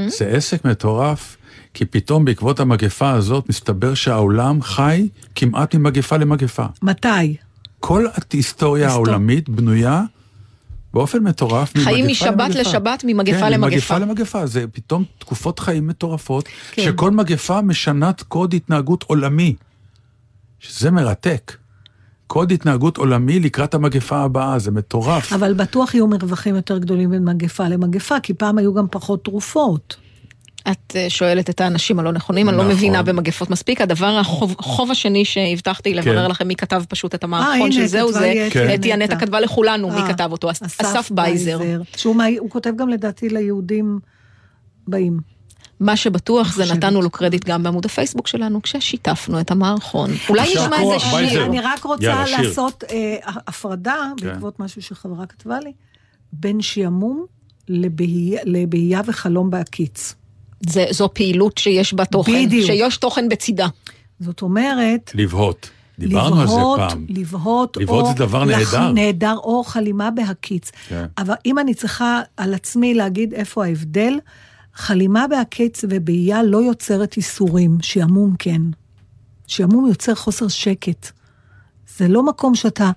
זה 0.07 0.27
עסק 0.27 0.65
מטורף, 0.65 1.37
כי 1.73 1.85
פתאום 1.85 2.25
בעקבות 2.25 2.59
המגפה 2.59 3.11
הזאת 3.11 3.49
מסתבר 3.49 3.93
שהעולם 3.93 4.61
חי 4.61 5.07
כמעט 5.35 5.75
ממגפה 5.75 6.17
למגפה. 6.17 6.65
מתי? 6.81 7.35
כל 7.79 8.05
ההיסטוריה 8.33 8.85
היסטור- 8.87 9.05
העולמית 9.07 9.49
בנויה 9.49 10.01
באופן 10.93 11.19
מטורף 11.23 11.73
חיים 11.77 12.05
ממגפה 12.05 12.11
משבת 12.25 12.39
למגפה. 12.39 12.59
לשבת, 12.59 13.03
ממגפה 13.07 13.39
כן, 13.39 13.51
למגפה. 13.51 13.67
ממגפה 13.67 13.97
למגפה, 13.97 14.45
זה 14.45 14.65
פתאום 14.71 15.03
תקופות 15.17 15.59
חיים 15.59 15.87
מטורפות, 15.87 16.45
כן. 16.71 16.83
שכל 16.83 17.11
מגפה 17.11 17.61
משנת 17.61 18.21
קוד 18.21 18.53
התנהגות 18.53 19.03
עולמי, 19.03 19.55
שזה 20.59 20.91
מרתק. 20.91 21.57
קוד 22.27 22.51
התנהגות 22.51 22.97
עולמי 22.97 23.39
לקראת 23.39 23.73
המגפה 23.73 24.17
הבאה, 24.23 24.59
זה 24.59 24.71
מטורף. 24.71 25.33
אבל 25.33 25.53
בטוח 25.53 25.93
יהיו 25.93 26.07
מרווחים 26.07 26.55
יותר 26.55 26.77
גדולים 26.77 27.09
בין 27.11 27.23
מגפה 27.29 27.67
למגפה, 27.67 28.19
כי 28.19 28.33
פעם 28.33 28.57
היו 28.57 28.73
גם 28.73 28.85
פחות 28.91 29.23
תרופות. 29.25 29.95
את 30.71 30.95
אה, 30.95 31.09
שואלת 31.09 31.49
את 31.49 31.61
האנשים 31.61 31.99
הלא 31.99 32.11
נכונים, 32.11 32.49
אני 32.49 32.57
לא 32.57 32.63
נכון. 32.63 32.75
מבינה 32.75 33.03
במגפות 33.03 33.49
מספיק. 33.49 33.81
הדבר, 33.81 34.17
החוב 34.19 34.55
החוב 34.59 34.91
השני 34.91 35.25
שהבטחתי 35.25 35.93
לברר 35.93 36.23
כן. 36.25 36.31
לכם 36.31 36.47
מי 36.47 36.55
כתב 36.55 36.83
פשוט 36.89 37.15
את 37.15 37.23
אה, 37.23 37.27
המערכון 37.27 37.71
של 37.71 37.85
זהו 37.85 38.11
זה. 38.11 38.47
אתי 38.75 38.93
הנטע 38.93 39.15
כתבה 39.15 39.39
לכולנו 39.39 39.89
מי 39.89 40.01
אה, 40.01 40.07
כתב 40.13 40.29
אותו, 40.31 40.51
אס- 40.51 40.63
אסף 40.63 41.11
בייזר. 41.11 41.59
שהוא 41.95 42.15
הוא 42.39 42.49
כותב 42.49 42.71
גם 42.75 42.89
לדעתי 42.89 43.29
ליהודים 43.29 43.99
באים. 44.87 45.19
מה 45.79 45.95
שבטוח 45.97 46.55
זה. 46.55 46.73
נתנו 46.73 47.01
לו 47.01 47.09
קרדיט 47.09 47.45
גם 47.45 47.63
בעמוד 47.63 47.85
הפייסבוק 47.85 48.27
שלנו 48.27 48.61
כששיתפנו 48.61 49.39
את 49.39 49.51
המערכון. 49.51 50.09
אולי 50.29 50.53
נשמע 50.53 50.79
איזה 50.81 50.99
שיר. 50.99 51.45
אני 51.45 51.59
רק 51.61 51.83
רוצה. 51.83 52.23
לעשות 52.31 52.83
הפרדה, 53.23 53.95
כן. 54.17 54.27
בעקבות 54.27 54.59
משהו 54.59 54.81
שחברה 54.81 55.25
כתבה 55.25 55.59
לי, 55.59 55.71
בין 56.33 56.61
שעמום 56.61 57.25
לבהייה 57.69 58.41
לבהייה 58.45 59.01
וחלום 59.05 59.49
בהקיץ. 59.49 60.13
זה- 60.69 60.85
זו 60.91 61.09
פעילות 61.13 61.57
שיש 61.57 61.93
בה 61.93 62.05
תוכן, 62.05 62.45
בדיוק. 62.45 62.65
שיש 62.65 62.97
תוכן 62.97 63.29
בצידה. 63.29 63.67
זאת 64.19 64.41
אומרת, 64.41 65.11
לבהות. 65.15 65.69
דיברנו 65.99 66.41
על 66.41 66.47
זה 66.47 66.53
לבהות, 66.53 66.79
פעם. 66.79 67.05
לבהות, 67.09 67.77
לבהות 67.77 68.03
או 68.05 68.07
זה 68.09 68.13
דבר 68.13 68.43
לח- 68.43 68.73
נהדר. 68.73 68.91
נהדר, 68.91 69.35
או 69.37 69.63
חלימה 69.63 70.11
בהקיץ. 70.11 70.71
כן. 70.87 71.05
אבל 71.17 71.33
אם 71.45 71.59
אני 71.59 71.73
צריכה 71.73 72.21
על 72.37 72.53
עצמי 72.53 72.93
להגיד 72.93 73.33
איפה 73.33 73.65
ההבדל, 73.65 74.13
חלימה 74.75 75.25
בהקיץ 75.27 75.81
ובהייה 75.89 76.43
לא 76.43 76.57
יוצרת 76.57 77.17
איסורים, 77.17 77.77
שעמום 77.81 78.35
כן. 78.39 78.61
שעמום 79.47 79.87
יוצר 79.87 80.15
חוסר 80.15 80.47
שקט. 80.47 81.11
זה 81.97 82.07
לא 82.07 82.23
מקום 82.25 82.55
שאתה 82.55 82.91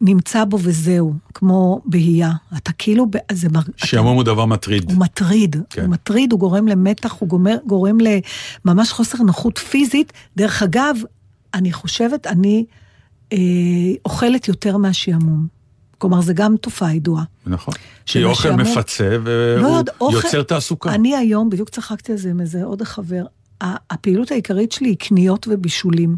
נמצא 0.00 0.44
בו 0.44 0.58
וזהו, 0.62 1.14
כמו 1.34 1.80
בהייה. 1.84 2.30
אתה 2.56 2.72
כאילו, 2.72 3.06
זה 3.32 3.48
מר... 3.48 3.60
שעמום 3.76 4.16
הוא 4.16 4.24
דבר 4.24 4.44
מטריד. 4.46 4.90
הוא 4.90 4.98
מטריד, 5.00 5.56
כן. 5.70 5.82
הוא 5.82 5.90
מטריד, 5.90 6.32
הוא 6.32 6.40
גורם 6.40 6.68
למתח, 6.68 7.12
הוא 7.18 7.28
גומר, 7.28 7.56
גורם 7.66 7.98
לממש 8.64 8.92
חוסר 8.92 9.18
נוחות 9.18 9.58
פיזית. 9.58 10.12
דרך 10.36 10.62
אגב, 10.62 10.96
אני 11.54 11.72
חושבת, 11.72 12.26
אני 12.26 12.64
אה, 13.32 13.38
אוכלת 14.04 14.48
יותר 14.48 14.76
מהשעמום. 14.76 15.46
כלומר, 15.98 16.20
זה 16.20 16.32
גם 16.32 16.56
תופעה 16.56 16.94
ידועה. 16.94 17.24
נכון. 17.46 17.74
כי 18.06 18.24
אוכל 18.24 18.48
השעמום. 18.48 18.60
מפצה 18.60 19.08
לא 19.18 19.66
והוא 19.66 19.76
יודע, 19.78 19.92
אוכל- 20.00 20.14
יוצר 20.26 20.42
תעסוקה. 20.42 20.94
אני 20.94 21.16
היום, 21.16 21.50
בדיוק 21.50 21.68
צחקתי 21.68 22.12
על 22.12 22.18
זה 22.18 22.30
עם 22.30 22.40
איזה 22.40 22.64
עוד 22.64 22.82
חבר, 22.82 23.24
הפעילות 23.60 24.30
העיקרית 24.30 24.72
שלי 24.72 24.88
היא 24.88 24.96
קניות 24.96 25.46
ובישולים. 25.50 26.16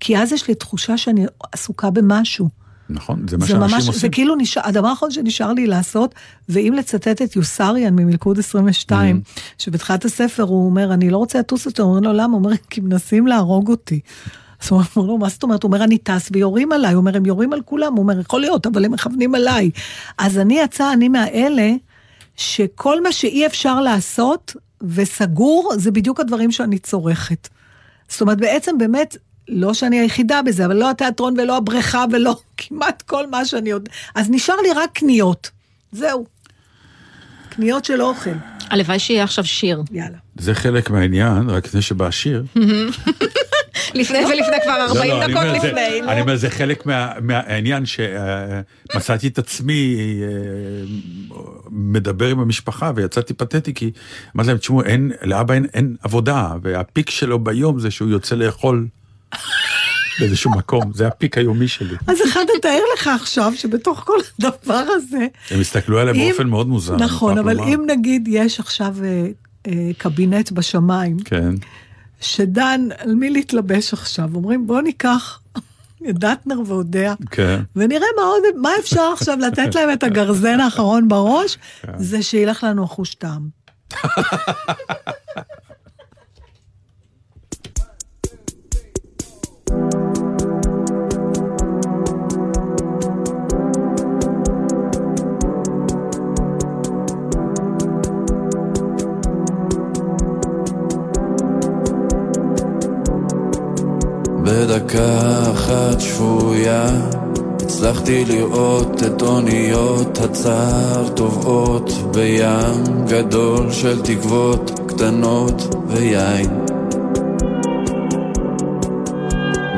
כי 0.00 0.18
אז 0.18 0.32
יש 0.32 0.48
לי 0.48 0.54
תחושה 0.54 0.96
שאני 0.98 1.26
עסוקה 1.52 1.90
במשהו. 1.90 2.48
נכון, 2.90 3.28
זה 3.28 3.36
מה 3.36 3.46
זה 3.46 3.48
שאנשים 3.48 3.74
ממש, 3.74 3.84
זה 3.84 3.90
עושים. 3.90 4.10
כאילו 4.10 4.36
נשאר, 4.36 4.62
הדבר 4.64 4.88
האחרון 4.88 5.10
שנשאר 5.10 5.52
לי 5.52 5.66
לעשות, 5.66 6.14
ואם 6.48 6.74
לצטט 6.76 7.22
את 7.22 7.36
יוסריאן 7.36 7.94
ממלכוד 7.94 8.38
22, 8.38 9.16
Mm-hmm. 9.24 9.40
שבתחילת 9.58 10.04
הספר 10.04 10.42
הוא 10.42 10.66
אומר, 10.66 10.92
אני 10.94 11.10
לא 11.10 11.16
רוצה 11.16 11.38
לטוס 11.38 11.66
יותר, 11.66 11.82
אומרים 11.82 12.04
לו, 12.04 12.12
למה? 12.12 12.36
הוא 12.36 12.44
אומר, 12.44 12.56
כי 12.70 12.80
מנסים 12.80 13.26
להרוג 13.26 13.68
אותי. 13.68 14.00
אז 14.62 14.68
הוא 14.70 14.82
אומר 14.96 15.06
לו, 15.08 15.18
מה 15.18 15.28
זאת 15.28 15.42
אומרת? 15.42 15.62
הוא 15.62 15.68
אומר, 15.72 15.84
אני 15.84 15.98
טס 15.98 16.28
ויורים 16.32 16.72
עליי. 16.72 16.92
הוא 16.92 17.00
אומר, 17.00 17.16
הם 17.16 17.26
יורים 17.26 17.52
על 17.52 17.60
כולם. 17.60 17.92
הוא 17.92 17.98
אומר, 17.98 18.20
יכול 18.20 18.40
להיות, 18.40 18.66
אבל 18.66 18.84
הם 18.84 18.92
מכוונים 18.92 19.34
עליי. 19.34 19.70
אז 20.18 20.38
אני 20.38 20.60
יצא, 20.60 20.92
אני 20.92 21.08
מהאלה, 21.08 21.72
שכל 22.36 23.02
מה 23.02 23.12
שאי 23.12 23.46
אפשר 23.46 23.80
לעשות 23.80 24.56
וסגור, 24.82 25.72
זה 25.76 25.90
בדיוק 25.90 26.20
הדברים 26.20 26.52
שאני 26.52 26.78
צורכת. 26.78 27.48
זאת 28.08 28.20
אומרת, 28.20 28.38
בעצם 28.38 28.78
באמת, 28.78 29.16
לא 29.48 29.74
שאני 29.74 30.00
היחידה 30.00 30.42
בזה, 30.42 30.66
אבל 30.66 30.76
לא 30.76 30.90
התיאטרון 30.90 31.34
ולא 31.40 31.56
הבריכה 31.56 32.04
ולא 32.12 32.36
כמעט 32.58 33.02
כל 33.02 33.26
מה 33.26 33.44
שאני 33.44 33.70
יודע. 33.70 33.90
אז 34.14 34.30
נשאר 34.30 34.54
לי 34.62 34.72
רק 34.76 34.90
קניות. 34.92 35.50
זהו. 35.92 36.26
קניות 37.48 37.84
של 37.84 38.02
אוכל. 38.02 38.30
הלוואי 38.70 38.98
שיהיה 38.98 39.24
עכשיו 39.24 39.44
שיר. 39.44 39.82
יאללה. 39.92 40.16
זה 40.38 40.54
חלק 40.54 40.90
מהעניין, 40.90 41.50
רק 41.50 41.66
לפני 41.66 41.82
שבא 41.82 42.06
השיר. 42.06 42.44
לפני 43.94 44.18
ולפני 44.18 44.56
כבר 44.64 44.72
40 44.88 45.10
לא, 45.10 45.18
לא, 45.18 45.24
אני 45.24 45.32
דקות 45.34 45.44
לפני. 45.56 46.00
נו. 46.00 46.08
אני 46.12 46.20
אומר, 46.20 46.36
זה 46.36 46.50
חלק 46.50 46.86
מה- 46.86 47.12
מהעניין 47.20 47.84
שמצאתי 47.86 49.26
את 49.28 49.38
עצמי 49.38 49.96
אה, 50.22 51.36
מדבר 51.70 52.26
עם 52.28 52.40
המשפחה 52.40 52.92
ויצאתי 52.94 53.34
פתטי, 53.34 53.74
כי 53.74 53.90
אמרתי 54.36 54.48
להם, 54.48 54.58
תשמעו, 54.58 54.82
לאבא 55.22 55.54
אין 55.54 55.96
עבודה, 56.02 56.52
והפיק 56.62 57.10
שלו 57.10 57.38
ביום 57.38 57.78
זה 57.80 57.90
שהוא 57.90 58.08
יוצא 58.10 58.34
לאכול 58.36 58.86
באיזשהו 60.20 60.50
מקום, 60.50 60.92
זה 60.94 61.06
הפיק 61.06 61.38
היומי 61.38 61.68
שלי. 61.68 61.96
אז 62.06 62.18
אחד 62.28 62.44
תתאר 62.58 62.80
לך 62.94 63.06
עכשיו 63.06 63.52
שבתוך 63.56 64.00
כל 64.00 64.18
הדבר 64.38 64.84
הזה... 64.96 65.26
הם 65.50 65.60
הסתכלו 65.60 65.98
עליי 65.98 66.14
אם- 66.14 66.28
באופן 66.28 66.48
מאוד 66.48 66.68
מוזר. 66.68 66.96
נכון, 66.96 67.38
אבל 67.38 67.52
לומר. 67.56 67.74
אם 67.74 67.84
נגיד 67.86 68.28
יש 68.30 68.60
עכשיו 68.60 68.94
אה, 69.04 69.26
אה, 69.66 69.90
קבינט 69.98 70.50
בשמיים, 70.52 71.16
כן, 71.24 71.50
שדן 72.20 72.88
על 72.98 73.14
מי 73.14 73.30
להתלבש 73.30 73.92
עכשיו, 73.92 74.28
אומרים 74.34 74.66
בוא 74.66 74.80
ניקח 74.80 75.40
את 76.08 76.18
דטנר 76.18 76.60
ואודיה, 76.66 77.14
כן. 77.30 77.60
ונראה 77.76 78.06
מה 78.16 78.22
עוד, 78.22 78.42
מה 78.56 78.70
אפשר 78.80 79.10
עכשיו 79.14 79.38
לתת 79.38 79.74
להם 79.74 79.92
את 79.92 80.02
הגרזן 80.02 80.60
האחרון 80.60 81.08
בראש, 81.08 81.58
זה 81.98 82.22
שילך 82.22 82.64
לנו 82.64 82.84
החוש 82.84 83.14
טעם. 83.14 83.48
בדקה 104.48 105.42
אחת 105.52 106.00
שפויה. 106.00 106.86
הצלחתי 107.62 108.24
לראות 108.24 109.02
את 109.06 109.22
אוניות 109.22 110.18
הצער 110.18 111.08
טובעות 111.08 111.92
בים. 112.12 113.06
גדול 113.08 113.72
של 113.72 114.02
תקוות 114.02 114.80
קטנות 114.86 115.74
ויין. 115.88 116.64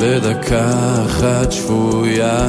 בדקה 0.01 0.71
אחת 1.07 1.53
שפויה. 1.53 2.49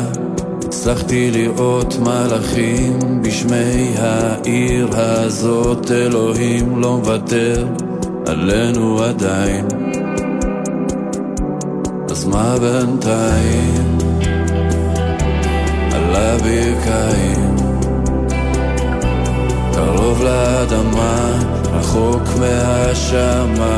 הצלחתי 0.66 1.32
לראות 1.32 1.96
מלאכים 2.00 3.00
בשמי 3.22 3.94
העיר 3.98 4.88
הזאת. 4.92 5.92
אלוהים 5.92 6.82
לא 6.82 6.98
מוותר 6.98 7.66
עלינו 8.26 9.04
עדיין 9.04 9.71
אז 12.22 12.28
מה 12.28 12.56
בינתיים? 12.60 13.98
על 15.92 16.16
הברכיים 16.16 17.56
קרוב 19.74 20.24
לאדמה, 20.24 21.40
רחוק 21.74 22.24
מהשמיים. 22.40 23.78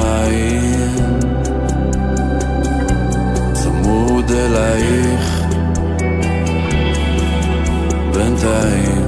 צמוד 3.54 4.32
אלייך. 4.32 5.44
בינתיים. 8.14 9.08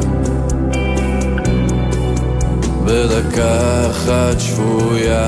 בדקה 2.85 3.89
אחת 3.89 4.39
שפויה 4.39 5.27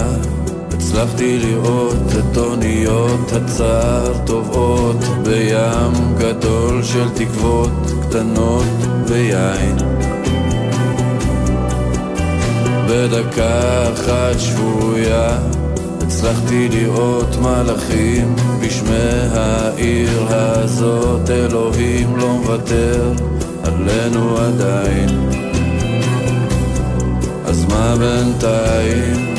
הצלחתי 0.98 1.40
לראות 1.40 2.04
את 2.20 2.38
אוניות 2.38 3.32
הצער 3.34 4.18
טובעות 4.26 5.04
בים 5.24 6.16
גדול 6.18 6.84
של 6.84 7.10
תקוות 7.16 7.72
קטנות 8.02 8.66
ויין 9.08 9.78
בדקה 12.90 13.94
אחת 13.94 14.40
שבויה 14.40 15.40
הצלחתי 16.02 16.70
לראות 16.70 17.36
מלאכים 17.42 18.36
בשמי 18.62 19.28
העיר 19.34 20.28
הזאת. 20.30 21.30
אלוהים 21.30 22.18
לא 22.18 22.34
מוותר 22.34 23.12
עלינו 23.64 24.38
עדיין. 24.38 25.30
אז 27.46 27.66
מה 27.66 27.96
בינתיים? 28.00 29.38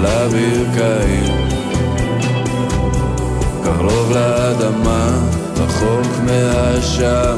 על 0.00 0.06
הברכיים 0.06 1.24
קרוב 3.64 4.12
לאדמה, 4.12 5.08
רחוק 5.56 6.06
מהשמיים. 6.24 7.30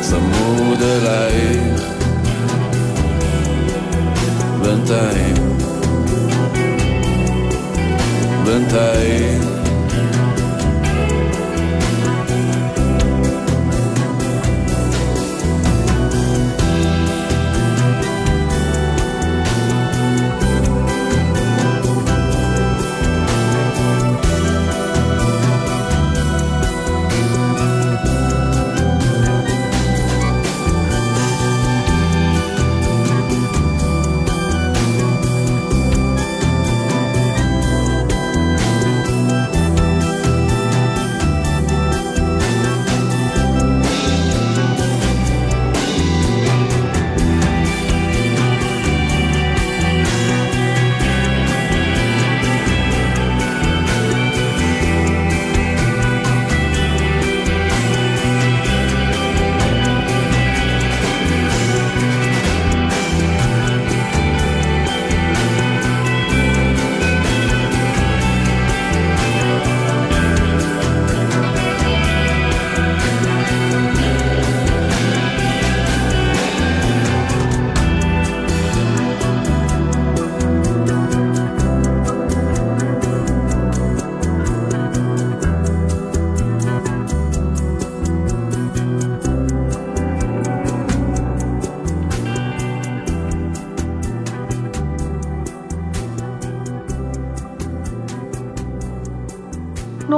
צמוד 0.00 0.82
אלייך. 0.82 1.82
בינתיים. 4.62 5.34
בינתיים 8.44 9.59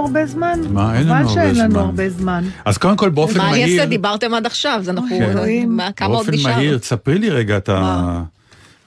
הרבה 0.03 0.27
זמן. 0.27 0.61
מה, 0.71 0.99
אין 0.99 1.07
לנו 1.09 1.15
חבל 1.15 1.23
הרבה 1.23 1.35
שאין 1.35 1.55
לנו 1.55 1.71
זמן. 1.71 1.81
הרבה 1.81 2.11
זמן. 2.11 2.45
אז 2.65 2.79
קודם 2.79 2.97
כל, 2.97 3.09
באופן 3.11 3.39
מה 3.39 3.51
מהיר... 3.51 3.65
אני 3.65 3.75
אעשה? 3.79 3.87
דיברתם 3.87 4.35
עד 4.35 4.47
עכשיו, 4.47 4.77
אז 4.79 4.89
אנחנו... 4.89 5.09
כן. 5.19 5.69
מה- 5.69 5.93
כמה 5.93 6.09
עוד 6.09 6.17
באופן 6.17 6.33
נשאר? 6.33 6.57
מהיר, 6.57 6.79
תספרי 6.79 7.19
לי 7.19 7.31
רגע 7.31 7.57
את 7.57 7.69
ה... 7.69 7.81
מה? 7.81 8.23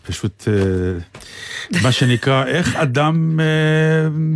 פשוט, 0.07 0.43
אה, 0.47 1.82
מה 1.84 1.91
שנקרא, 1.91 2.45
איך 2.55 2.76
אדם, 2.76 3.39
אה, 3.39 3.45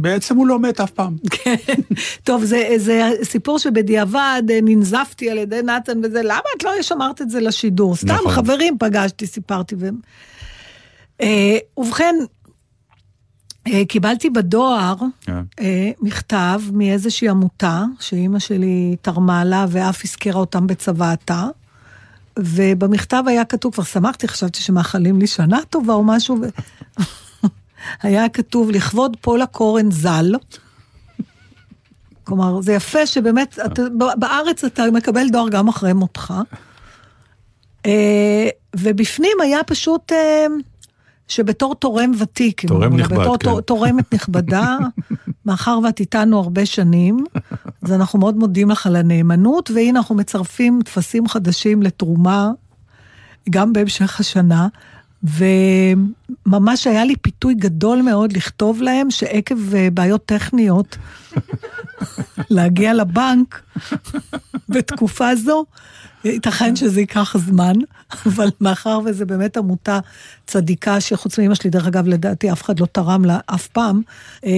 בעצם 0.02 0.36
הוא 0.36 0.48
לא 0.48 0.60
מת 0.60 0.80
אף 0.80 0.92
פעם. 0.92 1.16
כן. 1.30 1.56
טוב, 2.24 2.44
זה, 2.44 2.68
זה 2.78 3.10
סיפור 3.24 3.60
שבדיעבד 3.60 4.44
אה, 4.50 4.60
ננזפתי 4.62 5.30
על 5.30 5.38
ידי 5.38 5.62
נתן 5.64 6.00
וזה, 6.04 6.22
למה 6.24 6.42
את 6.58 6.64
לא 6.64 6.72
שמרת 6.82 7.22
את 7.22 7.30
זה 7.30 7.40
לשידור? 7.42 7.96
סתם 7.96 8.14
נכון. 8.14 8.32
חברים 8.32 8.78
פגשתי, 8.80 9.28
סיפרתי. 9.28 9.76
ו... 9.80 9.90
ובכן, 11.78 12.16
קיבלתי 13.88 14.30
בדואר 14.30 14.96
כן. 15.22 15.42
אה, 15.60 15.92
מכתב 16.02 16.62
מאיזושהי 16.74 17.30
עמותה 17.30 17.84
שאימא 18.00 18.40
שלי 18.40 18.96
תרמה 19.02 19.44
לה 19.44 19.66
ואף 19.70 20.02
הזכירה 20.06 20.40
אותם 20.40 20.68
בצוואתה. 20.68 21.48
ובמכתב 22.40 23.24
היה 23.28 23.46
כתוב, 23.46 23.74
כבר 23.74 23.84
שמחתי, 23.84 24.28
חשבתי 24.28 24.60
שמאחלים 24.60 25.20
לי 25.20 25.28
שנה 25.28 25.60
טובה 25.70 25.94
או 25.94 26.04
משהו, 26.04 26.38
ו... 26.42 26.48
היה 28.04 28.30
כתוב 28.30 28.72
לכבוד 28.72 29.18
פולה 29.22 29.46
קורן 29.46 29.92
ז"ל. 29.92 30.36
כלומר, 32.24 32.62
זה 32.62 32.74
יפה 32.74 33.06
שבאמת, 33.06 33.60
אתה, 33.66 33.82
בארץ 34.18 34.64
אתה 34.64 34.92
מקבל 34.92 35.30
דואר 35.30 35.50
גם 35.50 35.68
אחרי 35.68 35.94
מותך. 35.94 36.34
אה, 37.86 38.50
ובפנים 38.76 39.38
היה 39.42 39.64
פשוט 39.64 40.12
אה, 40.12 40.46
שבתור 41.30 41.76
תורם 41.76 42.12
ותיק, 42.20 42.66
תורם 42.66 42.96
נכבד, 42.98 43.18
בתור 43.20 43.38
כן. 43.38 43.50
תור- 43.50 43.62
תורמת 43.62 44.14
נכבדה, 44.14 44.78
מאחר 45.46 45.80
ואת 45.84 46.00
איתנו 46.00 46.40
הרבה 46.40 46.66
שנים, 46.66 47.24
אז 47.82 47.92
אנחנו 47.92 48.20
מאוד 48.20 48.38
מודים 48.38 48.70
לך 48.70 48.88
על 48.88 48.96
הנאמנות, 48.96 49.72
והנה 49.76 50.00
אנחנו 50.00 50.16
מצרפים 50.16 50.80
טפסים 50.86 51.28
חדשים 51.28 51.84
לתרומה, 51.84 52.52
גם 53.50 53.74
בהמשך 53.74 54.20
השנה. 54.20 54.68
וממש 55.24 56.88
היה 56.88 57.06
לי 57.06 57.16
פיתוי 57.16 57.54
גדול 57.54 58.02
מאוד 58.02 58.34
לכתוב 58.34 58.82
להם 58.82 59.12
שעקב 59.12 59.76
אה, 59.76 59.88
בעיות 59.94 60.26
טכניות, 60.26 60.98
להגיע 62.50 62.94
לבנק 62.94 63.62
בתקופה 64.70 65.36
זו, 65.36 65.66
ייתכן 66.24 66.76
שזה 66.76 67.00
ייקח 67.00 67.38
זמן, 67.38 67.74
אבל 68.26 68.50
מאחר 68.62 69.00
וזה 69.06 69.26
באמת 69.26 69.58
עמותה 69.58 70.00
צדיקה, 70.48 71.02
שחוץ 71.02 71.40
מאמא 71.40 71.56
שלי, 71.56 71.70
דרך 71.70 71.88
אגב, 71.88 72.08
לדעתי 72.08 72.52
אף 72.52 72.62
אחד 72.62 72.80
לא 72.80 72.86
תרם 72.92 73.26
לה 73.26 73.40
אף 73.46 73.68
פעם, 73.68 74.02
אה, 74.46 74.52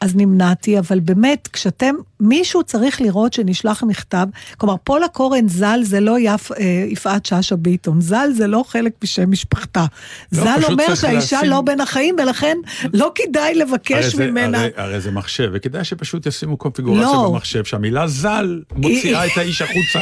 אז 0.00 0.16
נמנעתי, 0.16 0.78
אבל 0.78 1.00
באמת, 1.00 1.48
כשאתם, 1.52 1.94
מישהו 2.20 2.62
צריך 2.64 3.00
לראות 3.00 3.32
שנשלח 3.32 3.82
מכתב, 3.82 4.26
כלומר, 4.58 4.74
פולה 4.84 5.08
קורן 5.08 5.48
ז"ל 5.48 5.80
זה 5.82 6.00
לא 6.00 6.16
יפ, 6.20 6.52
אה, 6.52 6.56
יפעת 6.88 7.26
שאשא 7.26 7.56
ביטון, 7.56 8.00
ז"ל 8.00 8.30
זה 8.36 8.46
לא 8.46 8.64
חלק 8.68 8.92
משם 9.04 9.30
משפחתה. 9.30 9.84
לא, 10.32 10.42
ז"ל 10.44 10.64
אומר 10.72 10.94
שהאישה 10.94 11.36
לשים- 11.38 11.50
לא 11.50 11.60
בין 11.60 11.80
החיים, 11.80 12.16
ולכן 12.22 12.56
לא 12.92 13.12
כדאי 13.14 13.42
הרי 13.44 13.54
לבקש 13.54 14.04
זה, 14.14 14.26
ממנה. 14.26 14.58
הרי, 14.58 14.70
הרי 14.76 15.00
זה 15.00 15.10
מחשב, 15.10 15.50
וכדאי 15.52 15.84
שפשוט 15.84 16.26
ישימו 16.26 16.56
קונפיגורציה 16.56 17.02
לא. 17.12 17.28
במחשב, 17.32 17.64
שהמילה 17.64 18.06
ז"ל 18.08 18.62
מוציאה 18.76 19.26
את 19.26 19.30
האיש 19.36 19.62
החוצה. 19.62 19.98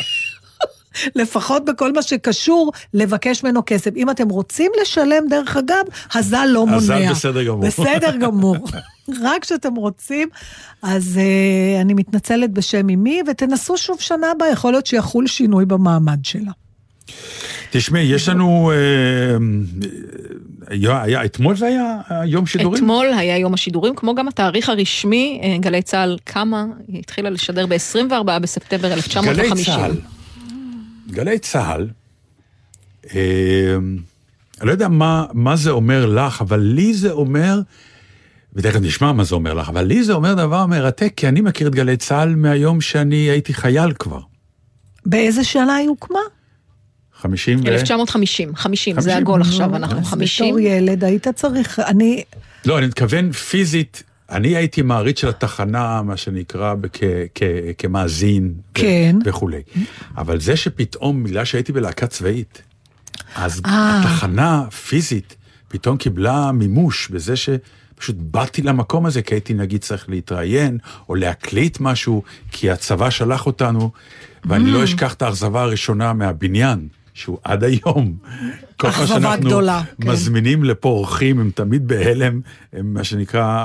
לפחות 1.14 1.64
בכל 1.64 1.92
מה 1.92 2.02
שקשור 2.02 2.72
לבקש 2.94 3.44
ממנו 3.44 3.62
כסף. 3.66 3.90
אם 3.96 4.10
אתם 4.10 4.28
רוצים 4.28 4.72
לשלם, 4.82 5.28
דרך 5.30 5.56
אגב, 5.56 5.84
הז"ל 6.14 6.46
לא 6.48 6.66
מונע. 6.66 6.78
הז"ל 6.78 7.10
בסדר 7.10 7.42
גמור. 7.42 7.66
בסדר 7.66 8.16
גמור. 8.16 8.56
רק 9.22 9.42
כשאתם 9.42 9.74
רוצים, 9.74 10.28
אז 10.82 11.18
uh, 11.18 11.80
אני 11.80 11.94
מתנצלת 11.94 12.50
בשם 12.50 12.88
אמי, 12.88 13.20
ותנסו 13.28 13.76
שוב 13.76 14.00
שנה 14.00 14.30
הבאה, 14.30 14.50
יכול 14.50 14.72
להיות 14.72 14.86
שיחול 14.86 15.26
שינוי 15.26 15.64
במעמד 15.64 16.18
שלה. 16.22 16.52
תשמעי, 17.70 18.02
יש 18.02 18.28
לנו... 18.28 18.72
אה, 18.74 19.36
היה, 20.68 21.02
היה, 21.02 21.24
אתמול 21.24 21.56
זה 21.56 21.66
היה 21.66 22.00
יום 22.24 22.46
שידורים? 22.46 22.74
אתמול 22.74 23.06
היה 23.06 23.38
יום 23.38 23.54
השידורים, 23.54 23.94
כמו 23.94 24.14
גם 24.14 24.28
התאריך 24.28 24.68
הרשמי, 24.68 25.40
אה, 25.42 25.56
גלי 25.60 25.82
צה"ל 25.82 26.18
קמה, 26.24 26.64
היא 26.88 26.98
התחילה 26.98 27.30
לשדר 27.30 27.66
ב-24 27.66 28.38
בספטמבר 28.42 28.92
1950. 28.92 29.34
גלי 29.34 29.64
צה"ל. 29.64 30.11
גלי 31.12 31.38
צה"ל, 31.38 31.88
אה, 33.14 33.76
אני 34.60 34.66
לא 34.66 34.72
יודע 34.72 34.88
מה, 34.88 35.26
מה 35.32 35.56
זה 35.56 35.70
אומר 35.70 36.06
לך, 36.06 36.40
אבל 36.40 36.60
לי 36.60 36.94
זה 36.94 37.10
אומר, 37.10 37.60
ותכף 38.52 38.80
נשמע 38.80 39.12
מה 39.12 39.24
זה 39.24 39.34
אומר 39.34 39.54
לך, 39.54 39.68
אבל 39.68 39.84
לי 39.84 40.04
זה 40.04 40.12
אומר 40.12 40.34
דבר 40.34 40.66
מרתק, 40.66 41.12
כי 41.16 41.28
אני 41.28 41.40
מכיר 41.40 41.68
את 41.68 41.74
גלי 41.74 41.96
צה"ל 41.96 42.34
מהיום 42.34 42.80
שאני 42.80 43.16
הייתי 43.16 43.54
חייל 43.54 43.92
כבר. 43.92 44.20
באיזה 45.06 45.44
שנה 45.44 45.74
היא 45.74 45.88
הוקמה? 45.88 46.18
50 47.14 47.60
ו... 47.64 47.68
1950, 47.68 48.56
50, 48.56 49.00
זה 49.00 49.10
50, 49.10 49.22
עגול 49.22 49.38
נו, 49.38 49.44
עכשיו, 49.44 49.66
נו, 49.66 49.76
אנחנו 49.76 49.98
אז 49.98 50.06
50. 50.06 50.46
בתור 50.46 50.60
ילד 50.60 51.04
היית 51.04 51.28
צריך, 51.28 51.78
אני, 51.78 52.22
לא, 52.64 52.78
אני 52.78 52.86
מתכוון 52.86 53.32
פיזית, 53.32 54.02
אני 54.30 54.56
הייתי 54.56 54.82
מעריץ 54.82 55.20
של 55.20 55.28
התחנה, 55.28 56.02
מה 56.02 56.16
שנקרא, 56.16 56.74
כ- 56.92 57.02
כ- 57.34 57.42
כמאזין. 57.78 58.44
ו- 58.58 58.60
כן. 58.74 59.16
וכולי. 59.24 59.62
אבל 60.16 60.40
זה 60.40 60.56
שפתאום, 60.56 61.24
בגלל 61.24 61.44
שהייתי 61.44 61.72
בלהקה 61.72 62.06
צבאית, 62.06 62.62
אז 63.36 63.60
אה. 63.66 64.00
התחנה 64.00 64.64
פיזית 64.70 65.36
פתאום 65.68 65.96
קיבלה 65.96 66.52
מימוש 66.52 67.08
בזה 67.08 67.34
שפשוט 67.36 68.16
באתי 68.18 68.62
למקום 68.62 69.06
הזה, 69.06 69.22
כי 69.22 69.34
הייתי 69.34 69.54
נגיד 69.54 69.80
צריך 69.80 70.08
להתראיין, 70.08 70.78
או 71.08 71.14
להקליט 71.14 71.80
משהו, 71.80 72.22
כי 72.50 72.70
הצבא 72.70 73.10
שלח 73.10 73.46
אותנו, 73.46 73.90
ואני 74.44 74.64
Mm. 74.70 74.74
לא 74.74 74.84
אשכח 74.84 75.14
את 75.14 75.22
האכזבה 75.22 75.62
הראשונה 75.62 76.12
מהבניין. 76.12 76.88
שהוא 77.14 77.38
עד 77.44 77.64
היום, 77.64 78.16
כל 78.76 78.90
פעם 78.90 79.06
שאנחנו 79.06 79.46
גדולה, 79.46 79.82
כן. 80.00 80.10
מזמינים 80.10 80.64
לפה 80.64 80.88
אורחים, 80.88 81.40
הם 81.40 81.50
תמיד 81.54 81.88
בהלם, 81.88 82.40
הם 82.72 82.94
מה 82.94 83.04
שנקרא, 83.04 83.64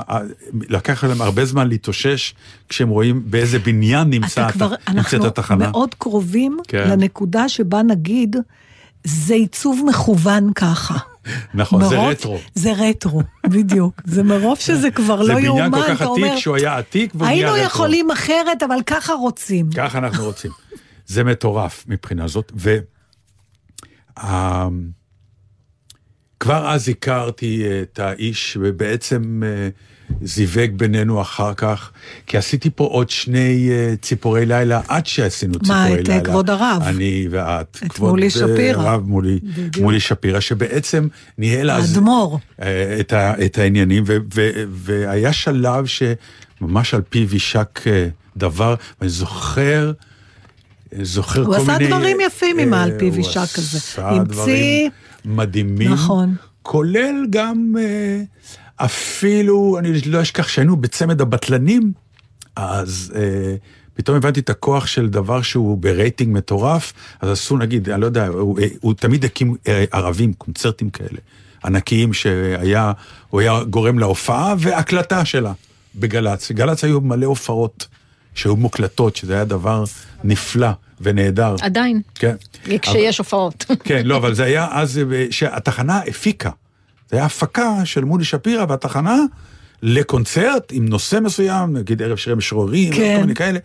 לקח 0.68 1.04
להם 1.04 1.20
הרבה 1.22 1.44
זמן 1.44 1.68
להתאושש 1.68 2.34
כשהם 2.68 2.88
רואים 2.88 3.22
באיזה 3.26 3.58
בניין 3.58 4.10
נמצא, 4.10 4.44
אתה 4.44 4.52
כבר, 4.52 4.68
נמצאת 4.68 4.88
אנחנו 5.14 5.26
התחנה. 5.26 5.70
מאוד 5.70 5.94
קרובים 5.98 6.58
כן. 6.68 6.90
לנקודה 6.90 7.48
שבה 7.48 7.82
נגיד, 7.82 8.36
זה 9.04 9.34
עיצוב 9.34 9.82
מכוון 9.88 10.52
ככה. 10.54 10.96
נכון, 11.54 11.84
זה 11.88 11.96
מרוב- 11.96 12.08
רטרו. 12.10 12.38
זה 12.54 12.72
רטרו, 12.76 13.22
בדיוק. 13.46 14.00
זה 14.04 14.22
מרוב 14.22 14.58
שזה 14.58 14.90
כבר 14.90 15.24
זה 15.24 15.32
לא 15.32 15.38
יאומן, 15.38 15.70
בניין 15.70 15.84
כל 15.86 15.94
כך 15.94 16.02
אתה 16.02 16.04
עתיק 16.10 16.24
אומר, 16.24 16.36
שהוא 16.36 16.56
היה 16.56 16.78
עתיק 16.78 17.10
והוא 17.14 17.26
נהיה 17.26 17.36
היינו 17.36 17.52
רטרו. 17.52 17.66
יכולים 17.66 18.10
אחרת, 18.10 18.62
אבל 18.62 18.78
ככה 18.86 19.12
רוצים. 19.12 19.70
ככה 19.76 19.98
אנחנו 19.98 20.24
רוצים. 20.24 20.50
זה 21.06 21.24
מטורף 21.24 21.84
מבחינה 21.88 22.28
זאת, 22.28 22.52
ו... 22.56 22.76
כבר 26.40 26.70
אז 26.70 26.88
הכרתי 26.88 27.64
את 27.82 27.98
האיש, 27.98 28.56
ובעצם 28.60 29.42
אה, 29.46 29.68
זיווג 30.22 30.70
בינינו 30.76 31.20
אחר 31.20 31.54
כך, 31.54 31.90
כי 32.26 32.36
עשיתי 32.36 32.70
פה 32.74 32.84
עוד 32.84 33.10
שני 33.10 33.68
אה, 33.70 33.94
ציפורי 34.02 34.46
לילה 34.46 34.80
עד 34.88 35.06
שעשינו 35.06 35.52
מה, 35.52 35.58
ציפורי 35.58 36.00
את, 36.00 36.08
לילה. 36.08 36.20
אה, 36.20 36.24
כבוד 36.24 36.50
הרב? 36.50 36.82
אני 36.86 37.26
ואת. 37.30 37.78
את 37.86 37.98
מולי 37.98 38.26
אה, 38.26 38.30
שפירא. 38.30 38.82
הרב 38.82 39.06
מולי, 39.06 39.38
בדיוק. 39.42 39.84
מולי 39.84 40.00
שפירא, 40.00 40.40
שבעצם 40.40 41.08
ניהל 41.38 41.70
אז... 41.70 41.90
האדמו"ר. 41.90 42.38
אה, 42.62 42.96
את, 43.00 43.12
ה, 43.12 43.44
את 43.44 43.58
העניינים, 43.58 44.04
ו, 44.06 44.16
ו, 44.34 44.50
והיה 44.70 45.32
שלב 45.32 45.86
שממש 45.86 46.94
על 46.94 47.02
פיו 47.08 47.34
יישק 47.34 47.80
אה, 47.86 48.08
דבר, 48.36 48.74
ואני 49.00 49.10
זוכר, 49.10 49.92
זוכר 51.02 51.40
הוא 51.40 51.54
כל 51.54 51.60
עשה 51.60 51.78
מיני... 51.78 51.90
דברים 51.90 52.16
יפים 52.26 52.58
עם 52.58 52.74
אה, 52.74 52.80
העל 52.80 52.98
פיו 52.98 53.08
הוא 53.08 53.16
יישק 53.16 53.58
הזה. 53.58 53.78
עשה 53.78 54.18
דברים 54.24 54.90
מדהימים. 55.24 55.92
נכון. 55.92 56.34
כולל 56.62 57.26
גם 57.30 57.74
אה, 57.78 58.22
אפילו, 58.76 59.78
אני 59.78 60.00
לא 60.06 60.22
אשכח 60.22 60.48
שהיינו 60.48 60.76
בצמד 60.76 61.20
הבטלנים, 61.20 61.92
אז 62.56 63.12
אה, 63.16 63.54
פתאום 63.94 64.16
הבנתי 64.16 64.40
את 64.40 64.50
הכוח 64.50 64.86
של 64.86 65.08
דבר 65.08 65.42
שהוא 65.42 65.78
ברייטינג 65.78 66.36
מטורף, 66.36 66.92
אז 67.20 67.30
עשו 67.30 67.56
נגיד, 67.56 67.88
אני 67.88 68.00
לא 68.00 68.06
יודע, 68.06 68.26
הוא, 68.26 68.58
הוא 68.80 68.94
תמיד 68.94 69.24
הקים 69.24 69.56
ערבים, 69.92 70.32
קונצרטים 70.32 70.90
כאלה, 70.90 71.18
ענקיים 71.64 72.12
שהיה, 72.12 72.92
הוא 73.30 73.40
היה 73.40 73.64
גורם 73.64 73.98
להופעה 73.98 74.54
והקלטה 74.58 75.24
שלה 75.24 75.52
בגל"צ. 75.94 76.52
גל"צ 76.52 76.84
היו 76.84 77.00
מלא 77.00 77.26
הופעות 77.26 77.86
שהיו 78.38 78.56
מוקלטות, 78.56 79.16
שזה 79.16 79.34
היה 79.34 79.44
דבר 79.44 79.84
נפלא 80.24 80.68
ונהדר. 81.00 81.56
עדיין, 81.60 82.02
כן. 82.14 82.34
כשיש 82.82 83.18
הופעות. 83.18 83.64
כן, 83.84 84.06
לא, 84.06 84.16
אבל 84.16 84.34
זה 84.34 84.44
היה 84.44 84.66
אז 84.70 84.98
אה, 84.98 85.26
שהתחנה 85.30 86.00
הפיקה. 86.08 86.50
זה 87.10 87.16
היה 87.16 87.26
הפקה 87.26 87.84
של 87.84 88.04
מולי 88.04 88.24
שפירא 88.24 88.64
והתחנה 88.68 89.16
לקונצרט 89.82 90.72
עם 90.72 90.88
נושא 90.88 91.18
מסוים, 91.22 91.76
נגיד 91.76 92.02
ערב 92.02 92.16
שירי 92.16 92.36
משוררים, 92.36 92.92
כן. 92.92 93.14
כל 93.16 93.20
מיני 93.20 93.34
כאלה, 93.34 93.58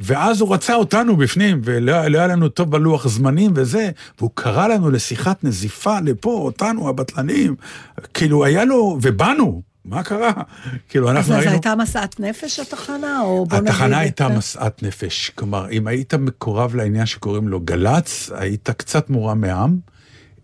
ואז 0.00 0.40
הוא 0.40 0.54
רצה 0.54 0.74
אותנו 0.74 1.16
בפנים, 1.16 1.60
ולא 1.64 2.06
לא 2.06 2.18
היה 2.18 2.26
לנו 2.26 2.48
טוב 2.48 2.70
בלוח 2.70 3.08
זמנים 3.08 3.52
וזה, 3.54 3.90
והוא 4.18 4.30
קרא 4.34 4.68
לנו 4.68 4.90
לשיחת 4.90 5.44
נזיפה 5.44 6.00
לפה, 6.00 6.30
אותנו, 6.30 6.88
הבטלנים, 6.88 7.54
כאילו 8.14 8.44
היה 8.44 8.64
לו, 8.64 8.98
ובאנו, 9.02 9.62
מה 9.88 10.02
קרה? 10.02 10.32
כאילו 10.88 11.10
אנחנו 11.10 11.34
אז 11.34 11.38
היינו... 11.40 11.52
הייתה 11.52 11.74
משאת 11.74 12.20
נפש 12.20 12.58
התחנה, 12.58 13.20
או 13.20 13.46
בוא 13.46 13.58
נגיד... 13.58 13.68
התחנה 13.70 13.98
הייתה 13.98 14.26
את- 14.26 14.32
משאת 14.32 14.82
נפש. 14.82 15.30
כלומר, 15.34 15.70
אם 15.70 15.86
היית 15.86 16.14
מקורב 16.14 16.74
לעניין 16.74 17.06
שקוראים 17.06 17.48
לו 17.48 17.60
גל"צ, 17.60 18.30
היית 18.34 18.70
קצת 18.70 19.10
מורם 19.10 19.40
מעם. 19.40 19.76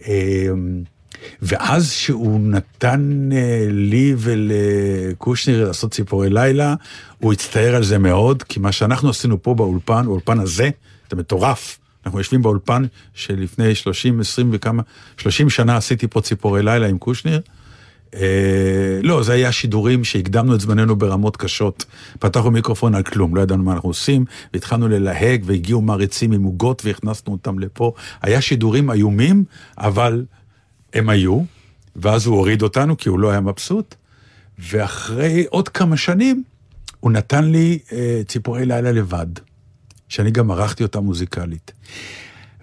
אמ, 0.07 0.83
ואז 1.43 1.91
שהוא 1.93 2.41
נתן 2.41 3.29
אה, 3.33 3.67
לי 3.71 4.15
ולקושניר 4.19 5.67
לעשות 5.67 5.93
ציפורי 5.93 6.31
לילה, 6.31 6.75
הוא 7.19 7.33
הצטער 7.33 7.75
על 7.75 7.85
זה 7.85 7.99
מאוד, 7.99 8.43
כי 8.43 8.61
מה 8.61 8.73
שאנחנו 8.73 9.11
עשינו 9.11 9.43
פה 9.43 9.55
באולפן, 9.55 10.03
באולפן 10.07 10.41
הזה, 10.41 10.71
זה 11.11 11.17
מטורף. 11.17 11.79
אנחנו 12.07 12.19
יושבים 12.19 12.43
באולפן 12.43 12.85
שלפני 13.15 13.75
30, 13.75 14.21
20 14.21 14.51
וכמה, 14.53 14.83
30 15.17 15.51
שנה 15.51 15.77
עשיתי 15.77 16.07
פה 16.09 16.21
ציפורי 16.21 16.63
לילה 16.63 16.87
עם 16.87 16.99
קושניר. 16.99 17.41
אה, 18.15 18.99
לא, 19.03 19.23
זה 19.23 19.33
היה 19.33 19.53
שידורים 19.53 20.05
שהקדמנו 20.05 20.55
את 20.55 20.61
זמננו 20.61 20.97
ברמות 20.97 21.37
קשות. 21.37 21.85
פתחנו 22.19 22.51
מיקרופון 22.51 22.95
על 22.95 23.03
כלום, 23.03 23.37
לא 23.37 23.41
ידענו 23.41 23.63
מה 23.63 23.73
אנחנו 23.73 23.89
עושים, 23.89 24.25
והתחלנו 24.53 24.89
ללהג, 24.89 25.43
והגיעו 25.47 25.81
מעריצים 25.81 26.33
עם 26.33 26.43
עוגות 26.43 26.83
והכנסנו 26.85 27.33
אותם 27.33 27.59
לפה. 27.59 27.93
היה 28.23 28.41
שידורים 28.41 28.91
איומים, 28.91 29.45
אבל 29.79 30.25
הם 30.95 31.09
היו, 31.09 31.41
ואז 31.97 32.27
הוא 32.27 32.37
הוריד 32.37 32.63
אותנו 32.63 32.97
כי 32.97 33.09
הוא 33.09 33.19
לא 33.19 33.31
היה 33.31 33.41
מבסוט, 33.41 33.95
ואחרי 34.59 35.45
עוד 35.51 35.69
כמה 35.69 35.97
שנים, 35.97 36.43
הוא 37.01 37.11
נתן 37.11 37.45
לי 37.45 37.79
אה, 37.93 38.23
ציפורי 38.29 38.67
לילה 38.67 38.93
לבד, 38.93 39.27
שאני 40.09 40.31
גם 40.31 40.51
ערכתי 40.51 40.83
אותה 40.83 41.01
מוזיקלית. 41.01 41.73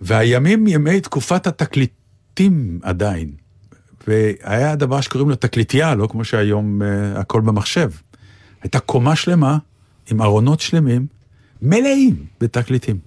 והימים 0.02 0.68
ימי 0.68 1.02
תקופת 1.02 1.48
התקליטים 1.48 2.80
עדיין. 2.84 3.49
והיה 4.08 4.76
דבר 4.76 5.02
שקוראים 5.02 5.30
לו 5.30 5.36
תקליטייה, 5.36 5.96
לא 5.96 6.08
כמו 6.08 6.24
שהיום 6.26 6.82
uh, 6.82 6.86
הכל 7.20 7.42
במחשב. 7.42 7.92
הייתה 8.64 8.80
קומה 8.80 9.16
שלמה 9.16 9.58
עם 10.12 10.22
ארונות 10.22 10.60
שלמים, 10.60 11.06
מלאים 11.62 12.16
בתקליטים. 12.42 12.98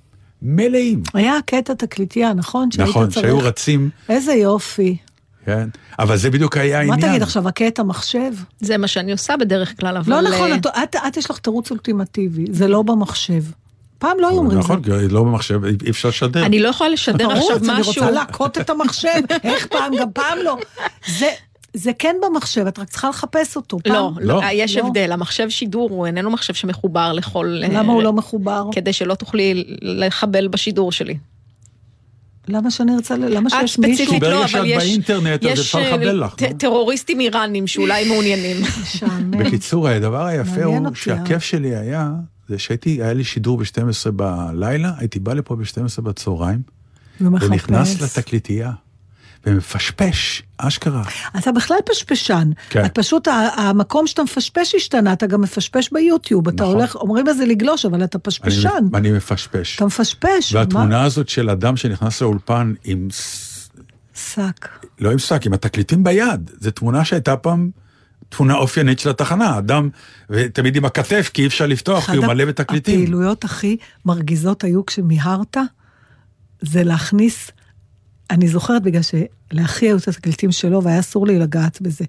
מלאים. 0.43 1.03
היה 1.15 1.35
קטע 1.47 1.75
תקליטייה, 1.75 2.33
נכון? 2.33 2.71
שהיית 2.71 2.89
נכון, 2.91 3.09
צריך- 3.11 3.27
שהיו 3.27 3.39
רצים, 3.39 3.91
איזה 4.09 4.33
יופי. 4.33 4.97
כן? 5.45 5.69
אבל 5.99 6.17
זה 6.17 6.31
בדיוק 6.31 6.57
היה 6.57 6.85
מה 6.87 6.93
העניין. 6.93 7.11
תגיד 7.11 7.23
עכשיו, 7.23 7.49
הקטע 7.49 7.83
מחשב? 7.83 8.33
זה 8.61 8.79
מה 8.79 8.89
שאני 8.89 9.13
עושה 9.13 9.37
בדרך 9.37 9.81
כלל, 9.81 9.97
אבל... 9.97 10.13
לא 10.13 10.31
נכון, 10.31 10.51
אה, 10.53 10.57
את- 10.57 10.67
את 10.67 10.97
את 11.09 11.17
יש 11.17 11.31
לך 11.31 11.39
תירוץ 11.39 11.71
אולטימטיבי, 11.71 12.45
זה 12.51 12.69
לא 12.69 12.83
במחשב. 12.83 13.43
פעם 14.03 14.21
לא 14.21 14.29
היו 14.29 14.37
אומרים 14.39 14.59
את 14.59 14.63
זה. 14.63 14.73
נכון, 14.73 14.83
לא 15.11 15.23
במחשב, 15.23 15.65
אי 15.65 15.91
אפשר 15.91 16.09
לשדר. 16.09 16.47
אני 16.47 16.59
לא 16.59 16.69
יכולה 16.69 16.91
לשדר 16.91 17.31
עכשיו 17.33 17.49
תרוץ, 17.59 17.69
אני 17.69 17.81
משהו. 17.81 17.93
רוצה 17.93 18.11
להכות 18.11 18.59
את 18.59 18.71
המחשב, 18.71 19.09
איך 19.45 19.67
פעם, 19.67 19.97
גם 19.97 20.09
פעם 20.15 20.39
לא. 20.45 20.57
זה- 21.19 21.31
זה 21.75 21.91
כן 21.99 22.17
במחשב, 22.23 22.67
את 22.67 22.79
רק 22.79 22.89
צריכה 22.89 23.09
לחפש 23.09 23.57
אותו. 23.57 23.79
פעם- 23.85 23.93
לא, 23.95 24.11
לא. 24.21 24.35
לא, 24.43 24.47
יש 24.53 24.77
לא. 24.77 24.87
הבדל, 24.87 25.13
המחשב 25.13 25.49
שידור 25.49 25.91
הוא 25.91 26.07
איננו 26.07 26.31
מחשב 26.31 26.55
שמחובר 26.55 27.13
לכל... 27.13 27.61
אה, 27.63 27.69
למה 27.69 27.93
הוא 27.93 28.03
לא 28.03 28.13
מחובר? 28.13 28.65
כדי 28.73 28.93
שלא 28.93 29.15
תוכלי 29.15 29.65
לחבל 29.83 30.49
בשידור 30.49 30.93
שלי. 30.93 31.17
למה 32.49 32.71
שאני 32.71 32.95
ארצה, 32.95 33.17
ל- 33.17 33.35
למה 33.37 33.49
את 33.49 33.53
שיש 33.61 33.79
מישהו? 33.79 33.97
ספציפית 34.05 34.21
ברגע 34.21 34.35
לא, 34.41 34.47
שאת 34.47 34.57
אבל 34.61 34.67
יש... 34.69 34.77
באינטרנט, 34.85 35.45
אז 35.47 35.51
יש, 35.53 35.59
אפשר 35.61 35.79
אה, 35.79 35.89
לחבל 35.91 36.25
לך, 36.25 36.35
ט- 36.35 36.43
לא? 36.43 36.49
טרוריסטים 36.59 37.21
איראנים 37.21 37.67
שאולי 37.67 38.09
מעוניינים. 38.09 38.57
בקיצור, 39.31 39.89
הדבר 39.89 40.25
היפה 40.27 40.65
הוא 40.65 40.87
אותי, 40.87 40.99
שהכיף 41.01 41.43
שלי 41.43 41.77
היה, 41.77 42.11
זה 42.53 42.59
שהייתי, 42.59 43.03
היה 43.03 43.13
לי 43.13 43.25
שידור 43.25 43.59
ב-12 43.59 44.11
בלילה, 44.11 44.93
הייתי 44.99 45.19
בא 45.19 45.35
לפה 45.35 45.57
ב-12 45.57 46.01
בצהריים, 46.01 46.63
ומחפש. 47.21 47.49
ונכנס 47.49 48.01
לתקליטייה, 48.01 48.73
ומפשפש, 49.47 50.43
אשכרה. 50.59 51.03
אתה 51.39 51.53
בכלל 51.53 51.77
פשפשן. 51.91 52.51
כן. 52.71 52.85
את 52.85 52.95
פשוט, 52.95 53.29
המקום 53.57 54.07
שאתה 54.07 54.23
מפשפש 54.23 54.75
השתנה, 54.75 55.13
אתה 55.13 55.27
גם 55.27 55.41
מפשפש 55.41 55.93
ביוטיוב. 55.93 56.49
אתה 56.49 56.63
נכון. 56.63 56.77
הולך, 56.77 56.97
אומרים 56.97 57.27
לזה 57.27 57.47
לגלוש, 57.47 57.85
אבל 57.85 58.05
אתה 58.05 58.19
אני, 58.19 58.23
פשפשן. 58.23 58.69
אני 58.95 59.13
מפשפש. 59.13 59.77
אתה 59.77 59.87
מפשפש. 59.87 60.55
מה? 60.55 60.61
והתמונה 60.61 61.03
הזאת 61.05 61.29
של 61.29 61.51
אדם 61.51 61.77
שנכנס 61.77 62.23
לאולפן 62.23 62.75
עם, 62.85 63.09
שק. 64.15 64.69
לא 65.01 65.13
עם 65.13 65.19
שק, 65.19 65.47
עם 65.47 65.53
התקליטים 65.53 66.05
ביד, 66.05 66.51
זו 66.61 66.71
תמונה 66.71 67.05
שהייתה 67.05 67.37
פעם 67.37 67.71
תמונה 68.37 68.55
אופיינית 68.55 68.99
של 68.99 69.11
התחנה, 69.11 69.59
אדם, 69.59 69.89
ותמיד 70.31 70.77
עם 70.77 70.85
הכתף, 70.85 71.31
כי 71.35 71.43
אי 71.43 71.47
אפשר 71.47 71.67
לפתוח, 71.67 72.11
כי 72.11 72.17
הוא 72.17 72.27
מלא 72.27 72.45
בתקליטים. 72.45 73.01
הפעילויות 73.01 73.45
הכי 73.45 73.77
מרגיזות 74.05 74.65
היו 74.65 74.87
כשמיהרת, 74.87 75.57
זה 76.61 76.85
להכניס, 76.85 77.51
אני 78.31 78.49
זוכרת 78.49 78.83
בגלל 78.83 79.03
שלאחי 79.03 79.87
היו 79.87 79.97
את 79.97 80.09
התקליטים 80.09 80.53
שלו 80.53 80.83
והיה 80.83 81.01
אסור 81.01 81.27
לי 81.27 81.39
לגעת 81.39 81.83
בזה. 81.83 82.05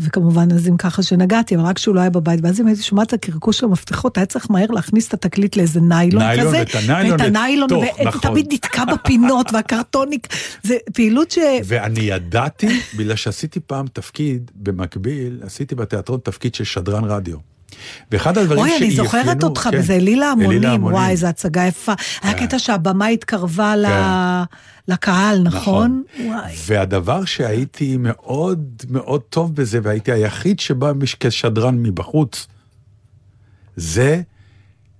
וכמובן, 0.00 0.52
אז 0.52 0.68
אם 0.68 0.76
ככה 0.76 1.02
שנגעתי, 1.02 1.56
אבל 1.56 1.64
רק 1.64 1.76
כשהוא 1.76 1.94
לא 1.94 2.00
היה 2.00 2.10
בבית, 2.10 2.40
ואז 2.42 2.60
אם 2.60 2.66
הייתי 2.66 2.82
שומעת 2.82 3.08
את 3.08 3.12
הקרקוש 3.12 3.58
של 3.58 3.66
המפתחות, 3.66 4.16
היה 4.16 4.26
צריך 4.26 4.50
מהר 4.50 4.66
להכניס 4.66 5.08
את 5.08 5.14
התקליט 5.14 5.56
לאיזה 5.56 5.80
ניילון 5.80 6.22
ניילון, 6.22 6.46
כזה, 6.46 6.58
ואת 6.58 6.74
הניילון 6.74 7.12
ואת 7.12 7.20
הניילון, 7.20 7.68
נכון. 8.04 8.30
ותמיד 8.30 8.52
נתקע 8.52 8.84
בפינות, 8.84 9.52
והקרטוניק, 9.52 10.26
זה 10.62 10.76
פעילות 10.94 11.30
ש... 11.30 11.38
ואני 11.64 12.00
ידעתי, 12.00 12.80
בגלל 12.96 13.16
שעשיתי 13.16 13.60
פעם 13.60 13.86
תפקיד, 13.92 14.50
במקביל, 14.54 15.40
עשיתי 15.42 15.74
בתיאטרון 15.74 16.20
תפקיד 16.22 16.54
של 16.54 16.64
שדרן 16.64 17.04
רדיו. 17.04 17.55
ואחד 18.12 18.38
הדברים 18.38 18.60
אוי, 18.60 18.76
אני 18.76 18.90
זוכרת 18.90 19.24
שאפיינו- 19.24 19.44
אותך 19.46 19.68
כן, 19.72 19.78
בזה, 19.78 19.94
אלילה 19.94 20.26
המונים. 20.30 20.84
וואי, 20.84 21.10
איזו 21.10 21.26
הצגה 21.26 21.62
יפה. 21.66 21.92
היה 22.22 22.34
כן. 22.34 22.46
קטע 22.46 22.58
שהבמה 22.58 23.06
התקרבה 23.06 23.76
ל- 23.76 23.86
כן. 23.86 24.92
לקהל, 24.92 25.42
נכון? 25.42 26.02
וואי. 26.24 26.54
והדבר 26.66 27.24
שהייתי 27.24 27.96
מאוד 28.00 28.60
מאוד 28.90 29.20
טוב 29.20 29.54
בזה, 29.54 29.80
והייתי 29.82 30.12
היחיד 30.12 30.60
שבא 30.60 30.92
כשדרן 31.20 31.82
מבחוץ, 31.82 32.46
זה 33.76 34.22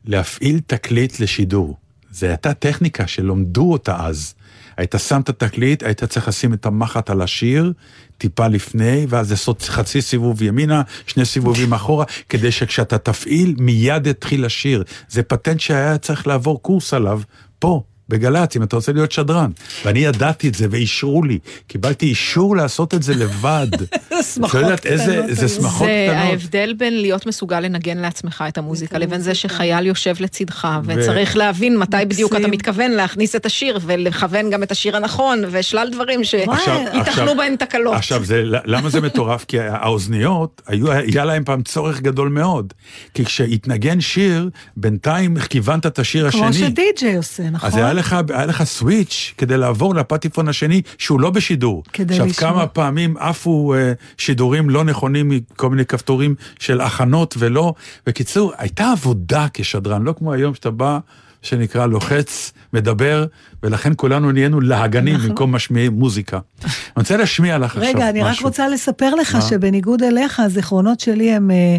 להפעיל 0.05 0.61
תקליט 0.67 1.21
לשידור. 1.21 1.77
זו 2.11 2.27
הייתה 2.27 2.55
טכניקה 2.55 3.07
שלומדו 3.07 3.73
אותה 3.73 4.07
אז. 4.07 4.35
היית 4.77 4.95
שם 4.99 5.21
את 5.21 5.29
התקליט, 5.29 5.83
היית 5.83 6.05
צריך 6.05 6.29
לשים 6.29 6.55
את 6.55 6.67
המחט 6.67 7.11
על 7.11 7.23
השיר, 7.23 7.73
טיפה 8.19 8.49
לפני, 8.49 9.07
ואז 9.09 9.31
לעשות 9.31 9.63
חצי 9.63 10.03
סיבוב 10.03 10.43
ימינה, 10.43 10.83
שני 11.07 11.25
סיבובים 11.25 11.73
אחורה, 11.73 12.05
כדי 12.29 12.53
שכשאתה 12.53 12.99
תפעיל, 12.99 13.55
מיד 13.59 14.07
יתחיל 14.07 14.45
השיר. 14.45 14.85
זה 15.09 15.23
פטנט 15.23 15.61
שהיה 15.61 15.99
צריך 15.99 16.27
לעבור 16.27 16.63
קורס 16.63 16.95
עליו, 16.95 17.21
פה. 17.59 17.83
בגל"צ, 18.09 18.57
אם 18.57 18.63
אתה 18.63 18.77
רוצה 18.77 18.93
להיות 18.93 19.13
שדרן. 19.13 19.51
ואני 19.85 19.99
ידעתי 19.99 20.49
את 20.49 20.55
זה 20.55 20.67
ואישרו 20.71 21.25
לי. 21.25 21.39
קיבלתי 21.67 22.07
אישור 22.07 22.57
לעשות 22.57 22.95
את 22.95 23.03
זה 23.03 23.15
לבד. 23.15 23.67
איזה 24.17 24.41
קטנות 24.49 24.87
איזה 25.29 25.45
היו. 25.45 25.49
שמחות 25.49 25.87
זה 25.87 26.07
קטנות. 26.09 26.31
ההבדל 26.31 26.75
בין 26.79 27.01
להיות 27.01 27.27
מסוגל 27.27 27.61
לנגן 27.61 27.99
לעצמך 27.99 28.45
את 28.49 28.59
המוזיקה, 28.59 28.99
לבין 28.99 29.21
זה 29.21 29.35
שחייל 29.35 29.87
יושב 29.87 30.15
לצידך, 30.21 30.69
ו- 30.85 30.93
וצריך 30.95 31.37
להבין 31.37 31.79
מתי 31.79 31.97
בדיוק 32.09 32.37
אתה. 32.37 32.49
מתכוון 32.49 32.91
להכניס 32.91 33.37
את 33.37 33.47
השיר, 33.47 33.79
ולכוון 33.83 34.51
גם 34.51 34.63
את 34.63 34.71
השיר 34.71 34.97
הנכון, 34.97 35.43
ושלל 35.51 35.89
דברים 35.93 36.25
שייתכנו 36.25 37.37
בהם 37.37 37.57
תקלות. 37.57 37.95
עכשיו, 37.95 38.25
זה, 38.25 38.43
למה 38.45 38.91
זה 38.91 39.01
מטורף? 39.01 39.45
כי 39.45 39.61
האוזניות, 39.61 40.63
היו, 40.67 40.93
היה 40.93 41.25
להם 41.25 41.45
פעם 41.45 41.63
צורך 41.63 42.01
גדול 42.01 42.29
מאוד. 42.29 42.73
כי 43.15 43.25
כשהתנגן 43.25 44.01
שיר, 44.01 44.51
בינתיים 44.77 45.37
כיוונת 45.49 45.87
את 45.87 45.99
השיר 45.99 46.27
השני. 46.27 46.43
כמו 46.43 46.53
שדי-ג'יי 46.53 47.17
עושה, 47.17 47.51
נכון? 47.51 47.71
לך, 47.97 48.17
היה 48.29 48.47
לך 48.47 48.65
סוויץ' 48.65 49.35
כדי 49.39 49.57
לעבור 49.57 49.95
לפטיפון 49.95 50.49
השני, 50.49 50.83
שהוא 50.99 51.21
לא 51.21 51.31
בשידור. 51.31 51.83
כדי 51.93 52.15
עכשיו, 52.15 52.27
לשמוע. 52.27 52.51
כמה 52.51 52.67
פעמים 52.67 53.17
עפו 53.17 53.75
אה, 53.75 53.93
שידורים 54.19 54.71
לא 54.71 54.85
נכונים 54.85 55.29
מכל 55.29 55.71
מיני 55.71 55.85
כפתורים 55.85 56.35
של 56.59 56.81
הכנות 56.81 57.35
ולא... 57.39 57.75
בקיצור, 58.07 58.53
הייתה 58.59 58.93
עבודה 58.93 59.47
כשדרן, 59.55 60.03
לא 60.03 60.15
כמו 60.19 60.33
היום 60.33 60.55
שאתה 60.55 60.71
בא, 60.71 60.99
שנקרא 61.43 61.87
לוחץ, 61.87 62.53
מדבר, 62.73 63.27
ולכן 63.63 63.93
כולנו 63.97 64.33
נהיינו 64.33 64.61
להגנים 64.61 65.19
במקום 65.19 65.55
משמיעי 65.55 65.89
מוזיקה. 65.89 66.39
אני 66.63 66.71
רוצה 66.97 67.17
להשמיע 67.17 67.59
לך 67.59 67.77
עכשיו 67.77 67.83
משהו. 67.83 67.97
רגע, 67.97 68.11
אני 68.11 68.23
רק 68.23 68.41
רוצה 68.41 68.69
לספר 68.69 69.15
לך 69.15 69.35
מה? 69.35 69.41
שבניגוד 69.41 70.03
אליך, 70.03 70.41
הזיכרונות 70.41 71.01
שלי 71.01 71.33
הם 71.33 71.51
אה, 71.51 71.77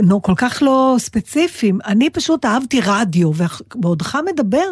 נו, 0.00 0.22
כל 0.22 0.32
כך 0.36 0.58
לא 0.62 0.96
ספציפיים. 0.98 1.78
אני 1.86 2.10
פשוט 2.10 2.44
אהבתי 2.44 2.80
רדיו, 2.84 3.30
ובעודך 3.74 4.18
מדבר, 4.32 4.66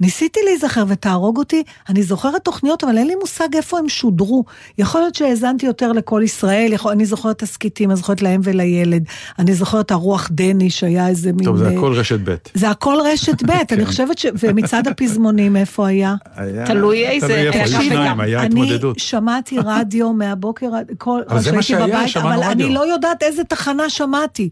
ניסיתי 0.00 0.40
להיזכר 0.44 0.84
ותהרוג 0.88 1.38
אותי, 1.38 1.62
אני 1.88 2.02
זוכרת 2.02 2.44
תוכניות, 2.44 2.84
אבל 2.84 2.98
אין 2.98 3.06
לי 3.06 3.14
מושג 3.20 3.48
איפה 3.56 3.78
הם 3.78 3.88
שודרו. 3.88 4.44
יכול 4.78 5.00
להיות 5.00 5.14
שהאזנתי 5.14 5.66
יותר 5.66 5.92
לכל 5.92 6.22
ישראל, 6.24 6.72
יכול, 6.72 6.92
אני 6.92 7.06
זוכרת 7.06 7.38
תסכיתים, 7.38 7.90
אני 7.90 7.96
זוכרת 7.96 8.22
להם 8.22 8.40
ולילד, 8.44 9.04
אני 9.38 9.54
זוכרת 9.54 9.90
הרוח 9.90 10.28
דני, 10.32 10.70
שהיה 10.70 11.08
איזה 11.08 11.32
מין... 11.32 11.44
טוב, 11.44 11.56
זה 11.56 11.68
אה, 11.68 11.76
הכל 11.78 11.92
רשת 11.92 12.18
ב'. 12.24 12.34
זה 12.54 12.70
הכל 12.70 12.96
רשת 13.12 13.42
ב', 13.42 13.50
אני 13.72 13.86
חושבת 13.86 14.18
ש... 14.18 14.26
ומצעד 14.42 14.88
הפזמונים, 14.88 15.56
איפה 15.56 15.86
היה? 15.88 16.14
היה- 16.36 16.66
תלוי 16.66 17.06
איזה, 17.06 17.26
תלוי 17.26 17.48
איפה, 17.48 17.82
שניים. 17.82 18.20
היה 18.20 18.38
אני 18.40 18.46
התמודדות. 18.46 18.98
שמעתי 18.98 19.56
רדיו 19.64 20.12
מהבוקר, 20.12 20.70
כל, 20.98 21.20
אבל 21.28 21.40
זה 21.40 21.52
מה 21.52 21.62
שהיה, 21.62 22.08
שמענו 22.08 22.28
אבל 22.28 22.50
רדיו. 22.50 22.66
אני 22.66 22.74
לא 22.74 22.92
יודעת 22.92 23.22
איזה 23.22 23.44
תחנה 23.44 23.90
שמעתי. 23.90 24.47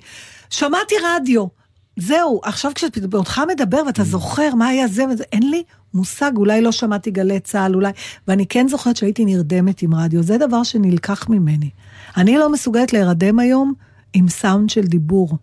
שמעתי 0.50 0.94
רדיו. 1.04 1.46
זהו, 1.96 2.40
עכשיו 2.44 2.72
כשבעודך 2.74 3.42
מדבר 3.48 3.82
ואתה 3.86 4.04
זוכר 4.04 4.54
מה 4.54 4.66
היה 4.66 4.88
זה 4.88 5.04
וזה, 5.04 5.24
אין 5.32 5.50
לי 5.50 5.62
מושג, 5.94 6.32
אולי 6.36 6.62
לא 6.62 6.72
שמעתי 6.72 7.10
גלי 7.10 7.40
צה"ל, 7.40 7.74
אולי, 7.74 7.92
ואני 8.28 8.46
כן 8.46 8.68
זוכרת 8.68 8.96
שהייתי 8.96 9.24
נרדמת 9.24 9.82
עם 9.82 9.94
רדיו, 9.94 10.22
זה 10.22 10.38
דבר 10.38 10.62
שנלקח 10.62 11.28
ממני. 11.28 11.70
אני 12.16 12.38
לא 12.38 12.52
מסוגלת 12.52 12.92
להירדם 12.92 13.38
היום 13.38 13.74
עם 14.12 14.28
סאונד 14.28 14.70
של 14.70 14.82
דיבור, 14.82 15.38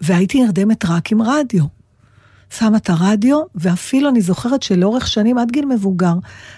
והייתי 0.00 0.42
נרדמת 0.42 0.84
רק 0.84 1.12
עם 1.12 1.22
רדיו. 1.22 1.77
שמה 2.50 2.76
את 2.76 2.90
הרדיו, 2.90 3.40
ואפילו 3.54 4.08
אני 4.08 4.20
זוכרת 4.20 4.62
שלאורך 4.62 5.06
שנים, 5.06 5.38
עד 5.38 5.50
גיל 5.50 5.66
מבוגר, 5.66 6.14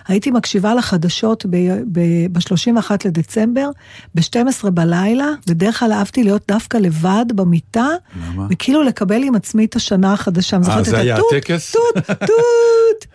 הייתי 0.08 0.30
מקשיבה 0.30 0.74
לחדשות 0.74 1.46
ב-31 1.92 2.90
לדצמבר, 3.04 3.70
ב-12 4.14 4.70
בלילה, 4.70 5.28
בדרך 5.46 5.78
כלל 5.78 5.92
אהבתי 5.92 6.24
להיות 6.24 6.42
דווקא 6.48 6.76
לבד 6.76 7.24
במיטה, 7.34 7.88
למה? 8.16 8.46
וכאילו 8.50 8.82
לקבל 8.82 9.22
עם 9.22 9.34
עצמי 9.34 9.64
את 9.64 9.76
השנה 9.76 10.12
החדשה. 10.12 10.56
אה, 10.68 10.82
זה 10.82 10.98
היה 10.98 11.16
הטקס? 11.16 11.72
טוט, 11.72 12.04
טוט. 12.26 13.06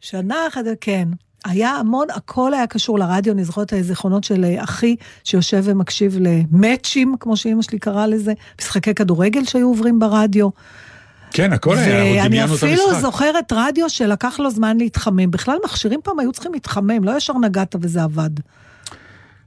שנה 0.00 0.36
אחת, 0.48 0.64
כן. 0.80 1.08
היה 1.44 1.70
המון, 1.70 2.06
הכל 2.14 2.54
היה 2.54 2.66
קשור 2.66 2.98
לרדיו, 2.98 3.32
אני 3.32 3.44
זוכרת 3.44 3.66
את 3.66 3.72
הזיכרונות 3.72 4.24
של 4.24 4.44
אה, 4.44 4.64
אחי, 4.64 4.96
שיושב 5.24 5.62
ומקשיב 5.64 6.16
למאצ'ים, 6.20 7.14
כמו 7.20 7.36
שאימא 7.36 7.62
שלי 7.62 7.78
קראה 7.78 8.06
לזה, 8.06 8.32
משחקי 8.60 8.94
כדורגל 8.94 9.44
שהיו 9.44 9.68
עוברים 9.68 9.98
ברדיו. 9.98 10.48
כן, 11.38 11.52
הכל 11.52 11.76
היה, 11.76 11.98
אנחנו 11.98 12.14
ואני 12.16 12.28
דמיינו 12.28 12.54
את 12.54 12.58
אפילו 12.58 12.82
המשחק. 12.82 13.00
זוכרת 13.00 13.52
רדיו 13.52 13.90
שלקח 13.90 14.40
לו 14.40 14.50
זמן 14.50 14.78
להתחמם. 14.78 15.30
בכלל 15.30 15.56
מכשירים 15.64 16.00
פעם 16.02 16.18
היו 16.18 16.32
צריכים 16.32 16.52
להתחמם, 16.52 17.04
לא 17.04 17.16
ישר 17.16 17.38
נגעת 17.38 17.76
וזה 17.80 18.02
עבד. 18.02 18.30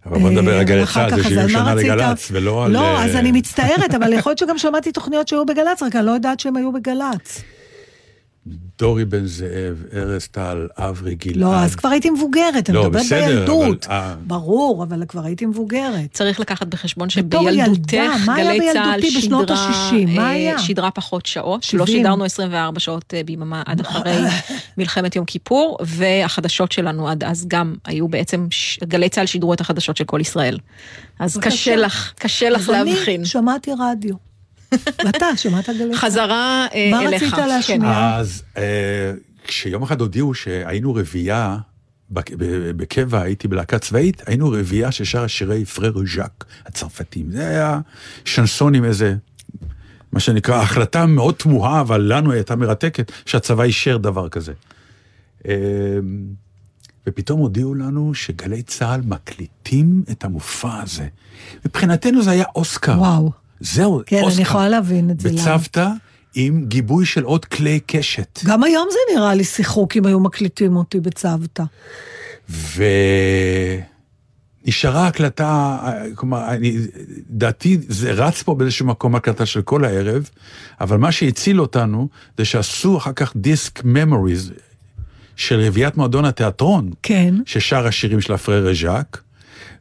אבל 0.05 0.19
בוא 0.19 0.29
נדבר 0.29 0.51
אה, 0.51 0.57
רגע 0.57 0.73
על 0.73 0.83
אחר 0.83 1.09
צה"ל, 1.09 1.23
כך, 1.23 1.29
זה 1.29 1.41
אז 1.41 1.49
70 1.49 1.65
על 1.67 1.75
מה 1.75 1.81
שנה? 1.81 1.95
לגל"צ, 1.95 2.27
ולא 2.31 2.65
על... 2.65 2.71
לא, 2.71 2.79
אה, 2.79 3.05
אז 3.05 3.15
אני 3.15 3.31
מצטערת, 3.31 3.93
אבל 3.93 4.13
יכול 4.17 4.29
להיות 4.29 4.39
שגם 4.39 4.57
שמעתי 4.57 4.91
תוכניות 4.91 5.27
שהיו 5.27 5.45
בגל"צ, 5.45 5.83
רק 5.83 5.95
אני 5.95 6.05
לא 6.05 6.11
יודעת 6.11 6.39
שהם 6.39 6.57
היו 6.57 6.71
בגל"צ. 6.71 7.41
דורי 8.79 9.05
בן 9.05 9.25
זאב, 9.25 9.83
ארז 9.93 10.27
טל, 10.27 10.67
אברי 10.77 11.15
גלעד. 11.15 11.37
לא, 11.37 11.55
אז 11.55 11.75
כבר 11.75 11.89
הייתי 11.89 12.09
מבוגרת, 12.09 12.69
אני 12.69 12.75
לא, 12.77 12.83
מדברת 12.83 13.01
בסדר, 13.05 13.25
בילדות. 13.27 13.85
אבל, 13.85 13.95
אה, 13.95 14.15
ברור, 14.27 14.83
אבל 14.83 15.05
כבר 15.07 15.25
הייתי 15.25 15.45
מבוגרת. 15.45 16.11
צריך 16.11 16.39
לקחת 16.39 16.67
בחשבון 16.67 17.09
שבילדותך 17.09 17.93
גלי 18.37 18.59
צה"ל 18.73 19.01
שידרה, 19.89 20.33
אה? 20.35 20.59
שידרה 20.59 20.91
פחות 20.91 21.25
שעות, 21.25 21.73
לא 21.73 21.85
70. 21.85 21.87
שידרנו 21.87 22.25
24 22.25 22.79
שעות 22.79 23.13
אה, 23.13 23.23
ביממה 23.23 23.63
עד 23.65 23.79
אחרי 23.79 24.17
מלחמת 24.77 25.15
יום 25.15 25.25
כיפור, 25.25 25.77
והחדשות 25.85 26.71
שלנו 26.71 27.09
עד 27.09 27.23
אז 27.23 27.45
גם 27.47 27.75
היו 27.85 28.07
בעצם, 28.07 28.47
ש- 28.51 28.79
גלי 28.83 29.09
צה"ל 29.09 29.25
שידרו 29.25 29.53
את 29.53 29.61
החדשות 29.61 29.97
של 29.97 30.03
כל 30.03 30.21
ישראל. 30.21 30.57
אז. 31.19 31.37
קשה 31.37 31.75
לך, 31.75 32.13
קשה 32.19 32.49
לך 32.49 32.61
אז 32.61 32.69
להבחין. 32.69 33.19
אני 33.19 33.25
שמעתי 33.25 33.71
רדיו. 33.79 34.30
ואתה, 35.05 35.25
שמעת 35.35 35.69
גלי 35.69 35.85
צה"ל? 35.85 35.95
חזרה 35.95 36.67
אה, 36.73 36.89
מה 36.91 37.01
אליך. 37.01 37.23
רצית 37.23 37.35
כן. 37.35 37.47
להשמיע? 37.47 38.15
אז 38.15 38.43
אה, 38.57 39.13
כשיום 39.47 39.83
אחד 39.83 40.01
הודיעו 40.01 40.33
שהיינו 40.33 40.95
רביעייה, 40.95 41.57
בקבע 42.75 43.21
הייתי 43.21 43.47
בלהקה 43.47 43.79
צבאית, 43.79 44.21
היינו 44.25 44.51
רביעייה 44.51 44.91
ששרה 44.91 45.27
שירי 45.27 45.65
פרר 45.65 45.93
ז'אק 46.15 46.45
הצרפתים. 46.65 47.31
זה 47.31 47.47
היה 47.47 47.79
שנסון 48.25 48.75
עם 48.75 48.85
איזה, 48.85 49.15
מה 50.11 50.19
שנקרא, 50.19 50.61
החלטה 50.61 51.05
מאוד 51.05 51.35
תמוהה, 51.35 51.81
אבל 51.81 52.01
לנו 52.01 52.31
היא 52.31 52.37
הייתה 52.37 52.55
מרתקת, 52.55 53.11
שהצבא 53.25 53.63
אישר 53.63 53.97
דבר 53.97 54.29
כזה. 54.29 54.53
אה, 55.47 55.53
ופתאום 57.07 57.39
הודיעו 57.39 57.75
לנו 57.75 58.13
שגלי 58.13 58.61
צה"ל 58.61 59.01
מקליטים 59.05 60.03
את 60.11 60.23
המופע 60.23 60.81
הזה. 60.81 61.07
מבחינתנו 61.65 62.21
זה 62.21 62.31
היה 62.31 62.45
אוסקר. 62.55 62.99
וואו. 62.99 63.40
זהו, 63.61 64.01
כן, 64.05 64.21
אוסקר. 64.21 64.35
אני 64.35 64.41
יכולה 64.41 64.69
להבין 64.69 65.09
את 65.09 65.19
זה. 65.19 65.29
בצוותא 65.29 65.89
עם 66.35 66.65
גיבוי 66.65 67.05
של 67.05 67.23
עוד 67.23 67.45
כלי 67.45 67.79
קשת. 67.87 68.39
גם 68.45 68.63
היום 68.63 68.87
זה 68.91 68.97
נראה 69.15 69.33
לי 69.33 69.43
שיחוק 69.43 69.97
אם 69.97 70.05
היו 70.05 70.19
מקליטים 70.19 70.75
אותי 70.75 70.99
בצוותא. 70.99 71.63
ונשארה 74.65 75.07
הקלטה, 75.07 75.79
כלומר, 76.15 76.47
אני, 76.47 76.77
דעתי 77.29 77.77
זה 77.87 78.11
רץ 78.11 78.43
פה 78.43 78.55
באיזשהו 78.55 78.85
מקום 78.85 79.15
הקלטה 79.15 79.45
של 79.45 79.61
כל 79.61 79.85
הערב, 79.85 80.29
אבל 80.81 80.97
מה 80.97 81.11
שהציל 81.11 81.61
אותנו 81.61 82.07
זה 82.37 82.45
שעשו 82.45 82.97
אחר 82.97 83.13
כך 83.13 83.33
דיסק 83.35 83.81
ממוריז 83.83 84.51
של 85.35 85.59
רביעיית 85.59 85.97
מועדון 85.97 86.25
התיאטרון, 86.25 86.91
כן. 87.03 87.35
ששר 87.45 87.87
השירים 87.87 88.21
של 88.21 88.33
הפררה 88.33 88.73
ז'אק, 88.73 89.21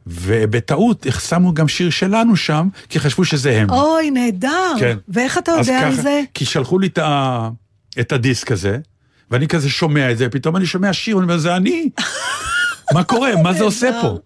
ובטעות 0.07 1.05
שמו 1.27 1.53
גם 1.53 1.67
שיר 1.67 1.89
שלנו 1.89 2.35
שם, 2.35 2.67
כי 2.89 2.99
חשבו 2.99 3.25
שזה 3.25 3.61
הם. 3.61 3.69
אוי, 3.69 4.11
נהדר. 4.11 4.73
כן. 4.79 4.97
ואיך 5.09 5.37
אתה 5.37 5.51
אז 5.51 5.67
יודע 5.67 5.87
על 5.87 5.95
זה? 5.95 6.21
כי 6.33 6.45
שלחו 6.45 6.79
לי 6.79 6.87
את, 6.87 6.97
ה... 6.97 7.49
את 7.99 8.11
הדיסק 8.11 8.51
הזה, 8.51 8.77
ואני 9.31 9.47
כזה 9.47 9.69
שומע 9.69 10.11
את 10.11 10.17
זה, 10.17 10.29
פתאום 10.29 10.55
אני 10.57 10.65
שומע 10.65 10.93
שיר, 10.93 11.15
אני 11.17 11.23
אומר, 11.23 11.37
זה 11.37 11.55
אני. 11.55 11.89
מה 12.93 13.03
קורה? 13.03 13.35
מה 13.43 13.53
זה 13.53 13.63
עושה 13.63 13.89
פה? 14.01 14.17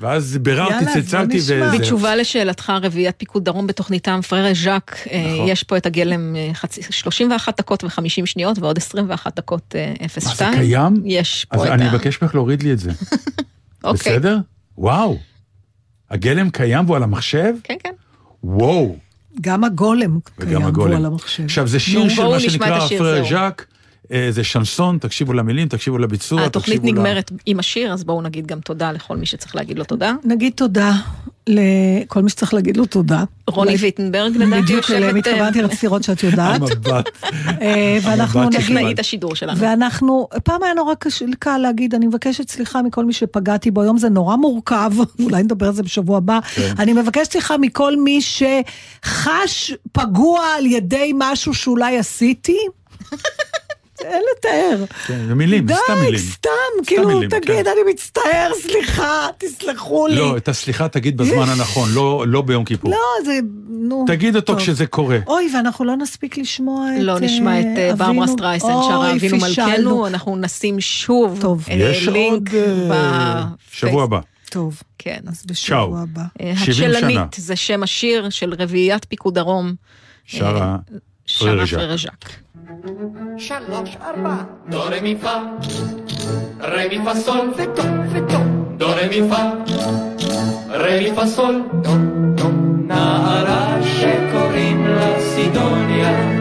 ואז 0.00 0.38
ביררתי, 0.38 0.74
אז 0.74 0.92
צלצלתי, 0.92 1.36
נשמע. 1.36 1.66
וזה... 1.66 1.78
בתשובה 1.78 2.16
לשאלתך, 2.16 2.72
רביעיית 2.82 3.14
פיקוד 3.18 3.44
דרום 3.44 3.66
בתוכניתם, 3.66 4.20
פררה 4.28 4.54
ז'אק, 4.54 5.06
אה, 5.10 5.32
נכון. 5.32 5.48
יש 5.48 5.62
פה 5.62 5.76
את 5.76 5.86
הגלם 5.86 6.36
אה, 6.36 6.50
חצי, 6.54 6.82
31 6.90 7.60
דקות 7.60 7.84
ו-50 7.84 8.26
שניות 8.26 8.58
ועוד 8.58 8.78
21 8.78 9.36
דקות 9.36 9.74
אה, 9.74 10.08
02. 10.08 10.50
מה, 10.50 10.56
זה 10.56 10.62
קיים? 10.62 11.02
יש 11.04 11.46
פה 11.50 11.56
אז 11.56 11.62
את 11.62 11.68
אני 11.70 11.84
ה... 11.84 11.92
מבקש 11.92 12.22
ממך 12.22 12.34
להוריד 12.34 12.62
לי 12.62 12.72
את 12.72 12.78
זה. 12.78 12.90
אוקיי. 13.84 14.12
בסדר? 14.12 14.38
וואו. 14.80 15.18
הגלם 16.10 16.50
קיים 16.50 16.84
והוא 16.84 16.96
על 16.96 17.02
המחשב? 17.02 17.54
כן, 17.64 17.76
כן. 17.82 17.92
וואו. 18.44 18.96
גם 19.40 19.64
הגולם 19.64 20.18
וגם 20.38 20.60
קיים. 20.60 20.72
בו 20.72 20.84
על 20.86 21.04
המחשב. 21.06 21.44
עכשיו, 21.44 21.68
זה 21.68 21.80
שיר 21.80 22.08
של 22.08 22.24
מה 22.24 22.40
שנקרא 22.40 22.76
השיר, 22.76 22.98
פרר 22.98 23.14
זהו. 23.14 23.30
ז'אק, 23.30 23.66
אה, 23.69 23.69
זה 24.30 24.44
שנסון, 24.44 24.98
תקשיבו 24.98 25.32
למילים, 25.32 25.68
תקשיבו 25.68 25.98
לביצוע, 25.98 26.42
התוכנית 26.42 26.78
תקשיבו 26.80 26.96
ל- 26.98 27.00
נגמרת 27.00 27.32
עם 27.46 27.58
השיר, 27.58 27.92
אז 27.92 28.04
בואו 28.04 28.22
נגיד 28.22 28.46
גם 28.46 28.60
תודה 28.60 28.92
לכל 28.92 29.16
מי 29.16 29.26
שצריך 29.26 29.56
להגיד 29.56 29.78
לו 29.78 29.84
תודה. 29.84 30.12
נגיד 30.24 30.52
תודה 30.56 30.92
לכל 31.46 32.22
מי 32.22 32.30
שצריך 32.30 32.54
להגיד 32.54 32.76
לו 32.76 32.86
תודה. 32.86 33.24
רוני 33.48 33.76
ויטנברג 33.76 34.36
לדעתי 34.36 34.62
בדיוק 34.62 34.90
יושבת... 34.90 35.02
אה, 35.02 35.18
התכוונתי, 35.18 35.62
רציתי 35.62 35.86
לראות 35.86 36.02
שאת 36.02 36.22
יודעת. 36.22 36.60
אה, 37.62 37.98
ואנחנו 38.02 38.44
נגיד... 38.44 38.60
טכנאית 38.60 38.98
השידור 38.98 39.34
שלנו. 39.34 39.58
ואנחנו, 39.58 40.28
פעם 40.44 40.62
היה 40.62 40.74
נורא 40.74 40.94
קל 41.38 41.58
להגיד, 41.58 41.94
אני 41.94 42.06
מבקשת 42.06 42.48
סליחה 42.48 42.82
מכל 42.82 43.04
מי 43.04 43.12
שפגעתי 43.12 43.70
בו, 43.70 43.82
היום 43.82 43.98
זה 43.98 44.08
נורא 44.08 44.36
מורכב, 44.36 44.92
אולי 45.24 45.42
נדבר 45.42 45.66
על 45.66 45.72
זה 45.72 45.82
בשבוע 45.82 46.16
הבא. 46.16 46.38
כן. 46.54 46.74
אני 46.78 46.92
מבקשת 46.92 47.32
סליחה 47.32 47.58
מכל 47.58 47.96
מי 47.96 48.20
שחש 48.20 49.72
פגוע 49.92 50.40
על 50.58 50.66
ידי 50.66 51.12
משהו 51.18 51.54
שאולי 51.54 51.98
עשיתי. 51.98 52.56
אין 54.04 54.22
לתאר. 54.36 54.84
כן, 55.06 55.26
זה 55.28 55.34
מילים, 55.34 55.68
זה 55.68 55.74
סתם 55.84 55.94
די, 55.94 56.00
מילים. 56.00 56.18
סתם, 56.20 56.48
כאילו, 56.86 57.08
מילים, 57.08 57.30
תגיד, 57.30 57.42
כן. 57.44 57.70
אני 57.72 57.92
מצטער, 57.92 58.50
סליחה, 58.62 59.26
תסלחו 59.38 60.06
לי. 60.06 60.16
לא, 60.16 60.36
את 60.36 60.48
הסליחה 60.48 60.88
תגיד 60.88 61.16
בזמן 61.16 61.48
הנכון, 61.48 61.88
לא 61.92 62.24
לא 62.28 62.42
ביום 62.42 62.64
כיפור. 62.64 62.90
לא, 62.90 62.98
זה, 63.24 63.38
נו. 63.68 64.04
תגיד 64.06 64.36
אותו 64.36 64.46
טוב. 64.52 64.58
כשזה 64.62 64.86
קורה. 64.86 65.18
אוי, 65.26 65.50
ואנחנו 65.54 65.84
לא 65.84 65.96
נספיק 65.96 66.38
לשמוע 66.38 66.86
את... 66.96 67.02
לא 67.02 67.18
נשמע 67.20 67.60
את 67.60 67.64
אה, 67.76 67.86
אה, 67.86 67.92
אבינו- 67.92 68.28
סטרייסן 68.28 68.66
שרה 68.88 69.12
אבינו. 69.12 69.36
מלכנו, 69.36 70.06
אנחנו 70.06 70.36
נשים 70.36 70.80
שוב 70.80 71.38
טוב. 71.40 71.64
אה, 71.70 71.74
יש 71.74 72.08
לינק 72.08 72.54
עוד... 72.54 72.90
אה, 72.92 73.44
בפייס- 73.44 73.78
שבוע 73.80 74.04
הבא. 74.04 74.20
טוב, 74.50 74.82
כן. 74.98 75.18
אז. 75.26 75.42
בשבוע 75.46 76.00
הבא. 76.00 76.22
אה, 76.40 76.52
70 76.56 76.74
שנה. 76.74 76.98
הצ'לנית 76.98 77.34
זה 77.36 77.56
שם 77.56 77.82
השיר 77.82 78.30
של 78.30 78.54
רביעיית 78.58 79.04
פיקוד 79.04 79.34
דרום. 79.34 79.74
שרה 80.24 80.76
שרה 81.26 81.66
שלוש, 83.38 83.96
ארבע. 84.02 84.36
דו 84.68 84.82
רה 84.82 85.00
מי 85.02 85.16
פה, 85.20 85.32
רה 86.60 86.82
מי 86.90 86.98
פה 87.04 87.14
סול 87.14 87.52
ודו 87.56 87.82
ודו, 88.08 88.38
דו 88.76 88.86
רה 88.86 89.08
מי 89.08 89.20
פה, 89.28 89.36
רה 90.68 91.00
מי 91.00 91.12
פה 91.14 91.26
סול, 91.26 91.62
דו 91.82 91.90
דו. 92.34 92.48
נערה 92.86 93.82
שקוראים 93.82 94.86
לה 94.86 95.20
סידוניה, 95.20 96.40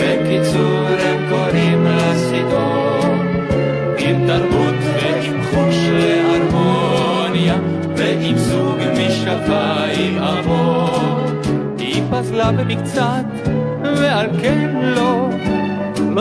בקיצור 0.00 0.86
הם 0.86 1.28
קוראים 1.30 1.84
לה 1.84 2.14
סידון, 2.14 3.36
עם 3.98 4.26
תרבות 4.26 4.74
ועם 4.94 5.42
חוש 5.42 5.76
להרמוניה, 5.90 7.56
ועם 7.96 8.38
זוג 8.38 8.78
משקפיים 8.92 10.18
עמוק. 10.18 11.46
היא 11.78 12.02
פזלה 12.10 12.52
במקצת, 12.52 13.24
ועל 13.82 14.26
כן 14.42 14.63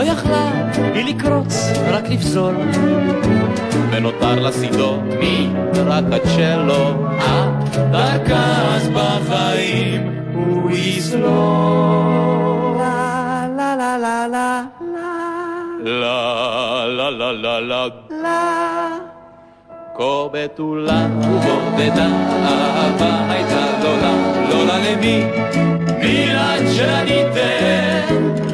לא 0.04 0.08
יכלה 0.12 0.52
היא 0.94 1.06
לקרוץ, 1.06 1.70
רק 1.88 2.10
לפזול. 2.10 2.56
ונותר 3.92 4.40
לסידו 4.40 4.98
מי? 5.20 5.50
רק 5.86 6.04
הצ'לו, 6.12 7.08
אה, 7.20 7.52
דרכה 7.92 8.76
אז 8.76 8.90
בחיים 8.90 10.24
הוא 10.34 10.72
יסלול. 10.72 11.24
לה 12.78 13.48
לה 13.58 13.76
לה 13.76 13.98
לה 13.98 14.28
לה 14.28 14.64
לה. 14.82 15.44
לה 15.84 16.86
לה 16.88 17.32
לה 17.32 17.60
לה 17.60 17.88
לה 18.24 18.90
כה 19.98 20.28
בתולה 20.32 21.08
ובודדה, 21.22 22.08
אהבה 22.46 23.32
הייתה 23.32 23.66
לולה, 23.84 24.14
לולה 24.50 24.78
למי? 24.80 25.24
מילת 26.00 26.62
שניתן, 26.76 27.93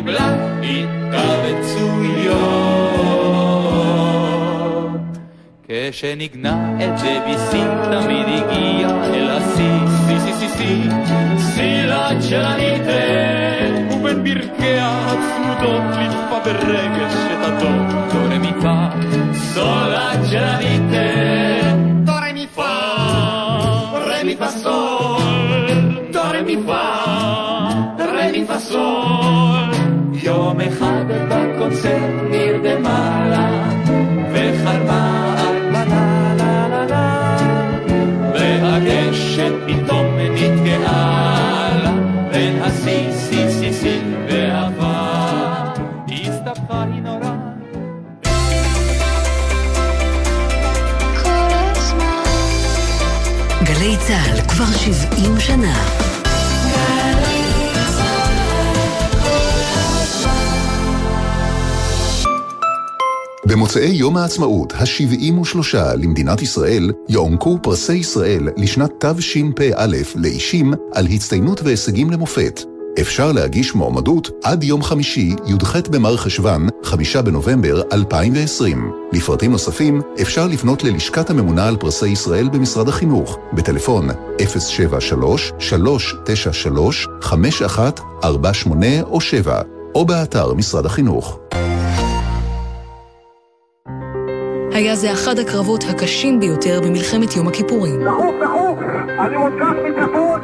עד 0.00 0.06
שקיבלה 0.06 0.34
התכווצויות. 0.62 1.90
כשנגנה 5.68 6.76
את 6.78 6.90
דביסי 7.00 7.62
תמיד 7.90 8.26
הגיע 8.26 8.88
אל 9.14 9.30
השיא, 9.30 9.80
שיא 10.06 10.18
שיא 10.18 10.34
שיא 10.38 10.48
שיא, 10.58 10.90
סילת 11.38 12.22
של 12.22 12.44
הניתן, 12.44 13.88
ובין 13.90 14.24
ברכיה 14.24 14.90
הצמודות 15.06 15.82
ליטפה 15.98 16.38
ברגש 16.44 17.14
את 17.14 17.44
הדור, 17.44 17.82
דו 18.12 18.20
רמיפה, 18.34 18.78
סולת 19.34 20.20
של 20.30 20.44
הניתן, 20.44 22.04
דו 22.04 22.12
רמיפה, 22.30 22.76
רמיפה 24.06 24.48
סול, 24.48 25.70
דו 26.12 26.20
רמיפה, 26.24 26.82
רמיפה 27.98 28.58
סול. 28.58 29.49
יום 30.22 30.60
אחד 30.60 31.04
בקונצרט 31.28 32.10
נרדמה 32.30 33.26
לה, 33.30 33.70
וחלמה 34.32 35.34
על 35.38 35.72
לה 35.72 35.84
לה 35.84 36.68
לה 36.68 36.86
לה, 36.86 37.36
והקשת 38.34 39.52
פתאום 39.66 40.06
נתקעה 40.18 41.70
לה, 41.82 41.92
בין 42.32 42.62
השיא 42.62 43.12
שיא 43.12 43.50
שיא 43.50 43.72
שיא 43.72 44.00
והפה, 44.28 44.92
הסתבכה 46.08 46.84
היא 46.92 47.02
נורא. 47.02 47.30
גלי 53.62 53.96
צה"ל 54.06 54.40
כבר 54.48 54.64
70 54.64 55.40
שנה. 55.40 56.19
במוצאי 63.50 63.86
יום 63.88 64.16
העצמאות 64.16 64.72
ה-73 64.72 65.76
למדינת 65.96 66.42
ישראל 66.42 66.92
יוענקו 67.08 67.58
פרסי 67.62 67.94
ישראל 67.94 68.48
לשנת 68.56 69.04
תשפ"א 69.04 69.86
לאישים 70.16 70.74
על 70.92 71.06
הצטיינות 71.06 71.60
והישגים 71.62 72.10
למופת. 72.10 72.60
אפשר 73.00 73.32
להגיש 73.32 73.74
מועמדות 73.74 74.30
עד 74.44 74.64
יום 74.64 74.82
חמישי, 74.82 75.36
י"ח 75.46 75.76
במר 75.90 76.16
חשוון, 76.16 76.68
חמישה 76.84 77.22
בנובמבר 77.22 77.82
2020. 77.92 78.92
לפרטים 79.12 79.50
נוספים 79.52 80.00
אפשר 80.22 80.46
לפנות 80.46 80.84
ללשכת 80.84 81.30
הממונה 81.30 81.68
על 81.68 81.76
פרסי 81.76 82.08
ישראל 82.08 82.48
במשרד 82.48 82.88
החינוך, 82.88 83.38
בטלפון 83.52 84.08
073-393-5148 84.38 84.44
או 89.04 89.20
7, 89.20 89.62
או 89.94 90.04
באתר 90.04 90.54
משרד 90.54 90.86
החינוך. 90.86 91.38
היה 94.80 94.96
זה 94.96 95.12
אחד 95.12 95.38
הקרבות 95.38 95.84
הקשים 95.88 96.40
ביותר 96.40 96.80
במלחמת 96.80 97.36
יום 97.36 97.48
הכיפורים. 97.48 98.04
דחוף, 98.04 98.34
דחוף! 98.42 98.78
אני 99.18 99.36
מותקף 99.36 99.76
מצפון! 99.88 100.40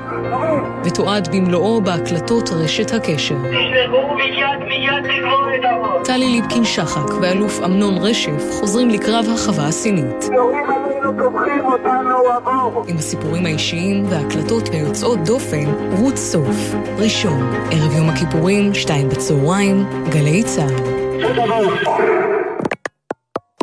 ותועד 0.84 1.28
במלואו 1.37 1.80
בהקלטות 1.80 2.51
רשת 2.51 2.93
הקשר. 2.93 3.34
תשלחו 3.34 4.14
מיד 4.14 4.68
מיד 4.68 5.05
לגמור 5.05 5.55
את 5.55 5.64
עמוד! 5.64 6.05
טלי 6.05 6.28
ליפקין 6.28 6.64
שחק 6.64 7.14
ואלוף 7.20 7.61
אמנון 7.64 7.99
רשף 7.99 8.51
חוזרים 8.51 8.91
לקרב 8.91 9.26
החווה 9.34 9.66
הסינית. 9.66 10.28
עם 12.89 12.97
הסיפורים 12.97 13.47
האישיים 13.47 14.05
וההקלטות 14.09 14.68
היוצאות 14.72 15.18
דופן, 15.24 15.64
רות 16.01 16.16
סוף. 16.16 16.74
ראשון, 16.99 17.53
ערב 17.70 17.97
יום 17.97 18.09
הכיפורים, 18.09 18.74
שתיים 18.74 19.09
בצהריים, 19.09 19.84
גלי 20.11 20.43
צה"ל. 20.43 22.26